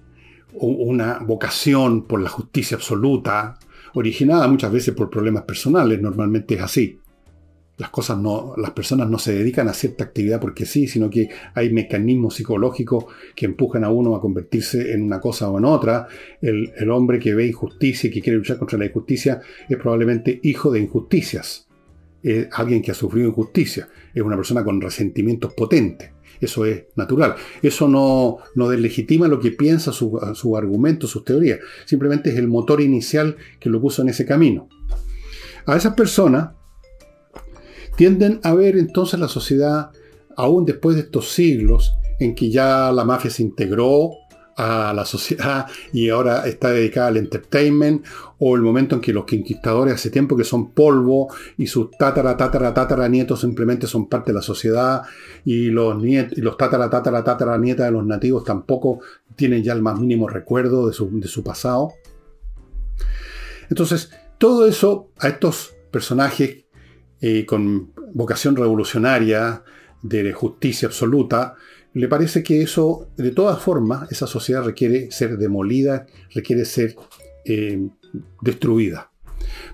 o 0.54 0.68
una 0.68 1.20
vocación 1.20 2.04
por 2.04 2.22
la 2.22 2.30
justicia 2.30 2.78
absoluta, 2.78 3.58
originada 3.94 4.48
muchas 4.48 4.72
veces 4.72 4.94
por 4.94 5.10
problemas 5.10 5.44
personales, 5.44 6.02
normalmente 6.02 6.56
es 6.56 6.62
así 6.62 7.01
las 7.78 7.90
cosas 7.90 8.20
no, 8.20 8.54
las 8.58 8.72
personas 8.72 9.10
no 9.10 9.18
se 9.18 9.34
dedican 9.34 9.68
a 9.68 9.74
cierta 9.74 10.04
actividad 10.04 10.40
porque 10.40 10.66
sí, 10.66 10.88
sino 10.88 11.10
que 11.10 11.30
hay 11.56 11.74
mecanismos 11.74 12.36
psicológicos 12.36 13.06
que 13.36 13.48
empujan 13.48 13.84
a 13.84 13.90
uno 13.90 14.16
a 14.16 14.22
convertirse 14.22 14.94
en 14.94 15.02
una 15.02 15.20
cosa 15.20 15.50
o 15.50 15.58
en 15.58 15.66
otra. 15.66 16.08
El, 16.42 16.92
hombre 16.92 17.18
que 17.18 17.34
ve 17.34 17.48
injusticia 17.48 18.08
y 18.08 18.14
que 18.14 18.22
quiere 18.22 18.38
luchar 18.38 18.60
contra 18.60 18.78
la 18.78 18.86
injusticia 18.86 19.42
es 19.68 19.78
probablemente 19.78 20.40
hijo 20.44 20.72
de 20.72 20.80
injusticias. 20.80 21.68
Es 22.22 22.50
alguien 22.52 22.84
que 22.84 22.92
ha 22.92 22.94
sufrido 22.94 23.30
injusticia. 23.30 23.90
Es 24.14 24.22
una 24.22 24.36
persona 24.36 24.64
con 24.64 24.80
resentimientos 24.80 25.54
potentes. 25.54 26.12
Eso 26.40 26.66
es 26.66 26.84
natural. 26.96 27.36
Eso 27.64 27.88
no, 27.88 28.38
no 28.54 28.70
deslegitima 28.70 29.28
lo 29.28 29.40
que 29.40 29.52
piensa, 29.52 29.92
su, 29.92 30.20
su 30.36 30.56
argumento, 30.56 31.08
sus 31.08 31.24
teorías. 31.24 31.60
Simplemente 31.86 32.30
es 32.30 32.36
el 32.36 32.48
motor 32.48 32.80
inicial 32.80 33.38
que 33.60 33.70
lo 33.70 33.82
puso 33.82 34.04
en 34.04 34.10
ese 34.10 34.26
camino. 34.26 34.70
A 35.66 35.78
esas 35.78 35.96
personas 35.96 36.61
tienden 38.02 38.40
a 38.42 38.56
ver 38.56 38.78
entonces 38.78 39.20
la 39.20 39.28
sociedad, 39.28 39.92
aún 40.36 40.66
después 40.66 40.96
de 40.96 41.04
estos 41.04 41.30
siglos 41.30 41.94
en 42.20 42.34
que 42.34 42.50
ya 42.50 42.92
la 42.92 43.06
mafia 43.06 43.30
se 43.30 43.44
integró 43.44 44.14
a 44.58 44.92
la 44.92 45.06
sociedad 45.06 45.68
y 45.94 46.10
ahora 46.10 46.48
está 46.48 46.72
dedicada 46.72 47.10
al 47.10 47.18
entertainment, 47.18 48.04
o 48.40 48.56
el 48.56 48.64
momento 48.64 48.96
en 48.96 49.02
que 49.02 49.14
los 49.14 49.26
conquistadores 49.26 49.94
hace 49.94 50.10
tiempo 50.10 50.36
que 50.36 50.44
son 50.44 50.72
polvo 50.72 51.28
y 51.60 51.68
sus 51.68 51.92
tatara, 51.92 52.36
tatara, 52.36 52.74
tatara 52.74 53.08
nietos 53.08 53.42
simplemente 53.42 53.86
son 53.86 54.10
parte 54.10 54.32
de 54.32 54.38
la 54.38 54.42
sociedad 54.42 55.04
y 55.46 55.66
los, 55.66 55.96
niet 56.02 56.36
y 56.36 56.42
los 56.42 56.58
tatara, 56.58 56.90
tatara, 56.90 57.24
tatara 57.24 57.60
nietas 57.60 57.86
de 57.86 57.92
los 57.92 58.04
nativos 58.04 58.44
tampoco 58.44 59.02
tienen 59.36 59.62
ya 59.62 59.74
el 59.74 59.84
más 59.84 60.00
mínimo 60.00 60.28
recuerdo 60.28 60.88
de 60.88 60.94
su, 60.94 61.08
de 61.20 61.28
su 61.28 61.44
pasado. 61.44 61.94
Entonces, 63.70 64.10
todo 64.40 64.66
eso 64.66 65.12
a 65.20 65.28
estos 65.28 65.76
personajes 65.92 66.66
con 67.46 67.92
vocación 68.14 68.56
revolucionaria, 68.56 69.64
de 70.02 70.34
justicia 70.34 70.88
absoluta, 70.88 71.56
le 71.94 72.08
parece 72.08 72.42
que 72.42 72.62
eso, 72.62 73.10
de 73.18 73.32
todas 73.32 73.62
formas, 73.62 74.12
esa 74.12 74.28
sociedad 74.28 74.64
requiere 74.64 75.12
ser 75.12 75.38
demolida, 75.38 76.08
requiere 76.34 76.66
ser 76.66 76.96
eh, 77.46 77.88
destruida. 78.42 79.12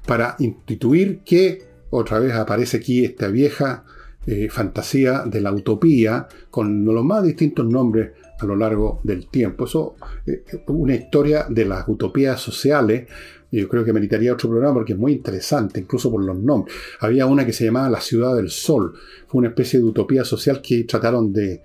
Para 0.06 0.36
instituir 0.40 1.20
que, 1.20 1.64
otra 1.90 2.20
vez 2.20 2.34
aparece 2.34 2.78
aquí 2.78 3.06
esta 3.06 3.28
vieja 3.28 3.86
eh, 4.26 4.50
fantasía 4.50 5.24
de 5.26 5.42
la 5.42 5.52
utopía, 5.52 6.28
con 6.50 6.84
los 6.84 7.06
más 7.06 7.24
distintos 7.24 7.66
nombres 7.66 8.12
a 8.40 8.46
lo 8.46 8.56
largo 8.56 9.00
del 9.04 9.28
tiempo. 9.30 9.66
Eso 9.66 9.96
es 10.26 10.40
eh, 10.54 10.64
una 10.68 10.96
historia 10.96 11.46
de 11.50 11.66
las 11.66 11.88
utopías 11.88 12.42
sociales. 12.42 13.08
Yo 13.62 13.68
creo 13.68 13.84
que 13.84 13.94
meritaría 13.94 14.34
otro 14.34 14.50
programa 14.50 14.76
porque 14.76 14.94
es 14.94 15.00
muy 15.00 15.14
interesante, 15.14 15.80
incluso 15.80 16.12
por 16.12 16.24
los 16.24 16.38
nombres. 16.38 16.76
Había 17.00 17.26
una 17.26 17.46
que 17.46 17.54
se 17.54 17.66
llamaba 17.66 17.90
La 17.90 18.02
Ciudad 18.02 18.36
del 18.36 18.50
Sol. 18.50 18.94
Fue 19.28 19.40
una 19.40 19.50
especie 19.50 19.80
de 19.80 19.86
utopía 19.86 20.24
social 20.24 20.62
que 20.62 20.84
trataron 20.84 21.34
de, 21.34 21.62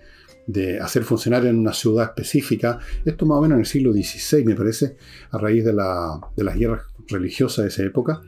hacer 0.80 1.04
funcionar 1.04 1.46
en 1.46 1.58
una 1.58 1.72
ciudad 1.72 2.04
específica. 2.04 2.78
Esto 3.04 3.26
más 3.26 3.38
o 3.38 3.42
menos 3.42 3.56
en 3.56 3.60
el 3.60 3.66
siglo 3.66 3.92
XVI, 3.92 4.44
me 4.44 4.54
parece, 4.54 4.96
a 5.30 5.38
raíz 5.38 5.64
de, 5.64 5.72
de 5.72 6.44
las 6.44 6.56
guerras 6.56 6.82
religiosas 7.08 7.64
de 7.64 7.68
esa 7.68 7.82
época. 7.84 8.20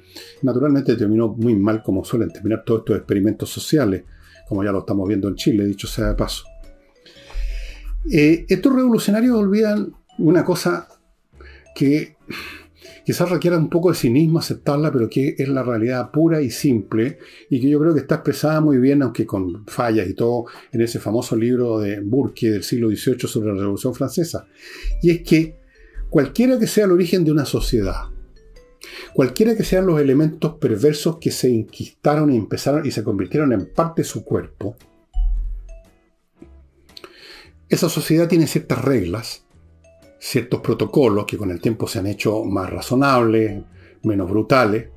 Naturalmente 0.42 0.96
terminó 0.96 1.28
muy 1.28 1.56
mal, 1.56 1.82
como 1.82 2.04
suelen 2.04 2.30
terminar 2.30 2.64
todos 2.64 2.80
estos 2.80 2.96
experimentos 2.96 3.50
sociales, 3.50 4.04
como 4.48 4.62
ya 4.62 4.72
lo 4.72 4.80
estamos 4.80 5.08
viendo 5.08 5.28
en 5.28 5.36
Chile, 5.36 5.64
dicho 5.64 5.86
sea 5.86 6.08
de 6.08 6.14
paso. 6.14 6.44
Eh, 8.10 8.44
estos 8.48 8.74
revolucionarios 8.74 9.36
olvidan 9.36 9.92
una 10.18 10.44
cosa 10.44 10.88
que 11.74 12.16
quizás 13.04 13.30
requiera 13.30 13.58
un 13.58 13.68
poco 13.68 13.90
de 13.90 13.96
cinismo 13.96 14.38
aceptarla, 14.38 14.90
pero 14.90 15.08
que 15.08 15.34
es 15.38 15.48
la 15.48 15.62
realidad 15.62 16.10
pura 16.10 16.40
y 16.40 16.50
simple, 16.50 17.18
y 17.50 17.60
que 17.60 17.68
yo 17.68 17.78
creo 17.78 17.94
que 17.94 18.00
está 18.00 18.16
expresada 18.16 18.60
muy 18.60 18.78
bien, 18.78 19.02
aunque 19.02 19.26
con 19.26 19.66
fallas 19.66 20.08
y 20.08 20.14
todo, 20.14 20.46
en 20.72 20.80
ese 20.80 20.98
famoso 20.98 21.36
libro 21.36 21.78
de 21.78 22.00
Burke 22.00 22.50
del 22.50 22.62
siglo 22.62 22.88
XVIII 22.88 23.28
sobre 23.28 23.52
la 23.52 23.60
Revolución 23.60 23.94
Francesa. 23.94 24.46
Y 25.02 25.10
es 25.10 25.22
que 25.22 25.56
cualquiera 26.08 26.58
que 26.58 26.66
sea 26.66 26.86
el 26.86 26.92
origen 26.92 27.24
de 27.24 27.32
una 27.32 27.44
sociedad, 27.44 28.04
cualquiera 29.14 29.56
que 29.56 29.64
sean 29.64 29.86
los 29.86 30.00
elementos 30.00 30.54
perversos 30.54 31.18
que 31.18 31.30
se 31.30 31.50
inquistaron 31.50 32.32
y 32.32 32.36
empezaron 32.36 32.86
y 32.86 32.90
se 32.90 33.04
convirtieron 33.04 33.52
en 33.52 33.66
parte 33.66 34.02
de 34.02 34.08
su 34.08 34.24
cuerpo, 34.24 34.76
esa 37.68 37.88
sociedad 37.88 38.28
tiene 38.28 38.46
ciertas 38.46 38.84
reglas, 38.84 39.43
ciertos 40.24 40.62
protocolos 40.62 41.26
que 41.26 41.36
con 41.36 41.50
el 41.50 41.60
tiempo 41.60 41.86
se 41.86 41.98
han 41.98 42.06
hecho 42.06 42.44
más 42.44 42.70
razonables, 42.70 43.62
menos 44.04 44.30
brutales, 44.30 44.88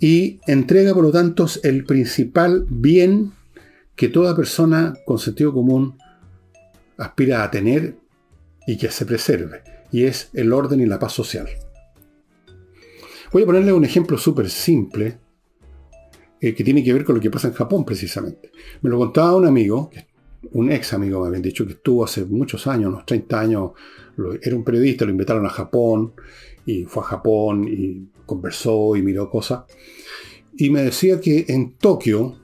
y 0.00 0.40
entrega 0.48 0.92
por 0.92 1.04
lo 1.04 1.12
tanto 1.12 1.46
el 1.62 1.84
principal 1.84 2.66
bien 2.68 3.32
que 3.94 4.08
toda 4.08 4.34
persona 4.34 4.94
con 5.06 5.20
sentido 5.20 5.52
común 5.52 5.96
aspira 6.96 7.44
a 7.44 7.52
tener 7.52 7.94
y 8.66 8.76
que 8.76 8.90
se 8.90 9.06
preserve, 9.06 9.62
y 9.92 10.04
es 10.04 10.30
el 10.32 10.52
orden 10.52 10.80
y 10.80 10.86
la 10.86 10.98
paz 10.98 11.12
social. 11.12 11.46
Voy 13.30 13.44
a 13.44 13.46
ponerle 13.46 13.72
un 13.72 13.84
ejemplo 13.84 14.18
súper 14.18 14.50
simple 14.50 15.18
eh, 16.40 16.52
que 16.52 16.64
tiene 16.64 16.82
que 16.82 16.92
ver 16.92 17.04
con 17.04 17.14
lo 17.14 17.20
que 17.20 17.30
pasa 17.30 17.46
en 17.46 17.54
Japón 17.54 17.84
precisamente. 17.84 18.50
Me 18.80 18.90
lo 18.90 18.98
contaba 18.98 19.36
un 19.36 19.46
amigo, 19.46 19.92
un 20.50 20.72
ex 20.72 20.94
amigo 20.94 21.20
me 21.20 21.28
habían 21.28 21.42
dicho 21.42 21.64
que 21.64 21.74
estuvo 21.74 22.04
hace 22.04 22.24
muchos 22.24 22.66
años, 22.66 22.88
unos 22.88 23.06
30 23.06 23.40
años, 23.40 23.70
era 24.40 24.56
un 24.56 24.64
periodista, 24.64 25.04
lo 25.04 25.10
invitaron 25.10 25.46
a 25.46 25.50
Japón 25.50 26.12
y 26.66 26.84
fue 26.84 27.02
a 27.02 27.06
Japón 27.06 27.66
y 27.68 28.08
conversó 28.26 28.96
y 28.96 29.02
miró 29.02 29.28
cosas. 29.30 29.64
Y 30.56 30.70
me 30.70 30.82
decía 30.82 31.20
que 31.20 31.46
en 31.48 31.72
Tokio, 31.74 32.38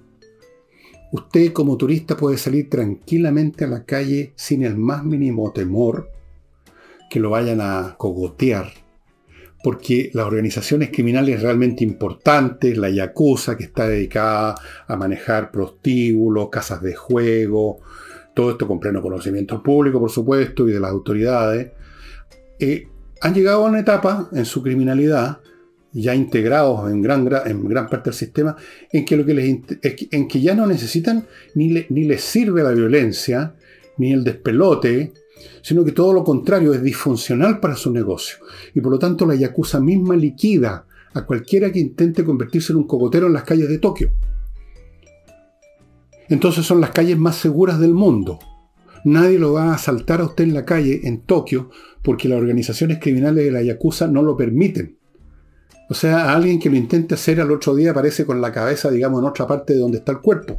usted 1.12 1.52
como 1.52 1.76
turista 1.76 2.16
puede 2.16 2.38
salir 2.38 2.68
tranquilamente 2.68 3.64
a 3.64 3.68
la 3.68 3.84
calle 3.84 4.32
sin 4.36 4.62
el 4.62 4.76
más 4.76 5.04
mínimo 5.04 5.52
temor 5.52 6.10
que 7.10 7.20
lo 7.20 7.30
vayan 7.30 7.60
a 7.60 7.96
cogotear 7.98 8.72
porque 9.62 10.10
las 10.14 10.26
organizaciones 10.26 10.90
criminales 10.90 11.42
realmente 11.42 11.82
importantes, 11.84 12.76
la 12.78 12.90
Yakuza, 12.90 13.56
que 13.56 13.64
está 13.64 13.88
dedicada 13.88 14.54
a 14.86 14.96
manejar 14.96 15.50
prostíbulos, 15.50 16.48
casas 16.48 16.80
de 16.82 16.94
juego, 16.94 17.80
todo 18.38 18.52
esto 18.52 18.68
con 18.68 18.78
pleno 18.78 19.02
conocimiento 19.02 19.60
público, 19.60 19.98
por 19.98 20.12
supuesto, 20.12 20.68
y 20.68 20.72
de 20.72 20.78
las 20.78 20.92
autoridades, 20.92 21.72
eh, 22.60 22.86
han 23.20 23.34
llegado 23.34 23.66
a 23.66 23.68
una 23.68 23.80
etapa 23.80 24.28
en 24.32 24.44
su 24.44 24.62
criminalidad, 24.62 25.40
ya 25.90 26.14
integrados 26.14 26.88
en 26.88 27.02
gran, 27.02 27.24
gran 27.24 27.88
parte 27.88 28.10
del 28.10 28.14
sistema, 28.14 28.54
en 28.92 29.04
que, 29.04 29.16
lo 29.16 29.26
que 29.26 29.34
les, 29.34 29.58
en 30.12 30.28
que 30.28 30.40
ya 30.40 30.54
no 30.54 30.68
necesitan 30.68 31.26
ni, 31.56 31.84
ni 31.88 32.04
les 32.04 32.22
sirve 32.22 32.62
la 32.62 32.70
violencia, 32.70 33.56
ni 33.96 34.12
el 34.12 34.22
despelote, 34.22 35.12
sino 35.60 35.84
que 35.84 35.90
todo 35.90 36.12
lo 36.12 36.22
contrario 36.22 36.72
es 36.72 36.80
disfuncional 36.80 37.58
para 37.58 37.74
su 37.74 37.90
negocio. 37.90 38.36
Y 38.72 38.80
por 38.80 38.92
lo 38.92 39.00
tanto 39.00 39.26
la 39.26 39.34
Yakuza 39.34 39.80
misma 39.80 40.14
liquida 40.14 40.86
a 41.12 41.26
cualquiera 41.26 41.72
que 41.72 41.80
intente 41.80 42.24
convertirse 42.24 42.72
en 42.72 42.78
un 42.78 42.86
cocotero 42.86 43.26
en 43.26 43.32
las 43.32 43.42
calles 43.42 43.68
de 43.68 43.78
Tokio. 43.78 44.12
Entonces 46.28 46.66
son 46.66 46.80
las 46.80 46.90
calles 46.90 47.18
más 47.18 47.36
seguras 47.36 47.78
del 47.78 47.94
mundo. 47.94 48.38
Nadie 49.04 49.38
lo 49.38 49.52
va 49.52 49.70
a 49.70 49.74
asaltar 49.74 50.20
a 50.20 50.24
usted 50.24 50.44
en 50.44 50.54
la 50.54 50.64
calle 50.64 51.00
en 51.04 51.20
Tokio 51.20 51.70
porque 52.02 52.28
las 52.28 52.38
organizaciones 52.38 52.98
criminales 53.00 53.44
de 53.44 53.50
la 53.50 53.62
Yakuza 53.62 54.06
no 54.08 54.22
lo 54.22 54.36
permiten. 54.36 54.98
O 55.90 55.94
sea, 55.94 56.30
a 56.30 56.36
alguien 56.36 56.58
que 56.58 56.68
lo 56.68 56.76
intente 56.76 57.14
hacer 57.14 57.40
al 57.40 57.50
otro 57.50 57.74
día 57.74 57.92
aparece 57.92 58.26
con 58.26 58.40
la 58.40 58.52
cabeza, 58.52 58.90
digamos, 58.90 59.20
en 59.20 59.28
otra 59.28 59.46
parte 59.46 59.72
de 59.72 59.78
donde 59.78 59.98
está 59.98 60.12
el 60.12 60.20
cuerpo. 60.20 60.58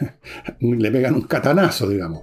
Le 0.60 0.90
pegan 0.90 1.14
un 1.14 1.22
catanazo, 1.22 1.88
digamos. 1.88 2.22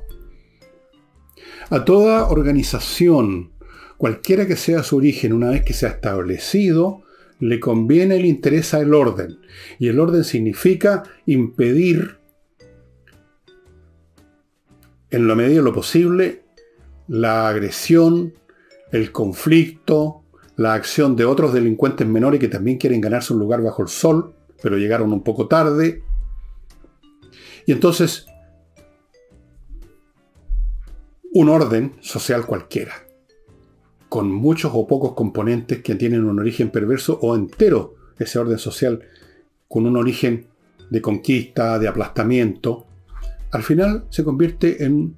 A 1.69 1.85
toda 1.85 2.27
organización, 2.27 3.51
cualquiera 3.97 4.47
que 4.47 4.57
sea 4.57 4.83
su 4.83 4.97
origen, 4.97 5.31
una 5.33 5.51
vez 5.51 5.63
que 5.63 5.73
se 5.73 5.85
ha 5.85 5.89
establecido, 5.89 7.03
le 7.39 7.59
conviene, 7.59 8.19
le 8.19 8.27
interesa 8.27 8.79
el 8.79 8.93
orden. 8.93 9.39
Y 9.77 9.87
el 9.87 9.99
orden 9.99 10.23
significa 10.23 11.03
impedir, 11.25 12.17
en 15.09 15.27
la 15.27 15.35
medida 15.35 15.57
de 15.57 15.63
lo 15.63 15.73
posible, 15.73 16.43
la 17.07 17.47
agresión, 17.49 18.33
el 18.91 19.11
conflicto, 19.11 20.23
la 20.55 20.73
acción 20.73 21.15
de 21.15 21.25
otros 21.25 21.53
delincuentes 21.53 22.05
menores 22.07 22.39
que 22.39 22.47
también 22.47 22.77
quieren 22.77 23.01
ganarse 23.01 23.33
un 23.33 23.39
lugar 23.39 23.61
bajo 23.61 23.81
el 23.81 23.87
sol, 23.87 24.35
pero 24.61 24.77
llegaron 24.77 25.13
un 25.13 25.23
poco 25.23 25.47
tarde. 25.47 26.03
Y 27.65 27.71
entonces 27.71 28.25
un 31.31 31.49
orden 31.49 31.95
social 32.01 32.45
cualquiera, 32.45 32.93
con 34.09 34.31
muchos 34.31 34.71
o 34.73 34.87
pocos 34.87 35.13
componentes 35.13 35.81
que 35.83 35.95
tienen 35.95 36.25
un 36.25 36.39
origen 36.39 36.71
perverso 36.71 37.19
o 37.21 37.35
entero 37.35 37.95
ese 38.17 38.39
orden 38.39 38.57
social 38.57 39.01
con 39.67 39.85
un 39.85 39.95
origen 39.95 40.47
de 40.89 41.01
conquista, 41.01 41.77
de 41.77 41.87
aplastamiento, 41.87 42.87
al 43.51 43.63
final 43.63 44.05
se 44.09 44.23
convierte 44.23 44.83
en 44.83 45.15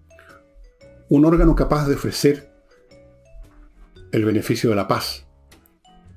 un 1.10 1.26
órgano 1.26 1.56
capaz 1.56 1.88
de 1.88 1.96
ofrecer 1.96 2.52
el 4.12 4.26
beneficio 4.26 4.70
de 4.70 4.76
la 4.76 4.88
paz 4.88 5.26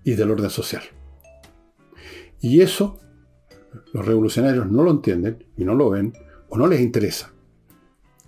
y 0.03 0.15
del 0.15 0.31
orden 0.31 0.51
social. 0.51 0.83
Y 2.41 2.61
eso 2.61 2.99
los 3.93 4.05
revolucionarios 4.05 4.71
no 4.71 4.83
lo 4.83 4.91
entienden 4.91 5.47
y 5.57 5.65
no 5.65 5.75
lo 5.75 5.91
ven 5.91 6.13
o 6.49 6.59
no 6.59 6.67
les 6.67 6.81
interesa. 6.81 7.34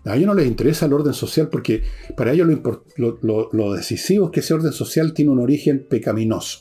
A 0.06 0.14
ellos 0.14 0.28
no 0.28 0.34
les 0.34 0.46
interesa 0.46 0.86
el 0.86 0.92
orden 0.92 1.12
social 1.12 1.48
porque 1.48 1.82
para 2.16 2.32
ellos 2.32 2.48
lo, 2.96 3.72
decisivo 3.74 4.26
es 4.26 4.32
que 4.32 4.40
ese 4.40 4.54
orden 4.54 4.72
social 4.72 5.12
tiene 5.12 5.32
un 5.32 5.40
origen 5.40 5.84
pecaminoso. 5.88 6.60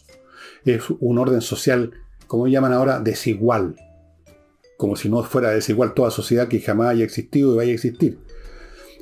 Es 0.66 0.84
un 1.00 1.20
orden 1.20 1.42
social, 1.42 1.92
como 2.26 2.48
llaman 2.48 2.74
ahora, 2.74 3.00
desigual. 3.00 3.76
Como 4.78 4.96
si 4.96 5.10
no 5.10 5.24
fuera 5.24 5.52
desigual 5.52 5.94
toda 5.94 6.10
sociedad 6.10 6.48
que 6.48 6.60
jamás 6.60 6.90
haya 6.90 7.06
existido 7.06 7.54
y 7.54 7.58
vaya 7.58 7.72
a 7.72 7.76
existir. 7.76 8.20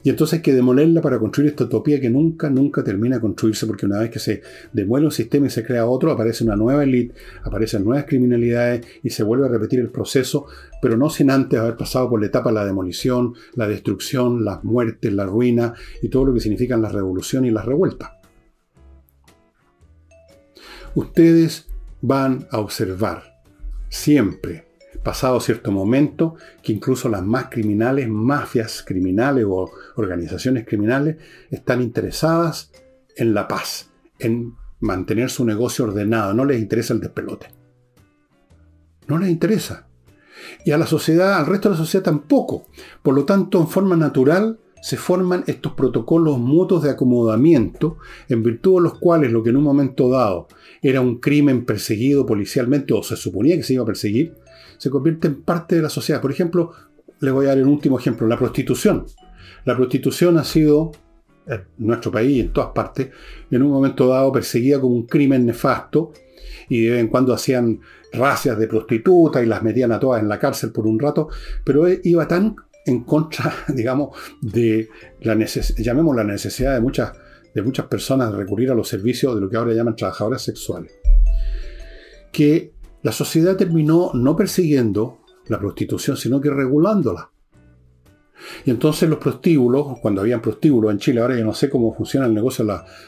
Y 0.04 0.10
entonces 0.10 0.39
hay 0.39 0.41
que 0.41 0.54
demolerla 0.54 1.01
para 1.01 1.18
construir 1.18 1.51
esta 1.51 1.64
utopía 1.64 1.99
que 2.01 2.10
nunca, 2.10 2.49
nunca 2.49 2.84
termina 2.84 3.16
de 3.16 3.22
construirse, 3.22 3.66
porque 3.66 3.86
una 3.86 3.99
vez 3.99 4.12
que 4.12 4.20
se 4.20 4.41
demuele 4.74 5.06
un 5.06 5.12
sistema 5.14 5.47
y 5.47 5.49
se 5.49 5.64
crea 5.64 5.86
otro, 5.86 6.12
aparece 6.12 6.43
una 6.43 6.58
nueva 6.58 6.84
élite, 6.84 7.16
aparecen 7.43 7.86
nuevas 7.86 8.06
criminalidades 8.06 8.86
y 9.01 9.10
se 9.10 9.24
vuelve 9.24 9.45
a 9.45 9.49
repetir 9.49 9.80
el 9.80 9.89
proceso, 9.89 10.45
pero 10.82 10.97
no 10.97 11.10
sin 11.10 11.32
antes 11.32 11.58
haber 11.58 11.78
pasado 11.78 12.10
por 12.10 12.20
la 12.20 12.28
etapa 12.28 12.49
de 12.49 12.56
la 12.56 12.66
demolición, 12.66 13.34
la 13.56 13.68
destrucción, 13.68 14.43
las 14.43 14.66
muertes, 14.66 15.14
la 15.14 15.26
ruina 15.26 15.74
y 16.01 16.10
todo 16.10 16.26
lo 16.26 16.34
que 16.34 16.41
significan 16.41 16.82
la 16.82 16.89
revolución 16.89 17.45
y 17.45 17.51
las 17.51 17.66
revueltas. 17.66 18.12
Ustedes 20.95 21.70
van 22.01 22.45
a 22.51 22.60
observar 22.60 23.41
siempre 23.88 24.66
pasado 25.04 25.39
cierto 25.39 25.72
momento 25.72 26.36
que 26.62 26.72
incluso 26.72 27.10
las 27.10 27.24
más 27.24 27.47
criminales, 27.49 28.08
mafias 28.08 28.84
criminales 28.86 29.45
o 29.47 29.70
organizaciones 29.96 30.66
criminales 30.66 31.18
están 31.50 31.82
interesadas 31.82 32.72
en 33.16 33.34
la 33.34 33.48
paz, 33.48 33.91
en 34.20 34.56
mantener 34.80 35.30
su 35.30 35.46
negocio 35.46 35.86
ordenado. 35.86 36.34
No 36.34 36.46
les 36.46 36.62
interesa 36.62 36.94
el 36.94 37.00
despelote. 37.00 37.48
No 39.08 39.18
les 39.18 39.30
interesa. 39.30 39.88
Y 40.66 40.72
a 40.72 40.78
la 40.78 40.88
sociedad, 40.88 41.36
al 41.36 41.46
resto 41.46 41.70
de 41.70 41.76
la 41.76 41.82
sociedad 41.82 42.04
tampoco. 42.04 42.66
Por 43.02 43.14
lo 43.14 43.26
tanto, 43.26 43.60
en 43.60 43.68
forma 43.68 43.96
natural 43.96 44.60
se 44.82 44.98
forman 44.98 45.46
estos 45.48 45.74
protocolos 45.74 46.39
mutuos 46.39 46.84
de 46.84 46.89
acomodamiento, 46.89 47.98
en 48.28 48.44
virtud 48.44 48.76
de 48.76 48.82
los 48.82 49.00
cuales 49.00 49.32
lo 49.32 49.41
que 49.41 49.52
en 49.52 49.58
un 49.58 49.64
momento 49.64 50.10
dado 50.10 50.48
era 50.82 51.00
un 51.00 51.20
crimen 51.20 51.64
perseguido 51.64 52.26
policialmente, 52.26 52.94
o 52.94 53.02
se 53.02 53.16
suponía 53.16 53.56
que 53.56 53.64
se 53.64 53.76
iba 53.76 53.84
a 53.84 53.86
perseguir, 53.86 54.36
se 54.78 54.89
convierte 54.89 55.30
en 55.30 55.41
parte 55.41 55.78
de 55.78 55.84
la 55.84 55.89
sociedad. 55.89 56.20
Por 56.20 56.32
ejemplo, 56.32 56.72
le 57.22 57.32
voy 57.32 57.46
a 57.46 57.50
dar 57.50 57.64
un 57.64 57.70
último 57.70 57.98
ejemplo, 57.98 58.28
la 58.28 58.38
prostitución. 58.38 59.06
La 59.66 59.76
prostitución 59.76 60.38
ha 60.38 60.44
sido, 60.44 60.91
en 61.48 61.64
nuestro 61.78 62.12
país 62.12 62.38
y 62.38 62.39
en 62.41 62.54
todas 62.54 62.72
partes, 62.72 63.10
en 63.52 63.62
un 63.62 63.72
momento 63.72 64.08
dado 64.08 64.32
perseguida 64.32 64.80
como 64.80 64.96
un 64.96 65.06
crimen 65.06 65.46
nefasto, 65.46 66.14
y 66.70 66.84
de 66.84 66.91
vez 66.91 67.00
en 67.02 67.08
cuando 67.08 67.34
hacían 67.34 67.82
racias 68.12 68.58
de 68.58 68.68
prostitutas 68.68 69.44
y 69.44 69.46
las 69.46 69.64
metían 69.64 69.91
a 69.91 70.00
todas 70.00 70.22
en 70.22 70.30
la 70.30 70.39
cárcel 70.39 70.72
por 70.72 70.88
un 70.88 71.00
rato, 71.00 71.30
pero 71.64 71.86
iba 72.04 72.28
tan 72.28 72.56
en 72.86 73.04
contra, 73.04 73.54
digamos, 73.70 74.18
de 74.41 74.89
la 75.22 75.36
llamemos 75.78 76.16
la 76.16 76.24
necesidad 76.24 76.74
de 76.74 76.82
muchas, 76.82 77.14
de 77.54 77.62
muchas 77.62 77.88
personas 77.88 78.32
de 78.32 78.38
recurrir 78.38 78.72
a 78.72 78.76
los 78.76 78.88
servicios 78.88 79.36
de 79.36 79.41
lo 79.41 79.50
que 79.50 79.58
ahora 79.58 79.74
llaman 79.74 79.96
trabajadoras 79.96 80.41
sexuales, 80.41 80.91
que 82.32 82.74
la 83.02 83.12
sociedad 83.12 83.58
terminó 83.58 84.12
no 84.14 84.36
persiguiendo 84.36 85.20
la 85.48 85.60
prostitución, 85.60 86.16
sino 86.16 86.39
que 86.39 86.50
regulándola. 86.50 87.30
Y 88.66 88.72
entonces 88.72 89.10
los 89.10 89.20
prostíbulos, 89.20 90.00
cuando 90.02 90.22
habían 90.22 90.41
prostíbulos 90.41 90.91
en 90.91 91.00
Chile, 91.00 91.22
ahora 91.22 91.38
yo 91.38 91.46
no 91.46 91.54
sé 91.54 91.70
cómo 91.70 91.94
funciona 91.94 92.26
el 92.26 92.34
negocio 92.34 92.66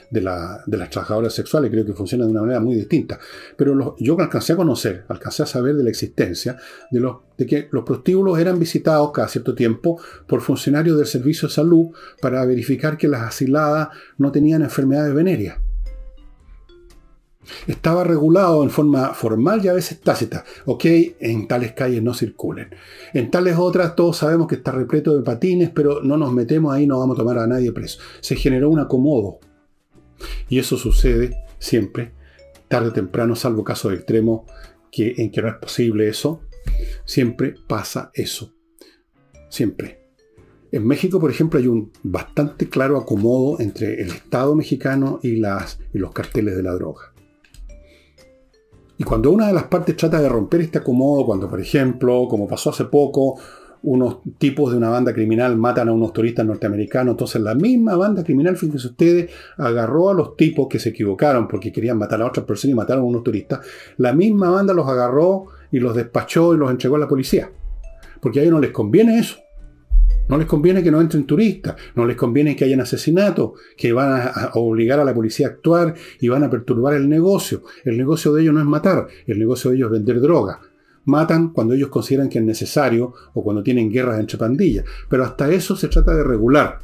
de, 0.10 0.22
las 0.22 0.90
trabajadoras 0.90 1.34
sexuales, 1.34 1.72
creo 1.72 1.86
que 1.86 1.94
funciona 1.94 2.26
de 2.26 2.32
una 2.32 2.42
manera 2.42 2.60
muy 2.60 2.76
distinta. 2.76 3.20
Pero 3.56 3.96
yo 4.00 4.20
alcancé 4.20 4.54
a 4.54 4.56
conocer, 4.56 5.06
alcancé 5.08 5.44
a 5.44 5.46
saber 5.46 5.76
de 5.76 5.84
la 5.84 5.90
existencia 5.90 6.58
de, 6.92 7.14
de 7.38 7.46
que 7.46 7.68
los 7.72 7.84
prostíbulos 7.84 8.40
eran 8.40 8.60
visitados 8.60 9.12
cada 9.12 9.28
cierto 9.28 9.56
tiempo 9.56 10.00
por 10.28 10.42
funcionarios 10.42 10.98
del 10.98 11.08
Servicio 11.08 11.48
de 11.48 11.54
Salud 11.54 11.88
para 12.22 12.46
verificar 12.46 12.98
que 12.98 13.08
las 13.08 13.22
asiladas 13.22 13.90
no 14.18 14.32
tenían 14.32 14.62
enfermedades 14.62 15.14
venéreas. 15.14 15.65
Estaba 17.68 18.04
regulado 18.04 18.64
en 18.64 18.70
forma 18.70 19.14
formal 19.14 19.64
y 19.64 19.68
a 19.68 19.74
veces 19.74 20.00
tácita. 20.02 20.44
Ok, 20.66 20.86
en 21.20 21.48
tales 21.48 21.74
calles 21.74 22.02
no 22.02 22.14
circulen. 22.14 22.70
En 23.14 23.32
tales 23.32 23.56
otras 23.58 23.96
todos 23.96 24.18
sabemos 24.18 24.48
que 24.48 24.56
está 24.56 24.72
repleto 24.72 25.16
de 25.16 25.24
patines, 25.24 25.70
pero 25.70 26.02
no 26.02 26.18
nos 26.18 26.34
metemos 26.34 26.74
ahí, 26.74 26.88
no 26.88 27.00
vamos 27.00 27.16
a 27.16 27.20
tomar 27.20 27.40
a 27.40 27.48
nadie 27.48 27.72
preso. 27.72 28.00
Se 28.22 28.36
generó 28.36 28.70
un 28.70 28.80
acomodo. 28.80 29.40
Y 30.50 30.60
eso 30.60 30.78
sucede 30.78 31.36
siempre, 31.60 32.14
tarde 32.68 32.90
o 32.90 32.94
temprano, 32.94 33.36
salvo 33.36 33.64
casos 33.64 33.94
extremos 33.94 34.42
que, 34.92 35.16
en 35.18 35.32
que 35.32 35.42
no 35.42 35.50
es 35.50 35.56
posible 35.56 36.08
eso. 36.08 36.42
Siempre 37.06 37.56
pasa 37.68 38.12
eso. 38.14 38.54
Siempre. 39.50 40.06
En 40.76 40.86
México, 40.86 41.22
por 41.22 41.32
ejemplo, 41.32 41.58
hay 41.58 41.68
un 41.68 41.94
bastante 42.04 42.68
claro 42.68 42.98
acomodo 42.98 43.62
entre 43.62 44.02
el 44.02 44.10
Estado 44.10 44.56
mexicano 44.56 45.22
y, 45.24 45.38
los 45.38 46.12
carteles 46.12 46.58
de 46.58 46.64
la 46.64 46.74
droga. 46.74 47.14
Y 48.98 49.04
cuando 49.04 49.32
una 49.32 49.48
de 49.48 49.54
las 49.54 49.64
partes 49.64 49.98
trata 49.98 50.22
de 50.22 50.30
romper 50.30 50.62
este 50.62 50.78
acomodo, 50.78 51.26
cuando 51.26 51.50
por 51.50 51.60
ejemplo, 51.60 52.28
como 52.30 52.48
pasó 52.48 52.70
hace 52.70 52.86
poco, 52.86 53.38
unos 53.84 54.18
tipos 54.40 54.72
de 54.72 54.78
una 54.78 54.90
banda 54.90 55.14
criminal 55.14 55.56
matan 55.58 55.90
a 55.90 55.94
unos 55.94 56.12
turistas 56.12 56.46
norteamericanos, 56.46 57.14
entonces 57.14 57.42
la 57.42 57.54
misma 57.54 57.96
banda 57.96 58.24
criminal, 58.24 58.58
fíjense 58.58 58.88
ustedes, 58.88 59.32
agarró 59.58 60.10
a 60.10 60.14
los 60.14 60.36
tipos 60.36 60.68
que 60.68 60.80
se 60.80 60.90
equivocaron 60.90 61.48
porque 61.48 61.72
querían 61.72 61.98
matar 61.98 62.22
a 62.22 62.26
otras 62.26 62.46
personas 62.46 62.72
y 62.72 62.76
mataron 62.76 63.04
a 63.04 63.08
unos 63.08 63.24
turistas, 63.24 63.60
la 63.98 64.14
misma 64.14 64.50
banda 64.50 64.74
los 64.74 64.88
agarró 64.88 65.48
y 65.72 65.80
los 65.80 65.96
despachó 65.96 66.56
y 66.56 66.58
los 66.58 66.72
entregó 66.72 66.96
a 66.96 67.00
la 67.00 67.08
policía. 67.08 67.52
Porque 68.22 68.40
a 68.40 68.42
ellos 68.42 68.56
no 68.56 68.62
les 68.62 68.72
conviene 68.72 69.20
eso. 69.20 69.38
No 70.28 70.38
les 70.38 70.48
conviene 70.48 70.82
que 70.82 70.92
no 70.92 71.02
entren 71.02 71.26
turistas, 71.26 71.76
no 71.96 72.06
les 72.06 72.16
conviene 72.16 72.56
que 72.56 72.66
hayan 72.66 72.82
asesinatos, 72.82 73.52
que 73.78 73.94
van 73.94 74.22
a, 74.34 74.52
obligar 74.56 75.00
a 75.00 75.06
la 75.06 75.14
policía 75.14 75.48
a 75.48 75.50
actuar 75.52 75.94
y 76.20 76.28
van 76.28 76.44
a 76.44 76.50
perturbar 76.50 76.96
el 76.96 77.08
negocio. 77.08 77.62
El 77.84 77.98
negocio 77.98 78.34
de 78.34 78.42
ellos 78.42 78.54
no 78.54 78.60
es 78.60 78.66
matar, 78.66 79.08
el 79.28 79.38
negocio 79.38 79.70
de 79.70 79.78
ellos 79.78 79.88
es 79.88 79.92
vender 79.92 80.20
droga. 80.20 80.62
Matan 81.06 81.50
cuando 81.50 81.76
ellos 81.76 81.90
consideran 81.90 82.30
que 82.30 82.40
es 82.40 82.46
necesario 82.46 83.14
o 83.36 83.44
cuando 83.44 83.62
tienen 83.62 83.92
guerras 83.92 84.20
entre 84.20 84.40
pandillas. 84.40 84.86
Pero 85.08 85.24
hasta 85.24 85.52
eso 85.52 85.76
se 85.76 85.88
trata 85.88 86.16
de 86.16 86.24
regular. 86.24 86.80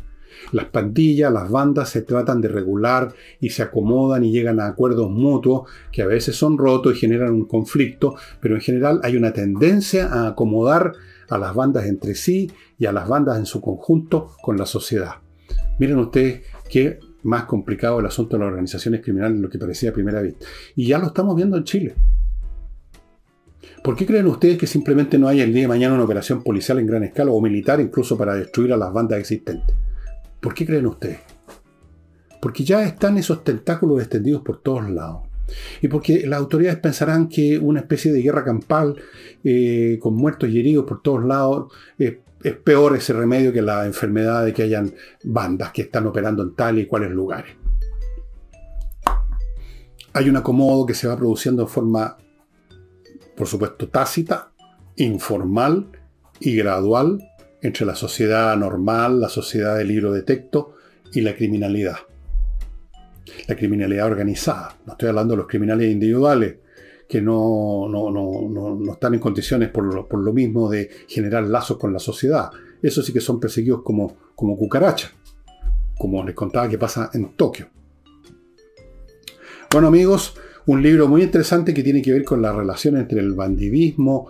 Las 0.52 0.66
pandillas, 0.66 1.32
las 1.32 1.50
bandas 1.50 1.90
se 1.90 2.02
tratan 2.02 2.42
de 2.42 2.48
regular 2.48 3.14
y 3.40 3.50
se 3.50 3.64
acomodan 3.64 4.24
y 4.24 4.32
llegan 4.32 4.60
a 4.60 4.68
acuerdos 4.68 5.10
mutuos 5.10 5.70
que 5.92 6.02
a 6.02 6.08
veces 6.08 6.36
son 6.36 6.58
rotos 6.58 6.96
y 6.96 7.00
generan 7.00 7.34
un 7.34 7.46
conflicto, 7.46 8.16
pero 8.40 8.56
en 8.56 8.62
general 8.62 9.00
hay 9.04 9.16
una 9.16 9.34
tendencia 9.34 10.08
a 10.08 10.28
acomodar 10.28 10.94
a 11.32 11.38
las 11.38 11.56
bandas 11.56 11.86
entre 11.86 12.14
sí 12.14 12.52
y 12.78 12.86
a 12.86 12.92
las 12.92 13.08
bandas 13.08 13.38
en 13.38 13.46
su 13.46 13.62
conjunto 13.62 14.36
con 14.42 14.58
la 14.58 14.66
sociedad. 14.66 15.16
Miren 15.80 15.98
ustedes 15.98 16.42
qué 16.70 17.00
más 17.24 17.46
complicado 17.46 18.00
el 18.00 18.06
asunto 18.06 18.36
de 18.36 18.44
las 18.44 18.50
organizaciones 18.50 19.02
criminales 19.02 19.38
de 19.38 19.44
lo 19.44 19.50
que 19.50 19.58
parecía 19.58 19.92
a 19.92 19.94
primera 19.94 20.22
vista. 20.22 20.46
Y 20.76 20.88
ya 20.88 21.00
lo 21.00 21.08
estamos 21.08 21.36
viendo 21.36 21.58
en 21.58 21.64
Chile. 21.64 21.96
¿Por 23.82 23.96
qué 23.96 24.06
creen 24.06 24.28
ustedes 24.28 24.58
que 24.58 24.68
simplemente 24.68 25.18
no 25.18 25.28
hay 25.28 25.40
el 25.40 25.54
día 25.54 25.64
de 25.64 25.68
mañana 25.68 25.96
una 25.96 26.04
operación 26.04 26.44
policial 26.44 26.80
en 26.80 26.88
gran 26.88 27.04
escala 27.04 27.32
o 27.32 27.42
militar 27.42 27.80
incluso 27.80 28.18
para 28.18 28.36
destruir 28.36 28.74
a 28.74 28.78
las 28.78 28.92
bandas 28.92 29.20
existentes? 29.20 29.76
¿Por 30.40 30.54
qué 30.54 30.66
creen 30.66 30.86
ustedes? 30.86 31.20
Porque 32.42 32.64
ya 32.64 32.84
están 32.84 33.18
esos 33.18 33.44
tentáculos 33.44 34.02
extendidos 34.02 34.42
por 34.42 34.62
todos 34.62 34.90
lados. 34.90 35.31
Y 35.82 35.88
porque 35.88 36.26
las 36.28 36.40
autoridades 36.40 36.80
pensarán 36.80 37.28
que 37.28 37.58
una 37.58 37.82
especie 37.82 38.12
de 38.12 38.22
guerra 38.22 38.44
campal 38.44 38.96
eh, 39.44 39.98
con 40.02 40.16
muertos 40.16 40.50
y 40.50 40.60
heridos 40.60 40.86
por 40.86 41.02
todos 41.02 41.24
lados 41.24 41.72
es 42.44 42.56
peor 42.56 42.96
ese 42.96 43.14
remedio 43.14 43.54
que 43.54 43.62
la 43.62 43.86
enfermedad 43.86 44.46
de 44.46 44.54
que 44.54 44.64
hayan 44.64 44.94
bandas 45.24 45.72
que 45.72 45.84
están 45.84 46.08
operando 46.08 46.44
en 46.44 46.56
tal 46.56 46.80
y 46.80 46.86
cuales 46.86 47.12
lugares. 47.12 47.56
Hay 50.14 50.30
un 50.30 50.36
acomodo 50.36 50.86
que 50.86 50.94
se 50.94 51.08
va 51.08 51.16
produciendo 51.16 51.64
en 51.64 51.70
forma, 51.70 52.18
por 53.36 53.48
supuesto, 53.48 53.88
tácita, 53.88 54.52
informal 54.98 55.88
y 56.40 56.56
gradual 56.56 57.20
entre 57.62 57.86
la 57.86 57.96
sociedad 57.96 58.58
normal, 58.58 59.22
la 59.22 59.30
sociedad 59.30 59.78
del 59.78 59.88
libro 59.88 60.12
de 60.12 60.24
texto 60.24 60.76
y 61.14 61.22
la 61.22 61.36
criminalidad 61.36 61.98
la 63.48 63.56
criminalidad 63.56 64.08
organizada. 64.08 64.78
No 64.86 64.94
estoy 64.94 65.10
hablando 65.10 65.34
de 65.34 65.38
los 65.38 65.48
criminales 65.48 65.92
individuales 65.92 66.56
que 67.08 67.22
no, 67.22 67.90
no, 67.90 68.94
están 68.94 69.14
en 69.14 69.20
condiciones 69.20 69.70
por 69.70 70.14
lo, 70.18 70.34
mismo 70.34 70.70
de 70.70 70.90
generar 71.08 71.44
lazos 71.44 71.78
con 71.78 71.92
la 71.92 72.00
sociedad. 72.00 72.50
Eso 72.82 73.02
sí 73.02 73.12
que 73.12 73.20
son 73.20 73.40
perseguidos 73.40 73.82
como, 73.84 74.16
como 74.34 74.56
cucarachas, 74.56 75.12
como 75.98 76.24
les 76.24 76.34
contaba 76.34 76.70
que 76.70 76.78
pasa 76.78 77.10
en 77.14 77.36
Tokio. 77.36 77.68
Bueno 79.70 79.90
amigos, 79.90 80.36
un 80.68 80.82
libro 80.82 81.08
muy 81.08 81.24
interesante 81.24 81.74
que 81.74 81.84
tiene 81.84 82.02
que 82.02 82.14
ver 82.14 82.24
con 82.24 82.42
la 82.42 82.54
relación 82.54 82.96
entre 82.96 83.20
el 83.20 83.34
bandidismo 83.34 84.30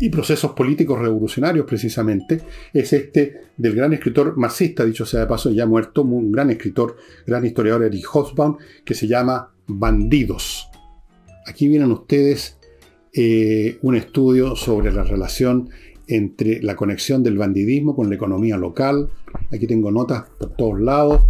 y 0.00 0.08
procesos 0.08 0.52
políticos 0.52 0.98
revolucionarios 0.98 1.66
precisamente, 1.66 2.40
es 2.72 2.92
este 2.92 3.42
del 3.56 3.74
gran 3.74 3.92
escritor 3.92 4.36
marxista, 4.36 4.84
dicho 4.84 5.06
sea 5.06 5.20
de 5.20 5.26
paso, 5.26 5.50
ya 5.50 5.66
muerto, 5.66 6.02
un 6.02 6.32
gran 6.32 6.50
escritor, 6.50 6.96
gran 7.26 7.44
historiador 7.44 7.84
Erich 7.84 8.04
Hobsbawm, 8.06 8.58
que 8.84 8.94
se 8.94 9.06
llama 9.06 9.52
Bandidos. 9.66 10.68
Aquí 11.46 11.68
vienen 11.68 11.92
ustedes 11.92 12.58
eh, 13.12 13.78
un 13.82 13.94
estudio 13.94 14.56
sobre 14.56 14.92
la 14.92 15.04
relación 15.04 15.70
entre 16.06 16.62
la 16.62 16.74
conexión 16.74 17.22
del 17.22 17.38
bandidismo 17.38 17.94
con 17.94 18.08
la 18.08 18.16
economía 18.16 18.56
local. 18.56 19.08
Aquí 19.50 19.66
tengo 19.66 19.90
notas 19.90 20.24
por 20.38 20.50
todos 20.56 20.80
lados. 20.80 21.22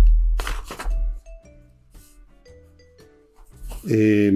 Eh, 3.88 4.32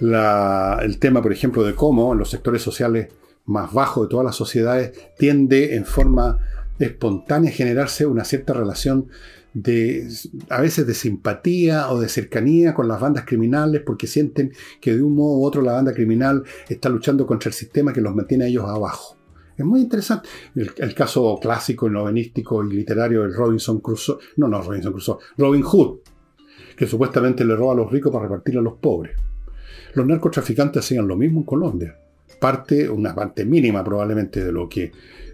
el 0.00 0.98
tema, 0.98 1.22
por 1.22 1.32
ejemplo, 1.32 1.64
de 1.64 1.74
cómo 1.74 2.12
en 2.12 2.18
los 2.18 2.30
sectores 2.30 2.62
sociales 2.62 3.08
más 3.46 3.72
bajos 3.72 4.06
de 4.06 4.10
todas 4.10 4.26
las 4.26 4.36
sociedades 4.36 4.92
tiende 5.18 5.74
en 5.76 5.84
forma 5.84 6.38
espontánea 6.78 7.50
a 7.50 7.54
generarse 7.54 8.06
una 8.06 8.24
cierta 8.24 8.52
relación 8.52 9.08
de, 9.54 10.08
a 10.50 10.60
veces 10.60 10.86
de 10.86 10.94
simpatía 10.94 11.90
o 11.90 11.98
de 11.98 12.08
cercanía 12.08 12.74
con 12.74 12.86
las 12.86 13.00
bandas 13.00 13.24
criminales 13.24 13.82
porque 13.84 14.06
sienten 14.06 14.52
que 14.80 14.94
de 14.94 15.02
un 15.02 15.14
modo 15.14 15.38
u 15.38 15.44
otro 15.44 15.62
la 15.62 15.72
banda 15.72 15.92
criminal 15.92 16.44
está 16.68 16.88
luchando 16.88 17.26
contra 17.26 17.48
el 17.48 17.54
sistema 17.54 17.92
que 17.92 18.00
los 18.00 18.14
mantiene 18.14 18.44
a 18.44 18.48
ellos 18.48 18.64
abajo. 18.66 19.16
Es 19.56 19.64
muy 19.64 19.80
interesante. 19.80 20.28
El, 20.54 20.94
caso 20.94 21.36
clásico, 21.42 21.90
novenístico 21.90 22.62
y 22.62 22.74
literario 22.74 23.22
del 23.22 23.34
Robinson 23.34 23.80
Crusoe, 23.80 24.18
no, 24.36 24.46
no 24.46 24.62
Robinson 24.62 24.92
Crusoe, 24.92 25.18
Robin 25.36 25.62
Hood, 25.62 25.98
que 26.76 26.86
supuestamente 26.86 27.44
le 27.44 27.56
roba 27.56 27.72
a 27.72 27.76
los 27.76 27.90
ricos 27.90 28.12
para 28.12 28.26
repartir 28.26 28.56
a 28.58 28.62
los 28.62 28.74
pobres. 28.74 29.16
Los 29.94 30.06
narcotraficantes 30.06 30.84
hacían 30.84 31.08
lo 31.08 31.16
mismo 31.16 31.40
en 31.40 31.46
Colombia. 31.46 31.98
Parte, 32.40 32.88
una 32.88 33.14
parte 33.14 33.44
mínima 33.44 33.82
probablemente 33.82 34.44
de 34.44 34.52
lo 34.52 34.68
que, 34.68 34.92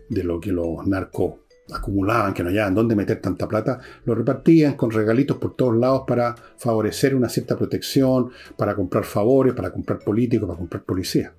de 0.09 0.25
lo 0.25 0.41
que 0.41 0.53
los 0.53 0.87
narcos 0.87 1.35
acumulaban, 1.73 2.35
que 2.35 2.43
no 2.43 2.51
hallaban 2.51 2.75
dónde 2.75 2.95
meter 2.95 3.21
tanta 3.21 3.49
plata, 3.49 3.81
lo 4.05 4.15
repartían 4.15 4.75
con 4.75 4.91
regalitos 4.91 5.39
por 5.39 5.57
todos 5.57 5.77
lados 5.77 6.03
para 6.07 6.35
favorecer 6.59 7.15
una 7.15 7.29
cierta 7.29 7.57
protección, 7.57 8.31
para 8.57 8.75
comprar 8.75 9.05
favores, 9.05 9.55
para 9.55 9.73
comprar 9.73 10.01
políticos, 10.01 10.47
para 10.47 10.59
comprar 10.59 10.85
policía. 10.85 11.33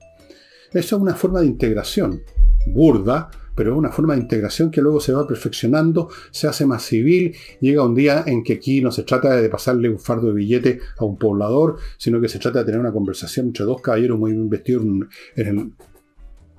Esa 0.70 0.96
es 0.96 1.02
una 1.02 1.16
forma 1.16 1.42
de 1.42 1.48
integración 1.48 2.22
burda, 2.68 3.30
pero 3.56 3.72
es 3.72 3.78
una 3.78 3.92
forma 3.92 4.16
de 4.16 4.22
integración 4.22 4.70
que 4.70 4.82
luego 4.82 5.00
se 5.00 5.14
va 5.14 5.28
perfeccionando, 5.28 6.10
se 6.32 6.48
hace 6.48 6.66
más 6.66 6.84
civil, 6.84 7.36
llega 7.62 7.84
un 7.84 7.96
día 7.96 8.24
en 8.28 8.44
que 8.44 8.54
aquí 8.54 8.82
no 8.82 8.92
se 8.92 9.04
trata 9.04 9.36
de 9.36 9.50
pasarle 9.50 9.90
un 9.90 10.00
fardo 10.00 10.28
de 10.28 10.34
billete 10.34 10.80
a 10.98 11.06
un 11.06 11.18
poblador, 11.18 11.78
sino 11.98 12.22
que 12.22 12.28
se 12.28 12.40
trata 12.40 12.60
de 12.60 12.66
tener 12.66 12.80
una 12.80 12.92
conversación 12.92 13.48
entre 13.48 13.66
dos 13.66 13.82
caballeros 13.82 14.20
muy 14.20 14.34
bien 14.34 14.50
vestidos 14.50 14.86
en, 15.36 15.74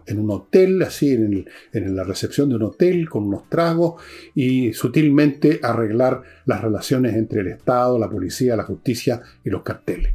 un 0.08 0.30
hotel, 0.30 0.82
así 0.82 1.10
en, 1.10 1.46
en, 1.72 1.96
la 1.96 2.04
recepción 2.04 2.48
de 2.48 2.54
un 2.54 2.62
hotel, 2.62 3.08
con 3.08 3.24
unos 3.24 3.48
tragos, 3.48 4.00
y 4.34 4.72
sutilmente 4.72 5.58
arreglar 5.62 6.22
las 6.44 6.62
relaciones 6.62 7.14
entre 7.16 7.40
el 7.40 7.48
Estado, 7.48 7.98
la 7.98 8.08
policía, 8.08 8.56
la 8.56 8.62
justicia 8.62 9.20
y 9.44 9.50
los 9.50 9.62
carteles. 9.62 10.14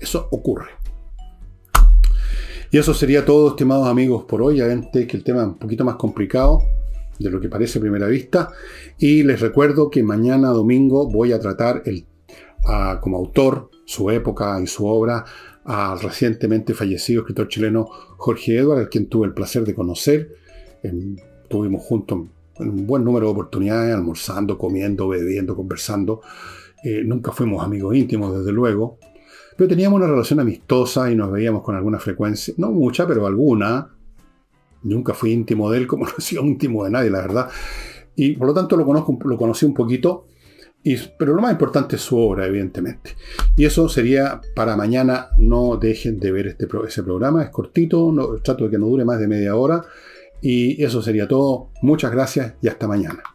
Eso 0.00 0.28
ocurre. 0.32 0.83
Y 2.74 2.78
eso 2.78 2.92
sería 2.92 3.24
todo, 3.24 3.50
estimados 3.50 3.86
amigos, 3.86 4.24
por 4.24 4.42
hoy. 4.42 4.60
Obviamente 4.60 5.06
que 5.06 5.16
el 5.16 5.22
tema 5.22 5.42
es 5.42 5.46
un 5.46 5.58
poquito 5.58 5.84
más 5.84 5.94
complicado 5.94 6.58
de 7.20 7.30
lo 7.30 7.40
que 7.40 7.48
parece 7.48 7.78
a 7.78 7.80
primera 7.80 8.08
vista. 8.08 8.50
Y 8.98 9.22
les 9.22 9.40
recuerdo 9.40 9.88
que 9.88 10.02
mañana 10.02 10.48
domingo 10.48 11.08
voy 11.08 11.30
a 11.30 11.38
tratar 11.38 11.82
el, 11.84 12.04
como 13.00 13.18
autor 13.18 13.70
su 13.84 14.10
época 14.10 14.60
y 14.60 14.66
su 14.66 14.88
obra 14.88 15.24
al 15.64 16.00
recientemente 16.00 16.74
fallecido 16.74 17.20
escritor 17.20 17.46
chileno 17.46 17.88
Jorge 18.16 18.56
Edward, 18.56 18.80
al 18.80 18.88
quien 18.88 19.06
tuve 19.06 19.28
el 19.28 19.34
placer 19.34 19.64
de 19.64 19.72
conocer. 19.72 20.34
estuvimos 20.82 21.80
juntos 21.80 22.26
en 22.58 22.70
un 22.70 22.88
buen 22.88 23.04
número 23.04 23.26
de 23.26 23.32
oportunidades, 23.34 23.94
almorzando, 23.94 24.58
comiendo, 24.58 25.06
bebiendo, 25.06 25.54
conversando. 25.54 26.22
Eh, 26.82 27.04
nunca 27.04 27.30
fuimos 27.30 27.64
amigos 27.64 27.94
íntimos, 27.94 28.36
desde 28.36 28.50
luego, 28.50 28.98
pero 29.56 29.68
teníamos 29.68 29.98
una 29.98 30.06
relación 30.06 30.40
amistosa 30.40 31.10
y 31.10 31.14
nos 31.14 31.30
veíamos 31.30 31.62
con 31.62 31.76
alguna 31.76 31.98
frecuencia, 31.98 32.54
no 32.56 32.70
mucha, 32.70 33.06
pero 33.06 33.26
alguna. 33.26 33.90
Nunca 34.82 35.14
fui 35.14 35.32
íntimo 35.32 35.70
de 35.70 35.78
él 35.78 35.86
como 35.86 36.04
no 36.06 36.12
he 36.18 36.20
sido 36.20 36.42
íntimo 36.44 36.84
de 36.84 36.90
nadie, 36.90 37.10
la 37.10 37.20
verdad. 37.20 37.48
Y 38.16 38.32
por 38.32 38.48
lo 38.48 38.54
tanto 38.54 38.76
lo, 38.76 38.84
conozco, 38.84 39.18
lo 39.24 39.36
conocí 39.36 39.66
un 39.66 39.74
poquito, 39.74 40.26
y, 40.82 40.96
pero 41.18 41.34
lo 41.34 41.40
más 41.40 41.52
importante 41.52 41.96
es 41.96 42.02
su 42.02 42.18
obra, 42.18 42.46
evidentemente. 42.46 43.16
Y 43.56 43.64
eso 43.64 43.88
sería 43.88 44.40
para 44.54 44.76
mañana. 44.76 45.30
No 45.38 45.78
dejen 45.78 46.20
de 46.20 46.30
ver 46.30 46.46
este, 46.48 46.68
ese 46.86 47.02
programa, 47.02 47.42
es 47.42 47.48
cortito, 47.48 48.14
trato 48.42 48.64
de 48.64 48.70
que 48.70 48.78
no 48.78 48.86
dure 48.86 49.04
más 49.04 49.18
de 49.18 49.26
media 49.26 49.56
hora. 49.56 49.82
Y 50.42 50.82
eso 50.84 51.00
sería 51.00 51.26
todo. 51.26 51.70
Muchas 51.80 52.12
gracias 52.12 52.54
y 52.60 52.68
hasta 52.68 52.86
mañana. 52.86 53.33